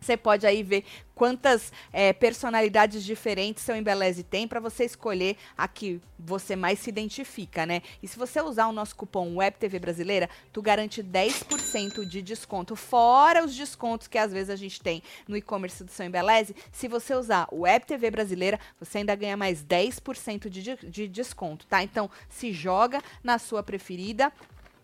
você 0.00 0.16
pode 0.16 0.46
aí 0.46 0.62
ver 0.62 0.84
quantas 1.14 1.70
eh, 1.92 2.14
personalidades 2.14 3.04
diferentes 3.04 3.62
seu 3.62 3.76
Embeleze 3.76 4.22
tem 4.22 4.48
para 4.48 4.58
você 4.58 4.84
escolher 4.84 5.36
a 5.54 5.68
que 5.68 6.00
você 6.18 6.56
mais 6.56 6.78
se 6.78 6.88
identifica, 6.88 7.66
né? 7.66 7.82
E 8.02 8.08
se 8.08 8.18
você 8.18 8.40
usar 8.40 8.68
o 8.68 8.72
nosso 8.72 8.96
cupom 8.96 9.36
WebTV 9.36 9.78
Brasileira, 9.78 10.30
tu 10.50 10.62
garante 10.62 11.02
10% 11.02 12.06
de 12.06 12.22
desconto, 12.22 12.74
fora 12.74 13.44
os 13.44 13.54
descontos 13.54 14.06
que 14.06 14.16
às 14.16 14.32
vezes 14.32 14.48
a 14.48 14.56
gente 14.56 14.80
tem 14.80 15.02
no 15.28 15.36
e-commerce 15.36 15.84
do 15.84 15.90
seu 15.90 16.06
Embeleze. 16.06 16.56
Se 16.72 16.88
você 16.88 17.14
usar 17.14 17.46
o 17.50 17.60
WebTV 17.60 18.10
Brasileira, 18.10 18.58
você 18.78 18.98
ainda 18.98 19.14
ganha 19.14 19.36
mais 19.36 19.62
10% 19.62 20.48
de, 20.48 20.62
de, 20.62 20.76
de 20.86 21.06
desconto, 21.06 21.66
tá? 21.66 21.82
Então, 21.82 22.10
se 22.30 22.50
joga 22.50 23.02
na 23.22 23.38
sua 23.38 23.62
preferida. 23.62 24.32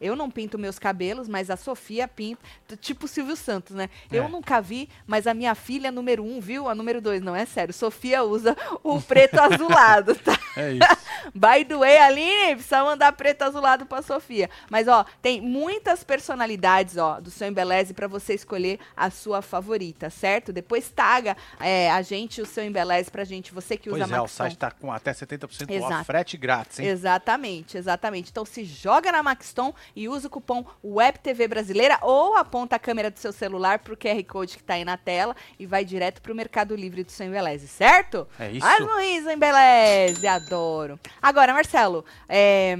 Eu 0.00 0.14
não 0.14 0.30
pinto 0.30 0.58
meus 0.58 0.78
cabelos, 0.78 1.26
mas 1.28 1.48
a 1.50 1.56
Sofia 1.56 2.06
pinta, 2.06 2.40
tipo 2.80 3.06
o 3.06 3.08
Silvio 3.08 3.34
Santos, 3.36 3.74
né? 3.74 3.88
Eu 4.12 4.24
É. 4.24 4.28
nunca 4.28 4.60
vi, 4.60 4.88
mas 5.06 5.26
a 5.26 5.32
minha 5.34 5.54
filha 5.54 5.90
número 5.90 6.22
um 6.22 6.40
viu, 6.40 6.68
a 6.68 6.74
número 6.74 7.00
dois, 7.00 7.22
não 7.22 7.34
é 7.34 7.46
sério. 7.46 7.72
Sofia 7.72 8.22
usa 8.22 8.56
o 8.82 9.00
preto 9.00 9.38
azulado, 9.40 10.14
tá? 10.16 10.38
É 10.56 10.72
isso. 10.72 11.06
By 11.34 11.64
the 11.64 11.76
way, 11.76 11.98
Aline, 11.98 12.54
precisa 12.54 12.84
mandar 12.84 13.12
preto 13.12 13.42
azulado 13.42 13.86
pra 13.86 14.02
Sofia. 14.02 14.48
Mas, 14.70 14.88
ó, 14.88 15.04
tem 15.20 15.40
muitas 15.40 16.04
personalidades, 16.04 16.96
ó, 16.96 17.20
do 17.20 17.30
seu 17.30 17.48
Embeleze 17.48 17.94
pra 17.94 18.06
você 18.06 18.34
escolher 18.34 18.78
a 18.96 19.10
sua 19.10 19.42
favorita, 19.42 20.10
certo? 20.10 20.52
Depois 20.52 20.90
taga 20.90 21.36
é, 21.60 21.90
a 21.90 22.02
gente, 22.02 22.40
o 22.40 22.46
seu 22.46 22.64
Embeleze 22.64 23.10
pra 23.10 23.24
gente, 23.24 23.52
você 23.52 23.76
que 23.76 23.88
usa 23.88 24.06
Pois 24.06 24.12
é, 24.12 24.20
o 24.20 24.28
site 24.28 24.58
tá 24.58 24.70
com 24.70 24.92
até 24.92 25.12
70% 25.12 25.70
Exato. 25.70 25.94
off, 25.94 26.04
frete 26.04 26.36
grátis, 26.36 26.78
hein? 26.78 26.86
Exatamente, 26.86 27.76
exatamente. 27.76 28.30
Então 28.30 28.44
se 28.44 28.64
joga 28.64 29.10
na 29.12 29.22
Maxton 29.22 29.74
e 29.94 30.08
usa 30.08 30.28
o 30.28 30.30
cupom 30.30 30.64
WebTV 30.84 31.48
Brasileira 31.48 31.98
ou 32.02 32.36
aponta 32.36 32.76
a 32.76 32.78
câmera 32.78 33.10
do 33.10 33.18
seu 33.18 33.32
celular 33.32 33.78
pro 33.80 33.96
QR 33.96 34.22
Code 34.24 34.56
que 34.56 34.62
tá 34.62 34.74
aí 34.74 34.84
na 34.84 34.96
tela 34.96 35.34
e 35.58 35.66
vai 35.66 35.84
direto 35.84 36.20
pro 36.20 36.34
Mercado 36.34 36.74
Livre 36.74 37.04
do 37.04 37.10
seu 37.10 37.26
Embeleze, 37.26 37.68
certo? 37.68 38.26
É 38.38 38.50
isso. 38.50 38.66
Ai, 38.66 38.80
Luiz, 38.80 39.26
Embeleze, 39.26 40.26
adoro. 40.26 40.98
Agora, 41.20 41.52
Marcelo, 41.52 42.04
é, 42.28 42.76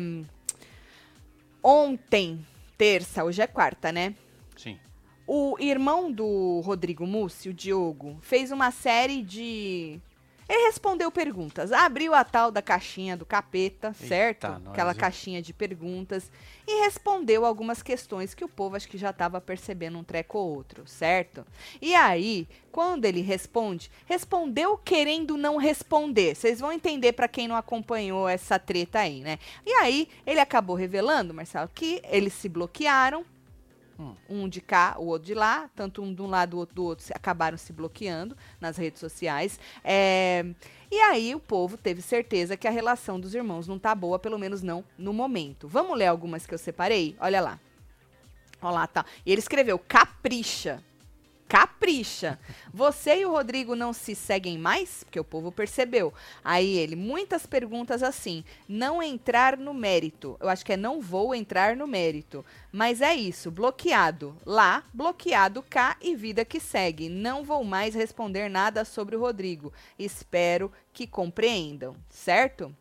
ontem, 1.62 2.44
terça, 2.76 3.24
hoje 3.24 3.42
é 3.42 3.46
quarta, 3.46 3.90
né? 3.90 4.14
Sim. 4.56 4.78
O 5.26 5.56
irmão 5.58 6.12
do 6.12 6.60
Rodrigo 6.60 7.06
Mussi, 7.06 7.48
o 7.48 7.54
Diogo, 7.54 8.18
fez 8.20 8.52
uma 8.52 8.70
série 8.70 9.22
de. 9.22 10.00
Ele 10.48 10.66
respondeu 10.66 11.10
perguntas. 11.10 11.72
Abriu 11.72 12.14
a 12.14 12.22
tal 12.24 12.50
da 12.50 12.62
caixinha 12.62 13.16
do 13.16 13.26
capeta, 13.26 13.88
Eita, 13.88 14.06
certo? 14.06 14.48
nós, 14.48 14.68
Aquela 14.68 14.92
hein? 14.92 14.98
caixinha 14.98 15.42
de 15.42 15.52
perguntas. 15.52 16.30
E 16.66 16.82
respondeu 16.84 17.44
algumas 17.44 17.82
questões 17.82 18.34
que 18.34 18.44
o 18.44 18.48
povo 18.48 18.76
acho 18.76 18.88
que 18.88 18.98
já 18.98 19.10
estava 19.10 19.40
percebendo 19.40 19.98
um 19.98 20.04
treco 20.04 20.38
ou 20.38 20.54
outro, 20.54 20.86
certo? 20.86 21.44
E 21.80 21.94
aí, 21.94 22.48
quando 22.70 23.04
ele 23.04 23.20
responde, 23.20 23.90
respondeu 24.04 24.76
querendo 24.78 25.36
não 25.36 25.56
responder. 25.56 26.34
Vocês 26.34 26.60
vão 26.60 26.72
entender 26.72 27.12
para 27.12 27.28
quem 27.28 27.48
não 27.48 27.56
acompanhou 27.56 28.28
essa 28.28 28.58
treta 28.58 29.00
aí, 29.00 29.20
né? 29.20 29.38
E 29.64 29.72
aí, 29.74 30.08
ele 30.26 30.40
acabou 30.40 30.76
revelando, 30.76 31.34
Marcelo, 31.34 31.70
que 31.74 32.00
eles 32.04 32.32
se 32.32 32.48
bloquearam 32.48 33.24
um 34.28 34.48
de 34.48 34.60
cá, 34.60 34.96
o 34.98 35.06
outro 35.06 35.26
de 35.26 35.34
lá, 35.34 35.70
tanto 35.74 36.02
um 36.02 36.14
de 36.14 36.22
um 36.22 36.26
lado, 36.26 36.54
o 36.54 36.58
outro 36.58 36.74
do 36.74 36.84
outro, 36.84 37.06
acabaram 37.14 37.56
se 37.56 37.72
bloqueando 37.72 38.36
nas 38.60 38.76
redes 38.76 39.00
sociais. 39.00 39.58
É, 39.82 40.44
e 40.90 41.00
aí 41.00 41.34
o 41.34 41.40
povo 41.40 41.76
teve 41.76 42.02
certeza 42.02 42.56
que 42.56 42.68
a 42.68 42.70
relação 42.70 43.18
dos 43.18 43.34
irmãos 43.34 43.66
não 43.66 43.78
tá 43.78 43.94
boa, 43.94 44.18
pelo 44.18 44.38
menos 44.38 44.62
não 44.62 44.84
no 44.98 45.12
momento. 45.12 45.66
Vamos 45.68 45.96
ler 45.96 46.06
algumas 46.06 46.46
que 46.46 46.54
eu 46.54 46.58
separei? 46.58 47.16
Olha 47.20 47.40
lá. 47.40 47.60
Olha 48.60 48.74
lá, 48.74 48.86
tá. 48.86 49.04
E 49.24 49.32
ele 49.32 49.40
escreveu, 49.40 49.78
capricha. 49.78 50.82
Capricha. 51.48 52.38
Você 52.74 53.20
e 53.20 53.26
o 53.26 53.30
Rodrigo 53.30 53.76
não 53.76 53.92
se 53.92 54.16
seguem 54.16 54.58
mais? 54.58 55.04
Porque 55.04 55.20
o 55.20 55.24
povo 55.24 55.52
percebeu. 55.52 56.12
Aí 56.44 56.76
ele, 56.76 56.96
muitas 56.96 57.46
perguntas 57.46 58.02
assim. 58.02 58.44
Não 58.68 59.00
entrar 59.00 59.56
no 59.56 59.72
mérito. 59.72 60.36
Eu 60.40 60.48
acho 60.48 60.64
que 60.64 60.72
é 60.72 60.76
não 60.76 61.00
vou 61.00 61.34
entrar 61.34 61.76
no 61.76 61.86
mérito. 61.86 62.44
Mas 62.72 63.00
é 63.00 63.14
isso, 63.14 63.50
bloqueado 63.50 64.36
lá, 64.44 64.84
bloqueado 64.92 65.62
cá 65.62 65.96
e 66.00 66.16
vida 66.16 66.44
que 66.44 66.58
segue. 66.58 67.08
Não 67.08 67.44
vou 67.44 67.62
mais 67.62 67.94
responder 67.94 68.48
nada 68.48 68.84
sobre 68.84 69.14
o 69.14 69.20
Rodrigo. 69.20 69.72
Espero 69.98 70.70
que 70.92 71.06
compreendam, 71.06 71.96
certo? 72.10 72.74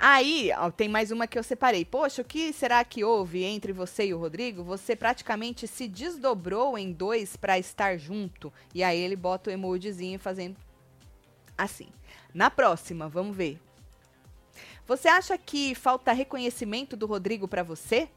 Aí, 0.00 0.52
ó, 0.56 0.70
tem 0.70 0.88
mais 0.88 1.10
uma 1.10 1.26
que 1.26 1.36
eu 1.36 1.42
separei. 1.42 1.84
Poxa, 1.84 2.22
o 2.22 2.24
que 2.24 2.52
será 2.52 2.84
que 2.84 3.02
houve 3.02 3.42
entre 3.42 3.72
você 3.72 4.06
e 4.06 4.14
o 4.14 4.18
Rodrigo? 4.18 4.62
Você 4.62 4.94
praticamente 4.94 5.66
se 5.66 5.88
desdobrou 5.88 6.78
em 6.78 6.92
dois 6.92 7.36
pra 7.36 7.58
estar 7.58 7.98
junto. 7.98 8.52
E 8.72 8.84
aí 8.84 8.96
ele 8.96 9.16
bota 9.16 9.50
o 9.50 9.52
emojizinho 9.52 10.18
fazendo 10.20 10.56
assim. 11.56 11.88
Na 12.32 12.48
próxima, 12.48 13.08
vamos 13.08 13.36
ver. 13.36 13.60
Você 14.86 15.08
acha 15.08 15.36
que 15.36 15.74
falta 15.74 16.12
reconhecimento 16.12 16.96
do 16.96 17.06
Rodrigo 17.06 17.48
pra 17.48 17.64
você? 17.64 18.08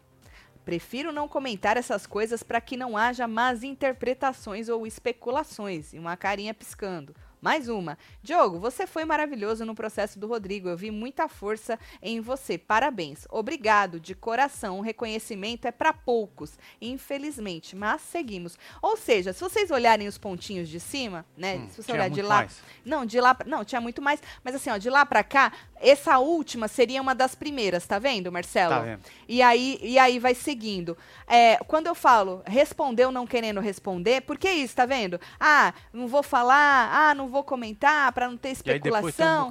Prefiro 0.64 1.12
não 1.12 1.28
comentar 1.28 1.78
essas 1.78 2.06
coisas 2.06 2.44
para 2.44 2.62
que 2.62 2.78
não 2.78 2.96
haja 2.96 3.28
más 3.28 3.64
interpretações 3.64 4.70
ou 4.70 4.86
especulações. 4.86 5.94
E 5.94 5.98
uma 6.00 6.16
carinha 6.16 6.54
piscando. 6.54 7.16
Mais 7.42 7.68
uma. 7.68 7.98
Diogo, 8.22 8.60
você 8.60 8.86
foi 8.86 9.04
maravilhoso 9.04 9.66
no 9.66 9.74
processo 9.74 10.20
do 10.20 10.28
Rodrigo. 10.28 10.70
Eu 10.70 10.78
vi 10.78 10.92
muita 10.92 11.28
força 11.28 11.80
em 12.00 12.22
você. 12.22 12.56
Parabéns. 12.56 13.26
Obrigado 13.32 14.00
de 14.00 14.14
coração. 14.14 14.78
O 14.78 14.82
reconhecimento 14.82 15.66
é 15.68 15.72
para 15.72 15.92
poucos, 15.92 16.60
infelizmente, 16.80 17.76
mas 17.76 18.02
seguimos. 18.02 18.60
Ou 18.80 18.96
seja, 18.96 19.34
se 19.34 19.42
vocês 19.42 19.72
olharem 19.72 20.08
os 20.08 20.20
pontinhos 20.20 20.70
de 20.70 20.80
cima, 20.80 21.26
né? 21.36 21.56
Hum, 21.56 21.70
se 21.72 21.82
você 21.82 21.92
olhar 21.92 22.10
de 22.12 22.22
lá, 22.22 22.36
mais. 22.36 22.60
não, 22.86 23.06
de 23.08 23.20
lá, 23.20 23.34
pra- 23.34 23.48
não, 23.48 23.66
tinha 23.66 23.82
muito 23.82 24.04
mais, 24.04 24.22
mas 24.44 24.54
assim, 24.54 24.70
ó, 24.70 24.78
de 24.78 24.90
lá 24.90 25.04
pra 25.04 25.24
cá, 25.24 25.52
essa 25.78 26.20
última 26.20 26.68
seria 26.68 27.02
uma 27.02 27.16
das 27.16 27.34
primeiras, 27.34 27.88
tá 27.88 27.98
vendo, 27.98 28.32
Marcelo? 28.32 28.76
Tá 28.76 28.80
vendo? 28.82 29.02
E 29.28 29.42
aí, 29.42 29.80
e 29.82 29.98
aí 29.98 30.20
vai 30.20 30.36
seguindo. 30.36 30.96
É, 31.28 31.58
quando 31.66 31.88
eu 31.88 31.96
falo 31.96 32.44
respondeu 32.46 33.12
não 33.12 33.26
querendo 33.26 33.60
responder, 33.60 34.22
por 34.22 34.38
que 34.38 34.50
isso, 34.52 34.76
tá 34.76 34.86
vendo? 34.86 35.20
Ah, 35.40 35.74
não 35.92 36.08
vou 36.08 36.22
falar, 36.22 36.92
ah, 36.94 37.16
não 37.16 37.31
vou 37.32 37.44
comentar 37.44 38.12
pra 38.12 38.30
não 38.30 38.38
ter 38.38 38.50
E 38.50 38.72
aí 38.72 38.80
depois 38.80 39.04
um 39.06 39.08
especulação. 39.08 39.50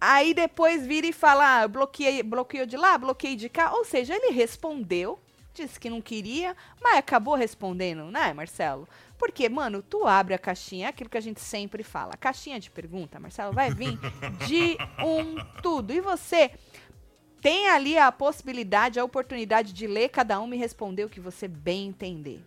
Aí 0.00 0.34
depois 0.34 0.86
vira 0.86 1.06
e 1.06 1.12
fala, 1.12 1.62
ah, 1.62 1.68
bloqueei, 1.68 2.22
bloqueou 2.22 2.66
de 2.66 2.76
lá, 2.76 2.96
bloqueei 2.96 3.34
de 3.34 3.48
cá. 3.48 3.72
Ou 3.72 3.84
seja, 3.84 4.14
ele 4.14 4.30
respondeu, 4.30 5.18
disse 5.52 5.80
que 5.80 5.90
não 5.90 6.00
queria, 6.00 6.54
mas 6.80 6.98
acabou 6.98 7.34
respondendo, 7.34 8.04
né, 8.10 8.32
Marcelo? 8.32 8.88
Porque, 9.18 9.48
mano, 9.48 9.82
tu 9.82 10.06
abre 10.06 10.34
a 10.34 10.38
caixinha, 10.38 10.86
é 10.86 10.88
aquilo 10.90 11.08
que 11.08 11.18
a 11.18 11.22
gente 11.22 11.40
sempre 11.40 11.82
fala. 11.82 12.12
A 12.14 12.16
caixinha 12.16 12.60
de 12.60 12.70
pergunta, 12.70 13.18
Marcelo, 13.18 13.52
vai 13.52 13.70
vir 13.70 13.98
de 14.46 14.76
um 15.02 15.36
tudo. 15.62 15.92
E 15.92 16.00
você 16.00 16.50
tem 17.40 17.68
ali 17.68 17.96
a 17.96 18.10
possibilidade, 18.10 18.98
a 18.98 19.04
oportunidade 19.04 19.72
de 19.72 19.86
ler 19.86 20.08
cada 20.08 20.40
um 20.40 20.52
e 20.52 20.56
responder 20.56 21.04
o 21.04 21.08
que 21.08 21.20
você 21.20 21.46
bem 21.46 21.88
entender. 21.88 22.42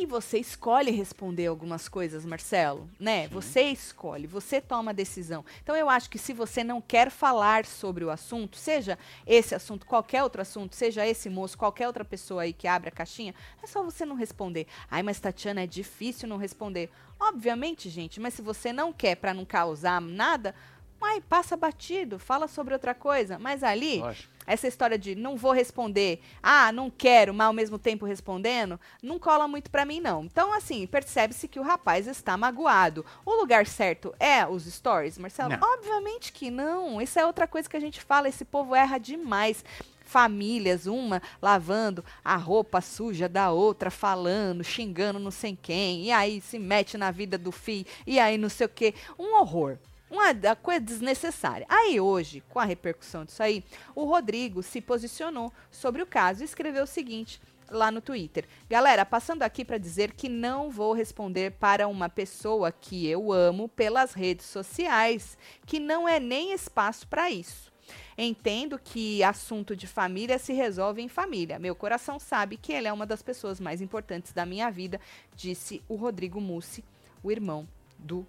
E 0.00 0.06
você 0.06 0.38
escolhe 0.38 0.90
responder 0.90 1.48
algumas 1.48 1.86
coisas, 1.86 2.24
Marcelo, 2.24 2.88
né? 2.98 3.28
Você 3.28 3.64
escolhe, 3.64 4.26
você 4.26 4.58
toma 4.58 4.92
a 4.92 4.94
decisão. 4.94 5.44
Então 5.62 5.76
eu 5.76 5.90
acho 5.90 6.08
que 6.08 6.16
se 6.16 6.32
você 6.32 6.64
não 6.64 6.80
quer 6.80 7.10
falar 7.10 7.66
sobre 7.66 8.02
o 8.02 8.08
assunto, 8.08 8.56
seja 8.56 8.98
esse 9.26 9.54
assunto, 9.54 9.84
qualquer 9.84 10.22
outro 10.22 10.40
assunto, 10.40 10.74
seja 10.74 11.06
esse 11.06 11.28
moço, 11.28 11.58
qualquer 11.58 11.86
outra 11.86 12.02
pessoa 12.02 12.44
aí 12.44 12.54
que 12.54 12.66
abre 12.66 12.88
a 12.88 12.92
caixinha, 12.92 13.34
é 13.62 13.66
só 13.66 13.82
você 13.82 14.06
não 14.06 14.16
responder. 14.16 14.66
Ai, 14.90 15.02
mas 15.02 15.20
Tatiana, 15.20 15.64
é 15.64 15.66
difícil 15.66 16.26
não 16.26 16.38
responder. 16.38 16.88
Obviamente, 17.20 17.90
gente, 17.90 18.18
mas 18.18 18.32
se 18.32 18.40
você 18.40 18.72
não 18.72 18.94
quer 18.94 19.16
para 19.16 19.34
não 19.34 19.44
causar 19.44 20.00
nada, 20.00 20.54
Uai, 21.00 21.20
passa 21.20 21.56
batido, 21.56 22.18
fala 22.18 22.46
sobre 22.46 22.74
outra 22.74 22.94
coisa. 22.94 23.38
Mas 23.38 23.64
ali, 23.64 23.98
Lógico. 23.98 24.28
essa 24.46 24.68
história 24.68 24.98
de 24.98 25.14
não 25.14 25.34
vou 25.34 25.52
responder, 25.52 26.20
ah, 26.42 26.70
não 26.70 26.90
quero, 26.90 27.32
mas 27.32 27.46
ao 27.46 27.52
mesmo 27.54 27.78
tempo 27.78 28.04
respondendo, 28.04 28.78
não 29.02 29.18
cola 29.18 29.48
muito 29.48 29.70
pra 29.70 29.86
mim, 29.86 29.98
não. 29.98 30.24
Então, 30.24 30.52
assim, 30.52 30.86
percebe-se 30.86 31.48
que 31.48 31.58
o 31.58 31.62
rapaz 31.62 32.06
está 32.06 32.36
magoado. 32.36 33.04
O 33.24 33.34
lugar 33.34 33.66
certo 33.66 34.14
é 34.20 34.46
os 34.46 34.64
stories, 34.64 35.16
Marcelo? 35.16 35.50
Não. 35.50 35.72
Obviamente 35.74 36.32
que 36.32 36.50
não. 36.50 37.00
Isso 37.00 37.18
é 37.18 37.24
outra 37.24 37.46
coisa 37.46 37.68
que 37.68 37.76
a 37.76 37.80
gente 37.80 38.00
fala, 38.02 38.28
esse 38.28 38.44
povo 38.44 38.74
erra 38.74 38.98
demais. 38.98 39.64
Famílias, 40.04 40.86
uma 40.86 41.22
lavando 41.40 42.04
a 42.24 42.36
roupa 42.36 42.80
suja 42.80 43.28
da 43.28 43.52
outra, 43.52 43.92
falando, 43.92 44.64
xingando 44.64 45.20
não 45.20 45.30
sei 45.30 45.56
quem, 45.60 46.02
e 46.02 46.10
aí 46.10 46.40
se 46.40 46.58
mete 46.58 46.98
na 46.98 47.12
vida 47.12 47.38
do 47.38 47.52
filho, 47.52 47.86
e 48.04 48.18
aí 48.18 48.36
não 48.36 48.48
sei 48.48 48.66
o 48.66 48.68
quê. 48.68 48.92
Um 49.16 49.38
horror. 49.38 49.78
Uma 50.10 50.56
coisa 50.56 50.80
desnecessária. 50.80 51.64
Aí 51.68 52.00
hoje, 52.00 52.42
com 52.48 52.58
a 52.58 52.64
repercussão 52.64 53.24
disso 53.24 53.42
aí, 53.42 53.64
o 53.94 54.04
Rodrigo 54.04 54.60
se 54.60 54.80
posicionou 54.80 55.52
sobre 55.70 56.02
o 56.02 56.06
caso 56.06 56.42
e 56.42 56.44
escreveu 56.44 56.82
o 56.82 56.86
seguinte 56.86 57.40
lá 57.70 57.92
no 57.92 58.00
Twitter. 58.00 58.44
Galera, 58.68 59.06
passando 59.06 59.44
aqui 59.44 59.64
para 59.64 59.78
dizer 59.78 60.12
que 60.12 60.28
não 60.28 60.68
vou 60.68 60.92
responder 60.92 61.52
para 61.52 61.86
uma 61.86 62.08
pessoa 62.08 62.72
que 62.72 63.06
eu 63.06 63.32
amo 63.32 63.68
pelas 63.68 64.12
redes 64.12 64.46
sociais, 64.46 65.38
que 65.64 65.78
não 65.78 66.08
é 66.08 66.18
nem 66.18 66.52
espaço 66.52 67.06
para 67.06 67.30
isso. 67.30 67.70
Entendo 68.18 68.78
que 68.78 69.22
assunto 69.22 69.74
de 69.74 69.86
família 69.86 70.38
se 70.38 70.52
resolve 70.52 71.00
em 71.00 71.08
família. 71.08 71.58
Meu 71.58 71.74
coração 71.74 72.18
sabe 72.18 72.56
que 72.56 72.72
ele 72.72 72.88
é 72.88 72.92
uma 72.92 73.06
das 73.06 73.22
pessoas 73.22 73.60
mais 73.60 73.80
importantes 73.80 74.32
da 74.32 74.44
minha 74.44 74.70
vida, 74.70 75.00
disse 75.34 75.82
o 75.88 75.94
Rodrigo 75.94 76.40
Mussi, 76.40 76.84
o 77.22 77.30
irmão 77.30 77.68
do 77.98 78.26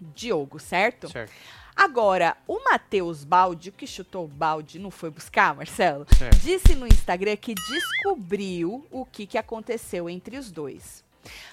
Diogo, 0.00 0.58
certo? 0.58 1.08
Certo. 1.08 1.32
Agora, 1.74 2.36
o 2.46 2.64
Matheus 2.64 3.22
Baldi, 3.22 3.68
o 3.68 3.72
que 3.72 3.86
chutou 3.86 4.24
o 4.24 4.28
balde, 4.28 4.80
não 4.80 4.90
foi 4.90 5.10
buscar, 5.10 5.54
Marcelo? 5.54 6.06
Certo. 6.16 6.36
Disse 6.38 6.74
no 6.74 6.88
Instagram 6.88 7.36
que 7.36 7.54
descobriu 7.54 8.84
o 8.90 9.04
que, 9.04 9.26
que 9.26 9.38
aconteceu 9.38 10.10
entre 10.10 10.36
os 10.36 10.50
dois. 10.50 11.04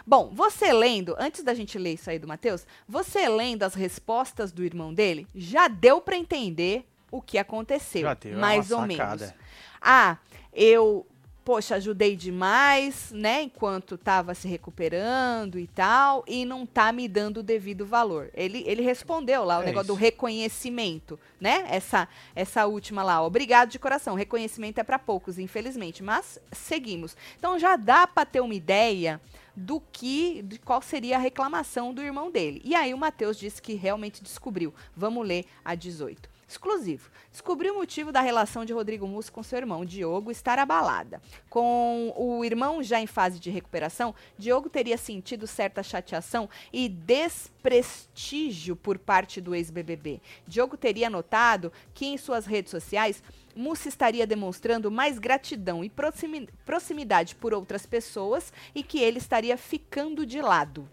Bom, 0.05 0.31
você 0.33 0.73
lendo, 0.73 1.15
antes 1.19 1.43
da 1.43 1.53
gente 1.53 1.77
ler 1.77 1.93
isso 1.93 2.09
aí 2.09 2.17
do 2.17 2.27
Matheus, 2.27 2.65
você 2.87 3.27
lendo 3.27 3.63
as 3.63 3.75
respostas 3.75 4.51
do 4.51 4.63
irmão 4.63 4.93
dele, 4.93 5.27
já 5.35 5.67
deu 5.67 6.01
pra 6.01 6.17
entender 6.17 6.87
o 7.11 7.21
que 7.21 7.37
aconteceu. 7.37 8.01
Já 8.01 8.13
deu, 8.13 8.33
é 8.33 8.35
mais 8.35 8.71
uma 8.71 8.81
ou 8.81 8.87
menos. 8.87 8.97
sacada. 8.97 9.35
Ah, 9.81 10.17
eu, 10.51 11.05
poxa, 11.45 11.75
ajudei 11.75 12.15
demais, 12.15 13.11
né, 13.13 13.43
enquanto 13.43 13.99
tava 13.99 14.33
se 14.33 14.47
recuperando 14.47 15.59
e 15.59 15.67
tal, 15.67 16.23
e 16.27 16.43
não 16.43 16.65
tá 16.65 16.91
me 16.91 17.07
dando 17.07 17.37
o 17.37 17.43
devido 17.43 17.85
valor. 17.85 18.31
Ele, 18.33 18.63
ele 18.65 18.81
respondeu 18.81 19.43
lá 19.45 19.59
o 19.59 19.61
É 19.61 19.65
negócio 19.67 19.87
do 19.87 19.93
isso. 19.93 20.01
reconhecimento, 20.01 21.19
né? 21.39 21.67
Essa, 21.69 22.09
essa 22.35 22.65
última 22.65 23.03
lá, 23.03 23.21
obrigado 23.23 23.69
de 23.69 23.77
coração. 23.77 24.15
Reconhecimento 24.15 24.79
é 24.79 24.83
para 24.83 24.97
poucos, 24.97 25.37
infelizmente, 25.37 26.01
mas 26.01 26.39
seguimos. 26.51 27.15
Então 27.37 27.59
já 27.59 27.75
dá 27.75 28.07
para 28.07 28.25
ter 28.25 28.41
uma 28.41 28.55
ideia 28.55 29.21
do 29.55 29.79
que, 29.91 30.41
de 30.41 30.57
qual 30.57 30.81
seria 30.81 31.15
a 31.15 31.19
reclamação 31.19 31.93
do 31.93 32.01
irmão 32.01 32.31
dele. 32.31 32.59
E 32.65 32.73
aí 32.73 32.93
o 32.93 32.97
Matheus 32.97 33.37
disse 33.37 33.61
que 33.61 33.75
realmente 33.75 34.23
descobriu. 34.23 34.73
Vamos 34.95 35.25
ler 35.25 35.45
a 35.63 35.75
18. 35.75 36.34
Exclusivo. 36.47 37.09
Descobriu 37.31 37.73
o 37.73 37.77
motivo 37.77 38.11
da 38.11 38.21
relação 38.21 38.63
de 38.63 38.71
Rodrigo 38.71 39.07
Mussi 39.07 39.31
com 39.31 39.41
seu 39.41 39.57
irmão 39.57 39.83
Diogo 39.83 40.29
estar 40.29 40.59
abalada. 40.59 41.19
Com 41.49 42.13
o 42.15 42.45
irmão 42.45 42.83
já 42.83 42.99
em 43.01 43.07
fase 43.07 43.39
de 43.39 43.49
recuperação, 43.49 44.13
Diogo 44.37 44.69
teria 44.69 44.97
sentido 44.97 45.47
certa 45.47 45.81
chateação 45.81 46.47
e 46.71 46.87
desprestígio 46.87 48.75
por 48.75 48.99
parte 48.99 49.41
do 49.41 49.55
ex-BBB. 49.55 50.21
Diogo 50.47 50.77
teria 50.77 51.09
notado 51.09 51.73
que 51.93 52.05
em 52.05 52.17
suas 52.17 52.45
redes 52.45 52.69
sociais 52.69 53.23
Mussi 53.55 53.89
estaria 53.89 54.27
demonstrando 54.27 54.91
mais 54.91 55.17
gratidão 55.17 55.83
e 55.83 55.89
proximi- 55.89 56.49
proximidade 56.65 57.35
por 57.35 57.53
outras 57.53 57.85
pessoas 57.85 58.53
e 58.75 58.83
que 58.83 58.99
ele 58.99 59.17
estaria 59.17 59.57
ficando 59.57 60.25
de 60.25 60.41
lado. 60.41 60.87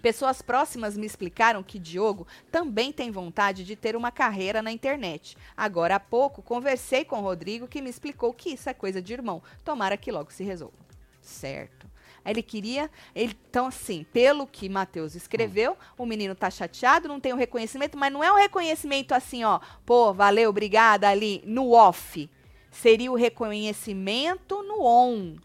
Pessoas 0.00 0.42
próximas 0.42 0.96
me 0.96 1.06
explicaram 1.06 1.62
que 1.62 1.78
Diogo 1.78 2.26
também 2.50 2.92
tem 2.92 3.10
vontade 3.10 3.64
de 3.64 3.76
ter 3.76 3.96
uma 3.96 4.10
carreira 4.10 4.62
na 4.62 4.72
internet. 4.72 5.36
Agora 5.56 5.96
há 5.96 6.00
pouco 6.00 6.42
conversei 6.42 7.04
com 7.04 7.18
o 7.18 7.22
Rodrigo 7.22 7.68
que 7.68 7.80
me 7.80 7.90
explicou 7.90 8.32
que 8.32 8.50
isso 8.50 8.68
é 8.68 8.74
coisa 8.74 9.00
de 9.00 9.12
irmão. 9.12 9.42
Tomara 9.64 9.96
que 9.96 10.12
logo 10.12 10.32
se 10.32 10.44
resolva. 10.44 10.76
Certo. 11.20 11.86
Aí 12.24 12.32
Ele 12.32 12.42
queria. 12.42 12.90
Ele, 13.14 13.38
então, 13.48 13.66
assim, 13.66 14.04
pelo 14.12 14.46
que 14.48 14.68
Matheus 14.68 15.14
escreveu, 15.14 15.76
o 15.96 16.04
menino 16.04 16.34
tá 16.34 16.50
chateado, 16.50 17.08
não 17.08 17.20
tem 17.20 17.32
o 17.32 17.36
reconhecimento, 17.36 17.96
mas 17.96 18.12
não 18.12 18.22
é 18.22 18.32
um 18.32 18.36
reconhecimento 18.36 19.12
assim, 19.12 19.44
ó. 19.44 19.60
Pô, 19.84 20.12
valeu, 20.12 20.50
obrigada 20.50 21.08
ali, 21.08 21.40
no 21.46 21.70
off. 21.70 22.28
Seria 22.70 23.12
o 23.12 23.14
reconhecimento 23.14 24.60
no 24.64 24.82
on. 24.82 25.36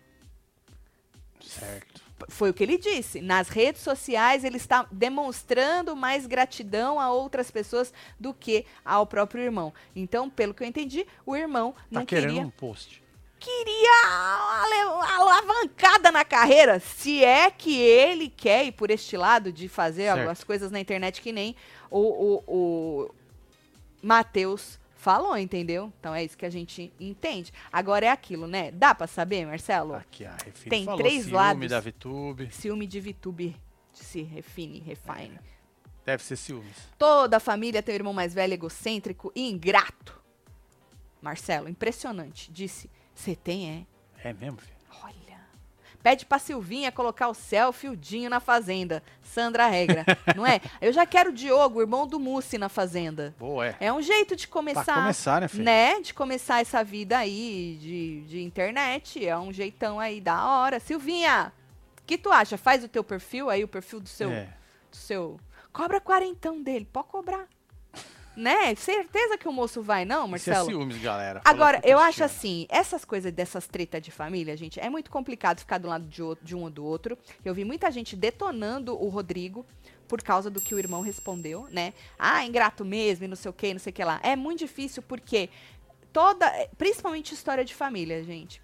Certo. 1.39 2.01
Foi 2.29 2.49
o 2.49 2.53
que 2.53 2.63
ele 2.63 2.77
disse. 2.77 3.21
Nas 3.21 3.49
redes 3.49 3.81
sociais, 3.81 4.43
ele 4.43 4.57
está 4.57 4.85
demonstrando 4.91 5.95
mais 5.95 6.25
gratidão 6.25 6.99
a 6.99 7.11
outras 7.11 7.49
pessoas 7.51 7.93
do 8.19 8.33
que 8.33 8.65
ao 8.83 9.05
próprio 9.05 9.43
irmão. 9.43 9.73
Então, 9.95 10.29
pelo 10.29 10.53
que 10.53 10.63
eu 10.63 10.67
entendi, 10.67 11.05
o 11.25 11.35
irmão 11.35 11.73
não 11.89 12.01
Tá 12.01 12.07
querendo 12.07 12.29
queria 12.29 12.41
um 12.47 12.49
post. 12.49 13.01
queria 13.39 13.91
alavancada 15.17 16.11
na 16.11 16.23
carreira, 16.23 16.79
se 16.79 17.23
é 17.23 17.49
que 17.49 17.77
ele 17.79 18.29
quer 18.29 18.65
ir 18.65 18.71
por 18.71 18.89
este 18.91 19.17
lado 19.17 19.51
de 19.51 19.67
fazer 19.67 20.03
Certo. 20.03 20.17
algumas 20.17 20.43
coisas 20.43 20.71
na 20.71 20.79
internet 20.79 21.21
que 21.21 21.31
nem 21.31 21.55
o, 21.89 21.99
o, 21.99 22.43
o 22.47 23.15
Matheus 24.01 24.79
falou, 25.01 25.35
entendeu? 25.35 25.91
Então 25.99 26.13
é 26.13 26.23
isso 26.23 26.37
que 26.37 26.45
a 26.45 26.49
gente 26.49 26.93
entende. 26.99 27.51
Agora 27.73 28.05
é 28.05 28.09
aquilo, 28.09 28.45
né? 28.47 28.69
Dá 28.71 28.93
pra 28.93 29.07
saber, 29.07 29.45
Marcelo? 29.47 29.95
Aqui, 29.95 30.23
a 30.25 30.37
Refine 30.45 30.69
Tem 30.69 30.85
falou, 30.85 30.99
três 30.99 31.23
ciúme 31.23 31.35
lados. 31.35 31.69
da 31.69 31.79
VTube. 31.79 32.49
Ciúme 32.51 32.85
de 32.85 32.99
VTube 32.99 33.55
se 33.91 34.21
refine, 34.21 34.79
refine. 34.79 35.39
Deve 36.05 36.23
ser 36.23 36.35
ciúmes. 36.35 36.75
Toda 36.99 37.37
a 37.37 37.39
família 37.39 37.81
tem 37.81 37.93
um 37.93 37.97
irmão 37.97 38.13
mais 38.13 38.33
velho, 38.33 38.53
egocêntrico 38.53 39.31
e 39.35 39.49
ingrato. 39.49 40.21
Marcelo, 41.19 41.67
impressionante. 41.67 42.51
Disse, 42.51 42.89
você 43.13 43.35
tem, 43.35 43.87
é? 44.23 44.29
É 44.29 44.33
mesmo, 44.33 44.57
filho? 44.59 44.70
Pede 46.01 46.25
pra 46.25 46.39
Silvinha 46.39 46.91
colocar 46.91 47.27
o 47.27 47.33
selfie 47.33 47.89
o 47.89 47.95
Dinho 47.95 48.29
na 48.29 48.39
Fazenda. 48.39 49.03
Sandra 49.21 49.67
Regra, 49.67 50.05
não 50.35 50.45
é? 50.45 50.59
Eu 50.81 50.91
já 50.91 51.05
quero 51.05 51.29
o 51.29 51.33
Diogo, 51.33 51.79
o 51.79 51.81
irmão 51.81 52.05
do 52.07 52.19
Mussi, 52.19 52.57
na 52.57 52.69
Fazenda. 52.69 53.35
Boa, 53.39 53.67
é. 53.67 53.75
É 53.79 53.93
um 53.93 54.01
jeito 54.01 54.35
de 54.35 54.47
começar. 54.47 54.83
Pra 54.83 54.95
começar, 54.95 55.41
né, 55.41 55.47
filho? 55.47 55.63
Né? 55.63 56.01
De 56.01 56.13
começar 56.13 56.59
essa 56.59 56.83
vida 56.83 57.17
aí 57.17 57.77
de, 57.79 58.21
de 58.21 58.41
internet. 58.41 59.25
É 59.25 59.37
um 59.37 59.53
jeitão 59.53 59.99
aí 59.99 60.19
da 60.19 60.45
hora. 60.45 60.79
Silvinha, 60.79 61.53
que 62.05 62.17
tu 62.17 62.31
acha? 62.31 62.57
Faz 62.57 62.83
o 62.83 62.87
teu 62.87 63.03
perfil 63.03 63.49
aí, 63.49 63.63
o 63.63 63.67
perfil 63.67 63.99
do 63.99 64.09
seu. 64.09 64.31
É. 64.31 64.49
Do 64.89 64.97
seu. 64.97 65.39
Cobra 65.71 66.01
quarentão 66.01 66.61
dele, 66.61 66.85
pode 66.91 67.07
cobrar. 67.07 67.47
Né? 68.35 68.73
Certeza 68.75 69.37
que 69.37 69.47
o 69.47 69.51
moço 69.51 69.81
vai, 69.81 70.05
não, 70.05 70.25
Isso 70.35 70.49
é 70.49 70.53
Marcelo? 70.53 70.65
ciúmes, 70.69 70.97
galera. 70.99 71.41
Agora, 71.43 71.81
eu 71.83 71.99
acho 71.99 72.23
assim, 72.23 72.65
essas 72.69 73.03
coisas 73.05 73.31
dessas 73.31 73.67
tretas 73.67 74.01
de 74.01 74.11
família, 74.11 74.55
gente, 74.57 74.79
é 74.79 74.89
muito 74.89 75.09
complicado 75.11 75.59
ficar 75.59 75.77
do 75.77 75.87
lado 75.87 76.05
de, 76.07 76.21
outro- 76.23 76.45
de 76.45 76.55
um 76.55 76.63
ou 76.63 76.69
do 76.69 76.83
outro. 76.85 77.17
Eu 77.43 77.53
vi 77.53 77.65
muita 77.65 77.89
gente 77.91 78.15
detonando 78.15 78.93
o 79.01 79.09
Rodrigo 79.09 79.65
por 80.07 80.21
causa 80.21 80.49
do 80.49 80.59
que 80.61 80.75
o 80.75 80.79
irmão 80.79 81.01
respondeu, 81.01 81.67
né? 81.71 81.93
Ah, 82.19 82.45
ingrato 82.45 82.83
mesmo, 82.83 83.25
e 83.25 83.27
não 83.27 83.35
sei 83.35 83.49
o 83.49 83.53
que, 83.53 83.73
não 83.73 83.79
sei 83.79 83.91
o 83.91 83.93
que 83.93 84.03
lá. 84.03 84.19
É 84.23 84.35
muito 84.35 84.59
difícil 84.59 85.01
porque 85.01 85.49
toda, 86.11 86.49
principalmente 86.77 87.33
história 87.33 87.63
de 87.63 87.73
família, 87.73 88.23
gente. 88.23 88.61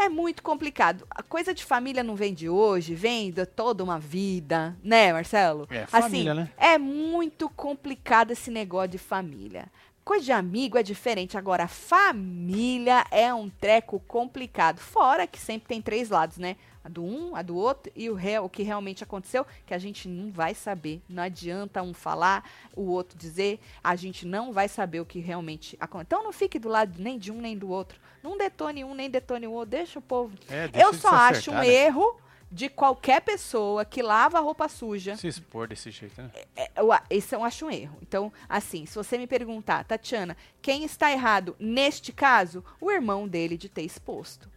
É 0.00 0.08
muito 0.08 0.42
complicado. 0.42 1.06
A 1.10 1.22
coisa 1.22 1.52
de 1.52 1.62
família 1.62 2.02
não 2.02 2.16
vem 2.16 2.32
de 2.32 2.48
hoje, 2.48 2.94
vem 2.94 3.30
de 3.30 3.44
toda 3.44 3.84
uma 3.84 3.98
vida, 3.98 4.74
né, 4.82 5.12
Marcelo? 5.12 5.68
É, 5.70 5.84
família, 5.84 6.32
assim, 6.32 6.40
né? 6.40 6.50
é 6.56 6.78
muito 6.78 7.50
complicado 7.50 8.30
esse 8.30 8.50
negócio 8.50 8.88
de 8.88 8.98
família. 8.98 9.70
Coisa 10.04 10.24
de 10.24 10.32
amigo 10.32 10.78
é 10.78 10.82
diferente. 10.82 11.36
Agora, 11.36 11.68
família 11.68 13.04
é 13.10 13.32
um 13.32 13.48
treco 13.48 14.00
complicado. 14.00 14.78
Fora 14.78 15.26
que 15.26 15.38
sempre 15.38 15.68
tem 15.68 15.80
três 15.80 16.10
lados, 16.10 16.38
né? 16.38 16.56
A 16.82 16.88
do 16.88 17.04
um, 17.04 17.36
a 17.36 17.42
do 17.42 17.54
outro 17.54 17.92
e 17.94 18.08
o, 18.08 18.14
real, 18.14 18.46
o 18.46 18.48
que 18.48 18.62
realmente 18.62 19.04
aconteceu, 19.04 19.46
que 19.66 19.74
a 19.74 19.78
gente 19.78 20.08
não 20.08 20.32
vai 20.32 20.54
saber. 20.54 21.02
Não 21.08 21.22
adianta 21.22 21.82
um 21.82 21.92
falar, 21.92 22.48
o 22.74 22.90
outro 22.90 23.18
dizer. 23.18 23.60
A 23.84 23.94
gente 23.94 24.26
não 24.26 24.52
vai 24.52 24.66
saber 24.66 25.00
o 25.00 25.04
que 25.04 25.20
realmente 25.20 25.76
aconteceu. 25.78 26.16
Então 26.18 26.24
não 26.24 26.32
fique 26.32 26.58
do 26.58 26.68
lado 26.68 26.94
nem 26.98 27.18
de 27.18 27.30
um 27.30 27.40
nem 27.40 27.56
do 27.56 27.68
outro. 27.68 28.00
Não 28.22 28.38
detone 28.38 28.82
um, 28.82 28.94
nem 28.94 29.10
detone 29.10 29.46
o 29.46 29.52
outro. 29.52 29.70
Deixa 29.70 29.98
o 29.98 30.02
povo. 30.02 30.34
É, 30.48 30.68
deixa 30.68 30.86
Eu 30.86 30.94
só 30.94 31.10
acho 31.10 31.50
um 31.50 31.58
acertar, 31.58 31.60
né? 31.60 31.68
erro 31.68 32.20
de 32.50 32.68
qualquer 32.68 33.20
pessoa 33.20 33.84
que 33.84 34.02
lava 34.02 34.38
a 34.38 34.40
roupa 34.40 34.68
suja. 34.68 35.16
Se 35.16 35.28
expor 35.28 35.68
desse 35.68 35.90
jeito, 35.90 36.20
né? 36.20 36.30
É, 36.56 36.70
a- 36.76 37.02
esse 37.08 37.34
eu 37.34 37.44
acho 37.44 37.66
um 37.66 37.70
erro. 37.70 37.96
Então, 38.02 38.32
assim, 38.48 38.84
se 38.86 38.94
você 38.96 39.16
me 39.16 39.26
perguntar, 39.26 39.84
Tatiana, 39.84 40.36
quem 40.60 40.84
está 40.84 41.12
errado 41.12 41.54
neste 41.60 42.12
caso? 42.12 42.64
O 42.80 42.90
irmão 42.90 43.28
dele 43.28 43.56
de 43.56 43.68
ter 43.68 43.82
exposto. 43.82 44.50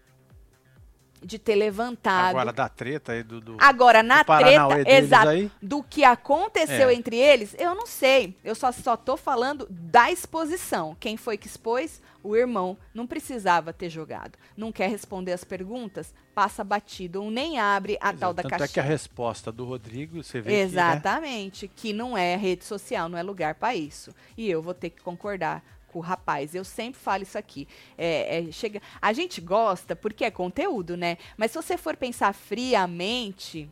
De 1.24 1.40
ter 1.40 1.56
levantado. 1.56 2.30
Agora 2.30 2.52
da 2.52 2.68
treta 2.70 3.14
aí 3.14 3.24
do. 3.24 3.40
do... 3.40 3.58
Agora, 3.60 4.04
na 4.04 4.24
do 4.24 4.26
Paranauê 4.26 4.84
treta, 4.84 4.92
exato, 4.92 5.30
aí. 5.30 5.52
do 5.62 5.82
que 5.82 6.04
aconteceu 6.04 6.90
É. 6.90 6.94
entre 6.94 7.16
eles, 7.18 7.56
eu 7.58 7.74
não 7.74 7.86
sei. 7.86 8.36
Eu 8.44 8.56
só, 8.56 8.72
só 8.72 8.98
tô 8.98 9.16
falando 9.16 9.68
da 9.70 10.12
exposição. 10.12 10.96
Quem 11.00 11.18
foi 11.18 11.38
que 11.38 11.48
expôs? 11.48 12.02
O 12.22 12.36
irmão. 12.36 12.78
Não 12.94 13.06
precisava 13.06 13.74
ter 13.74 13.90
jogado. 13.90 14.38
Não 14.56 14.72
quer 14.72 14.90
responder 14.90 15.34
as 15.34 15.44
perguntas? 15.44 16.14
Passa 16.34 16.64
batido. 16.64 17.22
Ou 17.22 17.30
nem 17.30 17.60
abre 17.60 17.98
a 18.02 18.10
é, 18.10 18.14
tal 18.14 18.34
da 18.34 18.44
Tanto 18.44 18.56
é 18.56 18.58
caixinha. 18.60 18.74
que 18.74 18.80
a 18.80 18.84
resposta 18.84 19.52
do 19.52 19.66
Rodrigo, 19.66 20.24
você 20.24 20.40
vê 20.40 20.50
que, 20.50 20.56
né, 20.56 20.62
Exatamente, 20.62 21.68
que, 21.68 21.92
não 21.94 22.18
é 22.18 22.36
rede 22.36 22.64
social, 22.64 23.10
não 23.10 23.18
é 23.18 23.24
lugar 23.24 23.56
para 23.56 23.76
isso. 23.76 24.12
E 24.38 24.50
eu 24.50 24.62
vou 24.62 24.74
ter 24.74 24.90
que 24.90 25.02
concordar 25.02 25.64
o 26.00 26.02
rapaz. 26.02 26.56
Eu 26.56 26.64
sempre 26.64 27.00
falo 27.00 27.24
isso 27.24 27.38
aqui. 27.38 27.68
É, 27.98 28.39
é, 28.39 28.52
chega, 28.52 28.82
a 29.02 29.14
gente 29.14 29.39
gosta 29.41 29.96
porque 29.96 30.26
é 30.26 30.32
conteúdo, 30.32 30.96
né? 30.98 31.18
Mas 31.38 31.52
se 31.52 31.62
você 31.62 31.78
for 31.78 31.96
pensar 31.96 32.34
friamente, 32.34 33.70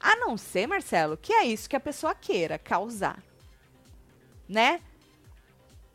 a 0.00 0.16
não 0.16 0.36
ser, 0.36 0.66
Marcelo, 0.66 1.16
que 1.16 1.32
é 1.32 1.44
isso 1.44 1.68
que 1.68 1.76
a 1.76 1.80
pessoa 1.80 2.14
queira 2.14 2.58
causar, 2.58 3.22
né? 4.48 4.80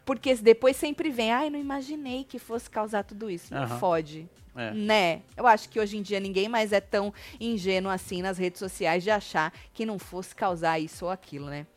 Porque 0.06 0.34
depois 0.36 0.78
sempre 0.78 1.10
vem, 1.10 1.32
ai, 1.32 1.50
não 1.50 1.60
imaginei 1.60 2.24
que 2.24 2.40
fosse 2.40 2.70
causar 2.70 3.04
tudo 3.04 3.30
isso. 3.30 3.54
Não 3.54 3.64
Aham. 3.64 3.80
fode. 3.80 4.30
É. 4.56 4.72
Né? 4.72 5.22
Eu 5.36 5.46
acho 5.46 5.70
que 5.70 5.80
hoje 5.80 5.98
em 5.98 6.02
dia 6.02 6.20
ninguém 6.20 6.48
mais 6.50 6.72
é 6.72 6.80
tão 6.80 7.14
ingênuo 7.40 7.92
assim 7.92 8.22
nas 8.22 8.38
redes 8.38 8.58
sociais 8.58 9.04
de 9.04 9.12
achar 9.12 9.54
que 9.74 9.86
não 9.86 10.00
fosse 10.00 10.34
causar 10.34 10.80
isso 10.80 11.06
ou 11.06 11.12
aquilo, 11.12 11.46
né? 11.48 11.68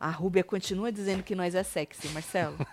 A 0.00 0.10
Rúbia 0.10 0.44
continua 0.44 0.92
dizendo 0.92 1.22
que 1.22 1.34
nós 1.34 1.54
é 1.54 1.62
sexy, 1.62 2.08
Marcelo. 2.08 2.56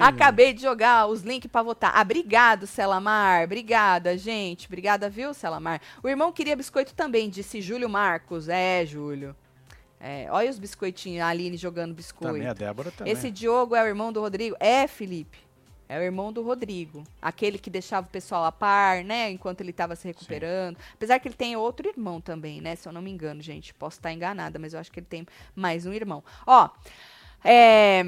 Acabei 0.00 0.52
de 0.52 0.62
jogar 0.62 1.06
os 1.06 1.22
links 1.22 1.50
pra 1.50 1.62
votar. 1.62 1.92
Ah, 1.94 2.02
obrigado, 2.02 2.66
Celamar. 2.66 3.44
Obrigada, 3.44 4.16
gente. 4.16 4.66
Obrigada, 4.66 5.10
viu, 5.10 5.34
Celamar? 5.34 5.80
O 6.02 6.08
irmão 6.08 6.32
queria 6.32 6.54
biscoito 6.54 6.94
também, 6.94 7.28
disse 7.28 7.60
Júlio 7.60 7.88
Marcos. 7.88 8.48
É, 8.48 8.86
Júlio. 8.86 9.34
É, 9.98 10.28
olha 10.30 10.48
os 10.48 10.58
biscoitinhos, 10.58 11.22
a 11.22 11.28
Aline 11.28 11.56
jogando 11.56 11.92
biscoito. 11.92 12.32
Também 12.32 12.48
a 12.48 12.54
Débora 12.54 12.90
também. 12.90 13.12
Esse 13.12 13.30
Diogo 13.30 13.74
é 13.74 13.82
o 13.82 13.86
irmão 13.86 14.10
do 14.12 14.20
Rodrigo? 14.20 14.56
É, 14.58 14.86
Felipe. 14.86 15.38
É 15.90 15.98
o 15.98 16.02
irmão 16.02 16.32
do 16.32 16.40
Rodrigo. 16.40 17.02
Aquele 17.20 17.58
que 17.58 17.68
deixava 17.68 18.06
o 18.06 18.10
pessoal 18.10 18.44
a 18.44 18.52
par, 18.52 19.02
né? 19.02 19.28
Enquanto 19.28 19.60
ele 19.60 19.72
estava 19.72 19.96
se 19.96 20.06
recuperando. 20.06 20.76
Apesar 20.94 21.18
que 21.18 21.26
ele 21.26 21.34
tem 21.34 21.56
outro 21.56 21.88
irmão 21.88 22.20
também, 22.20 22.60
né? 22.60 22.76
Se 22.76 22.88
eu 22.88 22.92
não 22.92 23.02
me 23.02 23.10
engano, 23.10 23.42
gente. 23.42 23.74
Posso 23.74 23.98
estar 23.98 24.12
enganada, 24.12 24.56
mas 24.56 24.72
eu 24.72 24.78
acho 24.78 24.92
que 24.92 25.00
ele 25.00 25.06
tem 25.10 25.26
mais 25.52 25.86
um 25.86 25.92
irmão. 25.92 26.22
Ó, 26.46 26.70
é, 27.42 28.04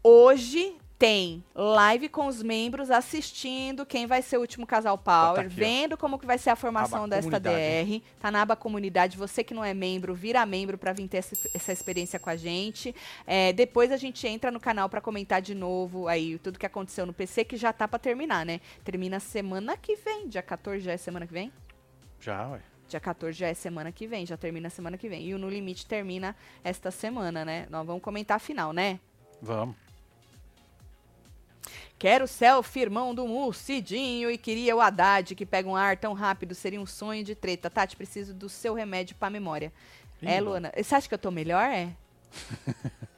hoje 0.00 0.76
tem 0.98 1.44
live 1.54 2.08
com 2.08 2.26
os 2.26 2.42
membros 2.42 2.90
assistindo 2.90 3.86
quem 3.86 4.06
vai 4.06 4.20
ser 4.20 4.36
o 4.36 4.40
último 4.40 4.66
casal 4.66 4.98
Power, 4.98 5.40
aqui, 5.40 5.46
ó. 5.46 5.48
vendo 5.54 5.96
como 5.96 6.18
que 6.18 6.26
vai 6.26 6.36
ser 6.36 6.50
a 6.50 6.56
formação 6.56 7.04
Aba 7.04 7.08
desta 7.08 7.40
comunidade, 7.40 8.00
DR. 8.00 8.02
Tá 8.18 8.30
na 8.32 8.42
aba 8.42 8.56
comunidade. 8.56 9.16
Você 9.16 9.44
que 9.44 9.54
não 9.54 9.64
é 9.64 9.72
membro, 9.72 10.12
vira 10.12 10.44
membro 10.44 10.76
para 10.76 10.92
vir 10.92 11.06
ter 11.06 11.18
essa, 11.18 11.36
essa 11.54 11.72
experiência 11.72 12.18
com 12.18 12.28
a 12.28 12.36
gente. 12.36 12.92
É, 13.24 13.52
depois 13.52 13.92
a 13.92 13.96
gente 13.96 14.26
entra 14.26 14.50
no 14.50 14.58
canal 14.58 14.88
para 14.88 15.00
comentar 15.00 15.40
de 15.40 15.54
novo 15.54 16.08
aí 16.08 16.36
tudo 16.38 16.58
que 16.58 16.66
aconteceu 16.66 17.06
no 17.06 17.12
PC, 17.12 17.44
que 17.44 17.56
já 17.56 17.72
tá 17.72 17.86
para 17.86 18.00
terminar, 18.00 18.44
né? 18.44 18.60
Termina 18.82 19.20
semana 19.20 19.76
que 19.76 19.94
vem, 19.94 20.28
dia 20.28 20.42
14 20.42 20.80
já 20.80 20.92
é 20.92 20.96
semana 20.96 21.28
que 21.28 21.32
vem? 21.32 21.52
Já, 22.18 22.48
ué. 22.48 22.60
Dia 22.88 22.98
14 22.98 23.38
já 23.38 23.46
é 23.46 23.54
semana 23.54 23.92
que 23.92 24.06
vem, 24.08 24.26
já 24.26 24.36
termina 24.36 24.68
semana 24.68 24.98
que 24.98 25.08
vem. 25.08 25.26
E 25.26 25.34
o 25.34 25.38
No 25.38 25.48
Limite 25.48 25.86
termina 25.86 26.34
esta 26.64 26.90
semana, 26.90 27.44
né? 27.44 27.66
Nós 27.70 27.86
vamos 27.86 28.02
comentar 28.02 28.38
a 28.38 28.40
final, 28.40 28.72
né? 28.72 28.98
Vamos. 29.40 29.87
Quero 31.98 32.28
selfie, 32.28 32.82
irmão 32.82 33.12
do 33.12 33.26
Mu, 33.26 33.52
Cidinho, 33.52 34.30
e 34.30 34.38
queria 34.38 34.76
o 34.76 34.80
Haddad, 34.80 35.34
que 35.34 35.44
pega 35.44 35.68
um 35.68 35.74
ar 35.74 35.96
tão 35.96 36.12
rápido, 36.12 36.54
seria 36.54 36.80
um 36.80 36.86
sonho 36.86 37.24
de 37.24 37.34
treta. 37.34 37.68
Tati, 37.68 37.96
preciso 37.96 38.32
do 38.32 38.48
seu 38.48 38.72
remédio 38.72 39.16
pra 39.16 39.28
memória. 39.28 39.72
Ih, 40.22 40.28
é. 40.28 40.40
Luana? 40.40 40.72
Você 40.76 40.94
acha 40.94 41.08
que 41.08 41.14
eu 41.14 41.18
tô 41.18 41.30
melhor? 41.30 41.64
É. 41.64 41.90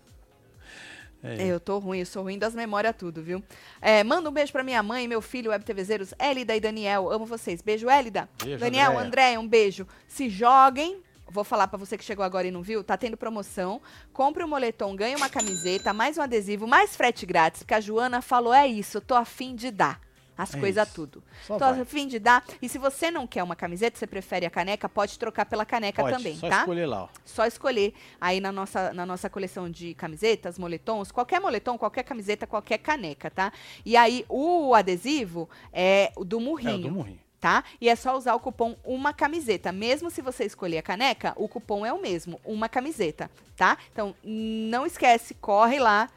É. 1.23 1.47
Eu 1.47 1.61
tô 1.61 1.79
ruim, 1.79 1.99
eu 1.99 2.07
sou 2.07 2.23
ruim 2.23 2.39
das 2.39 2.55
memórias 2.55 2.97
tudo, 2.97 3.23
viu? 3.23 3.45
É, 3.81 4.03
manda 4.03 4.29
um 4.31 4.33
beijo 4.33 4.51
pra 4.53 4.63
minha 4.63 4.83
mãe, 4.83 5.07
meu 5.07 5.21
filho, 5.21 5.51
Web 5.51 5.65
TVzeiros, 5.65 6.15
Élida 6.19 6.57
e 6.57 6.61
Daniel. 6.61 7.11
Amo 7.11 7.27
vocês. 7.27 7.61
Beijo, 7.61 7.91
Élida. 7.91 8.27
Beijo, 8.43 8.59
Daniel. 8.59 8.99
André, 8.99 9.39
um 9.39 9.47
beijo. 9.47 9.87
Se 10.09 10.31
joguem. 10.31 11.03
Vou 11.31 11.45
falar 11.45 11.69
pra 11.69 11.79
você 11.79 11.97
que 11.97 12.05
chegou 12.05 12.25
agora 12.25 12.47
e 12.47 12.51
não 12.51 12.61
viu, 12.63 12.83
tá 12.83 12.97
tendo 12.97 13.17
promoção. 13.17 13.81
Compre 14.13 14.43
um 14.43 14.49
moletom, 14.49 14.95
ganhe 14.97 15.15
uma 15.15 15.29
camiseta, 15.29 15.93
mais 15.93 16.19
um 16.19 16.23
adesivo, 16.23 16.67
mais 16.67 16.97
frete 16.97 17.25
grátis, 17.25 17.63
porque 17.63 17.75
a 17.75 17.81
Joana 17.81 18.21
falou, 18.21 18.53
é 18.53 18.67
isso, 18.67 18.97
eu 18.99 19.01
tô 19.01 19.15
afim 19.15 19.55
de 19.55 19.71
dar. 19.71 20.01
As 20.37 20.55
É 20.55 20.59
coisas 20.59 20.91
tudo. 20.91 21.23
Só 21.47 21.59
tô 21.59 21.67
vai. 21.67 21.81
afim 21.83 22.07
de 22.09 22.19
dar. 22.19 22.43
E 22.63 22.69
se 22.69 22.79
você 22.79 23.11
não 23.11 23.27
quer 23.27 23.43
uma 23.43 23.55
camiseta, 23.55 23.99
você 23.99 24.07
prefere 24.07 24.47
a 24.47 24.51
caneca, 24.51 24.89
pode 24.89 25.19
trocar 25.19 25.45
pela 25.45 25.67
caneca 25.67 26.03
Pode, 26.03 26.17
também, 26.17 26.35
só 26.37 26.49
tá? 26.49 26.61
escolher 26.61 26.87
lá, 26.87 27.03
ó. 27.05 27.09
Só 27.27 27.45
escolher 27.45 27.93
aí 28.19 28.41
na 28.41 28.51
nossa, 28.51 28.91
na 28.95 29.05
nossa 29.05 29.29
coleção 29.29 29.69
de 29.71 29.93
camisetas, 29.95 30.59
moletons, 30.59 31.13
qualquer 31.13 31.41
moletom, 31.41 31.77
qualquer 31.77 32.05
camiseta, 32.05 32.47
qualquer 32.47 32.79
caneca, 32.79 33.31
tá? 33.31 33.53
E 33.85 33.99
aí 33.99 34.25
o 34.31 34.75
adesivo 34.75 35.47
é 35.75 36.11
do 36.17 36.39
É, 36.39 36.41
murrinho. 36.43 36.89
do 36.89 36.91
Murrinho. 36.91 37.21
Tá? 37.41 37.65
E 37.81 37.89
é 37.89 37.97
só 37.97 38.17
usar 38.17 38.35
o 38.35 38.41
cupom 38.41 38.77
uma 38.85 39.15
camiseta. 39.15 39.73
Mesmo 39.73 40.11
se 40.11 40.21
você 40.21 40.45
escolher 40.45 40.79
a 40.79 40.83
caneca, 40.83 41.33
o 41.37 41.49
cupom 41.49 41.87
é 41.87 41.93
o 41.93 42.01
mesmo, 42.01 42.39
uma 42.45 42.69
camiseta, 42.69 43.31
tá? 43.57 43.79
Então, 43.91 44.15
não 44.23 44.85
esquece, 44.85 45.33
corre 45.33 45.79
lá, 45.79 46.11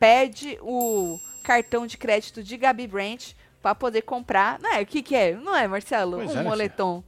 pede 0.00 0.58
o 0.60 1.16
cartão 1.44 1.86
de 1.86 1.96
crédito 1.96 2.42
de 2.42 2.56
Gabi 2.56 2.88
Branch 2.88 3.36
para 3.62 3.74
poder 3.74 4.02
comprar. 4.02 4.58
Não 4.58 4.74
é? 4.74 4.82
O 4.82 4.86
que 4.86 5.00
que 5.00 5.14
é? 5.14 5.32
Não 5.32 5.56
é, 5.56 5.68
Marcelo? 5.68 6.16
Pois 6.16 6.34
um 6.34 6.40
é, 6.40 6.42
moletom. 6.42 7.04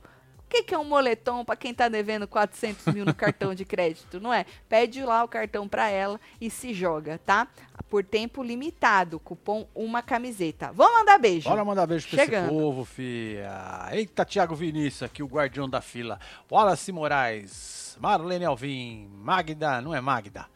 O 0.47 0.49
que, 0.49 0.63
que 0.63 0.75
é 0.75 0.79
um 0.79 0.85
moletom 0.85 1.45
para 1.45 1.57
quem 1.57 1.75
tá 1.75 1.89
devendo 1.89 2.27
400 2.29 2.95
mil 2.95 3.05
no 3.05 3.13
cartão 3.13 3.53
de 3.53 3.65
crédito, 3.65 4.21
não 4.21 4.33
é? 4.33 4.47
Pede 4.69 5.03
lá 5.03 5.25
o 5.25 5.29
cartão 5.29 5.67
para 5.67 5.91
ela 5.91 6.21
e 6.41 6.49
se 6.49 6.73
joga, 6.73 7.19
tá? 7.27 7.49
Por 7.91 8.05
tempo 8.05 8.45
limitado, 8.45 9.19
cupom 9.19 9.67
uma 9.75 10.03
camiseta. 10.03 10.71
Vamos 10.73 11.01
mandar 11.01 11.19
beijo. 11.19 11.49
Bora 11.49 11.65
mandar 11.65 11.87
beijo 11.89 12.09
pra 12.09 12.25
Chegando. 12.25 12.45
esse 12.47 12.55
povo, 12.55 12.85
fia. 12.85 13.89
Eita, 13.91 14.25
Thiago 14.25 14.55
Vinícius, 14.55 15.03
aqui 15.03 15.21
o 15.21 15.27
guardião 15.27 15.69
da 15.69 15.81
fila. 15.81 16.19
Wallace 16.51 16.93
Moraes, 16.93 17.97
Marlene 18.01 18.45
Alvim, 18.45 19.09
Magda, 19.13 19.81
não 19.81 19.93
é 19.93 20.01
Magda? 20.01 20.47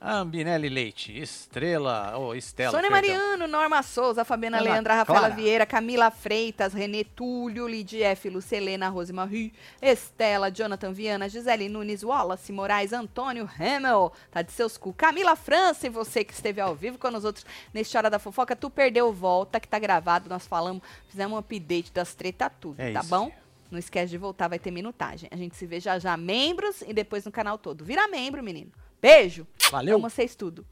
Ambinelli 0.00 0.68
Leite, 0.68 1.18
Estrela, 1.18 2.16
ou 2.16 2.34
Estela. 2.36 2.70
Sônia. 2.70 2.88
Mariano, 2.88 3.48
Norma 3.48 3.82
Souza, 3.82 4.24
Fabiana 4.24 4.58
Ana 4.58 4.70
Leandra, 4.70 4.94
Rafaela 4.94 5.26
Clara. 5.26 5.34
Vieira, 5.34 5.66
Camila 5.66 6.08
Freitas, 6.10 6.72
Renê 6.72 7.02
Túlio, 7.02 7.66
Lidia 7.66 8.10
F, 8.10 8.30
Lucelena, 8.30 8.88
Rose 8.88 9.12
Marie, 9.12 9.52
Estela, 9.82 10.52
Jonathan 10.52 10.92
Viana, 10.92 11.28
Gisele 11.28 11.68
Nunes, 11.68 12.04
Wallace 12.04 12.52
Moraes, 12.52 12.92
Antônio 12.92 13.50
Hamel, 13.58 14.12
tá 14.30 14.40
de 14.40 14.52
seus 14.52 14.76
cu, 14.78 14.92
Camila 14.92 15.34
França 15.34 15.88
e 15.88 15.90
você 15.90 16.22
que 16.22 16.32
esteve 16.32 16.60
ao 16.60 16.76
vivo 16.76 16.96
com 16.96 17.10
nós 17.10 17.24
outros 17.24 17.44
neste 17.74 17.96
Hora 17.96 18.08
da 18.08 18.20
Fofoca, 18.20 18.54
tu 18.54 18.70
perdeu 18.70 19.12
volta, 19.12 19.58
que 19.58 19.66
tá 19.66 19.80
gravado, 19.80 20.28
nós 20.28 20.46
falamos, 20.46 20.82
fizemos 21.08 21.34
um 21.34 21.38
update 21.38 21.92
das 21.92 22.14
treta 22.14 22.48
tudo, 22.48 22.80
É 22.80 22.92
tá 22.92 23.00
isso. 23.00 23.08
bom? 23.08 23.32
Não 23.68 23.78
esquece 23.78 24.10
de 24.10 24.16
voltar, 24.16 24.46
vai 24.48 24.58
ter 24.60 24.70
minutagem. 24.70 25.28
A 25.32 25.36
gente 25.36 25.56
se 25.56 25.66
vê 25.66 25.80
já 25.80 25.98
já, 25.98 26.16
membros 26.16 26.82
e 26.82 26.94
depois 26.94 27.24
no 27.24 27.32
canal 27.32 27.58
todo. 27.58 27.84
Vira 27.84 28.06
membro, 28.08 28.42
menino. 28.42 28.70
Beijo! 29.00 29.46
Valeu. 29.70 29.96
Amo 29.96 30.08
vocês 30.08 30.34
tudo. 30.34 30.66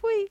Fui. 0.00 0.30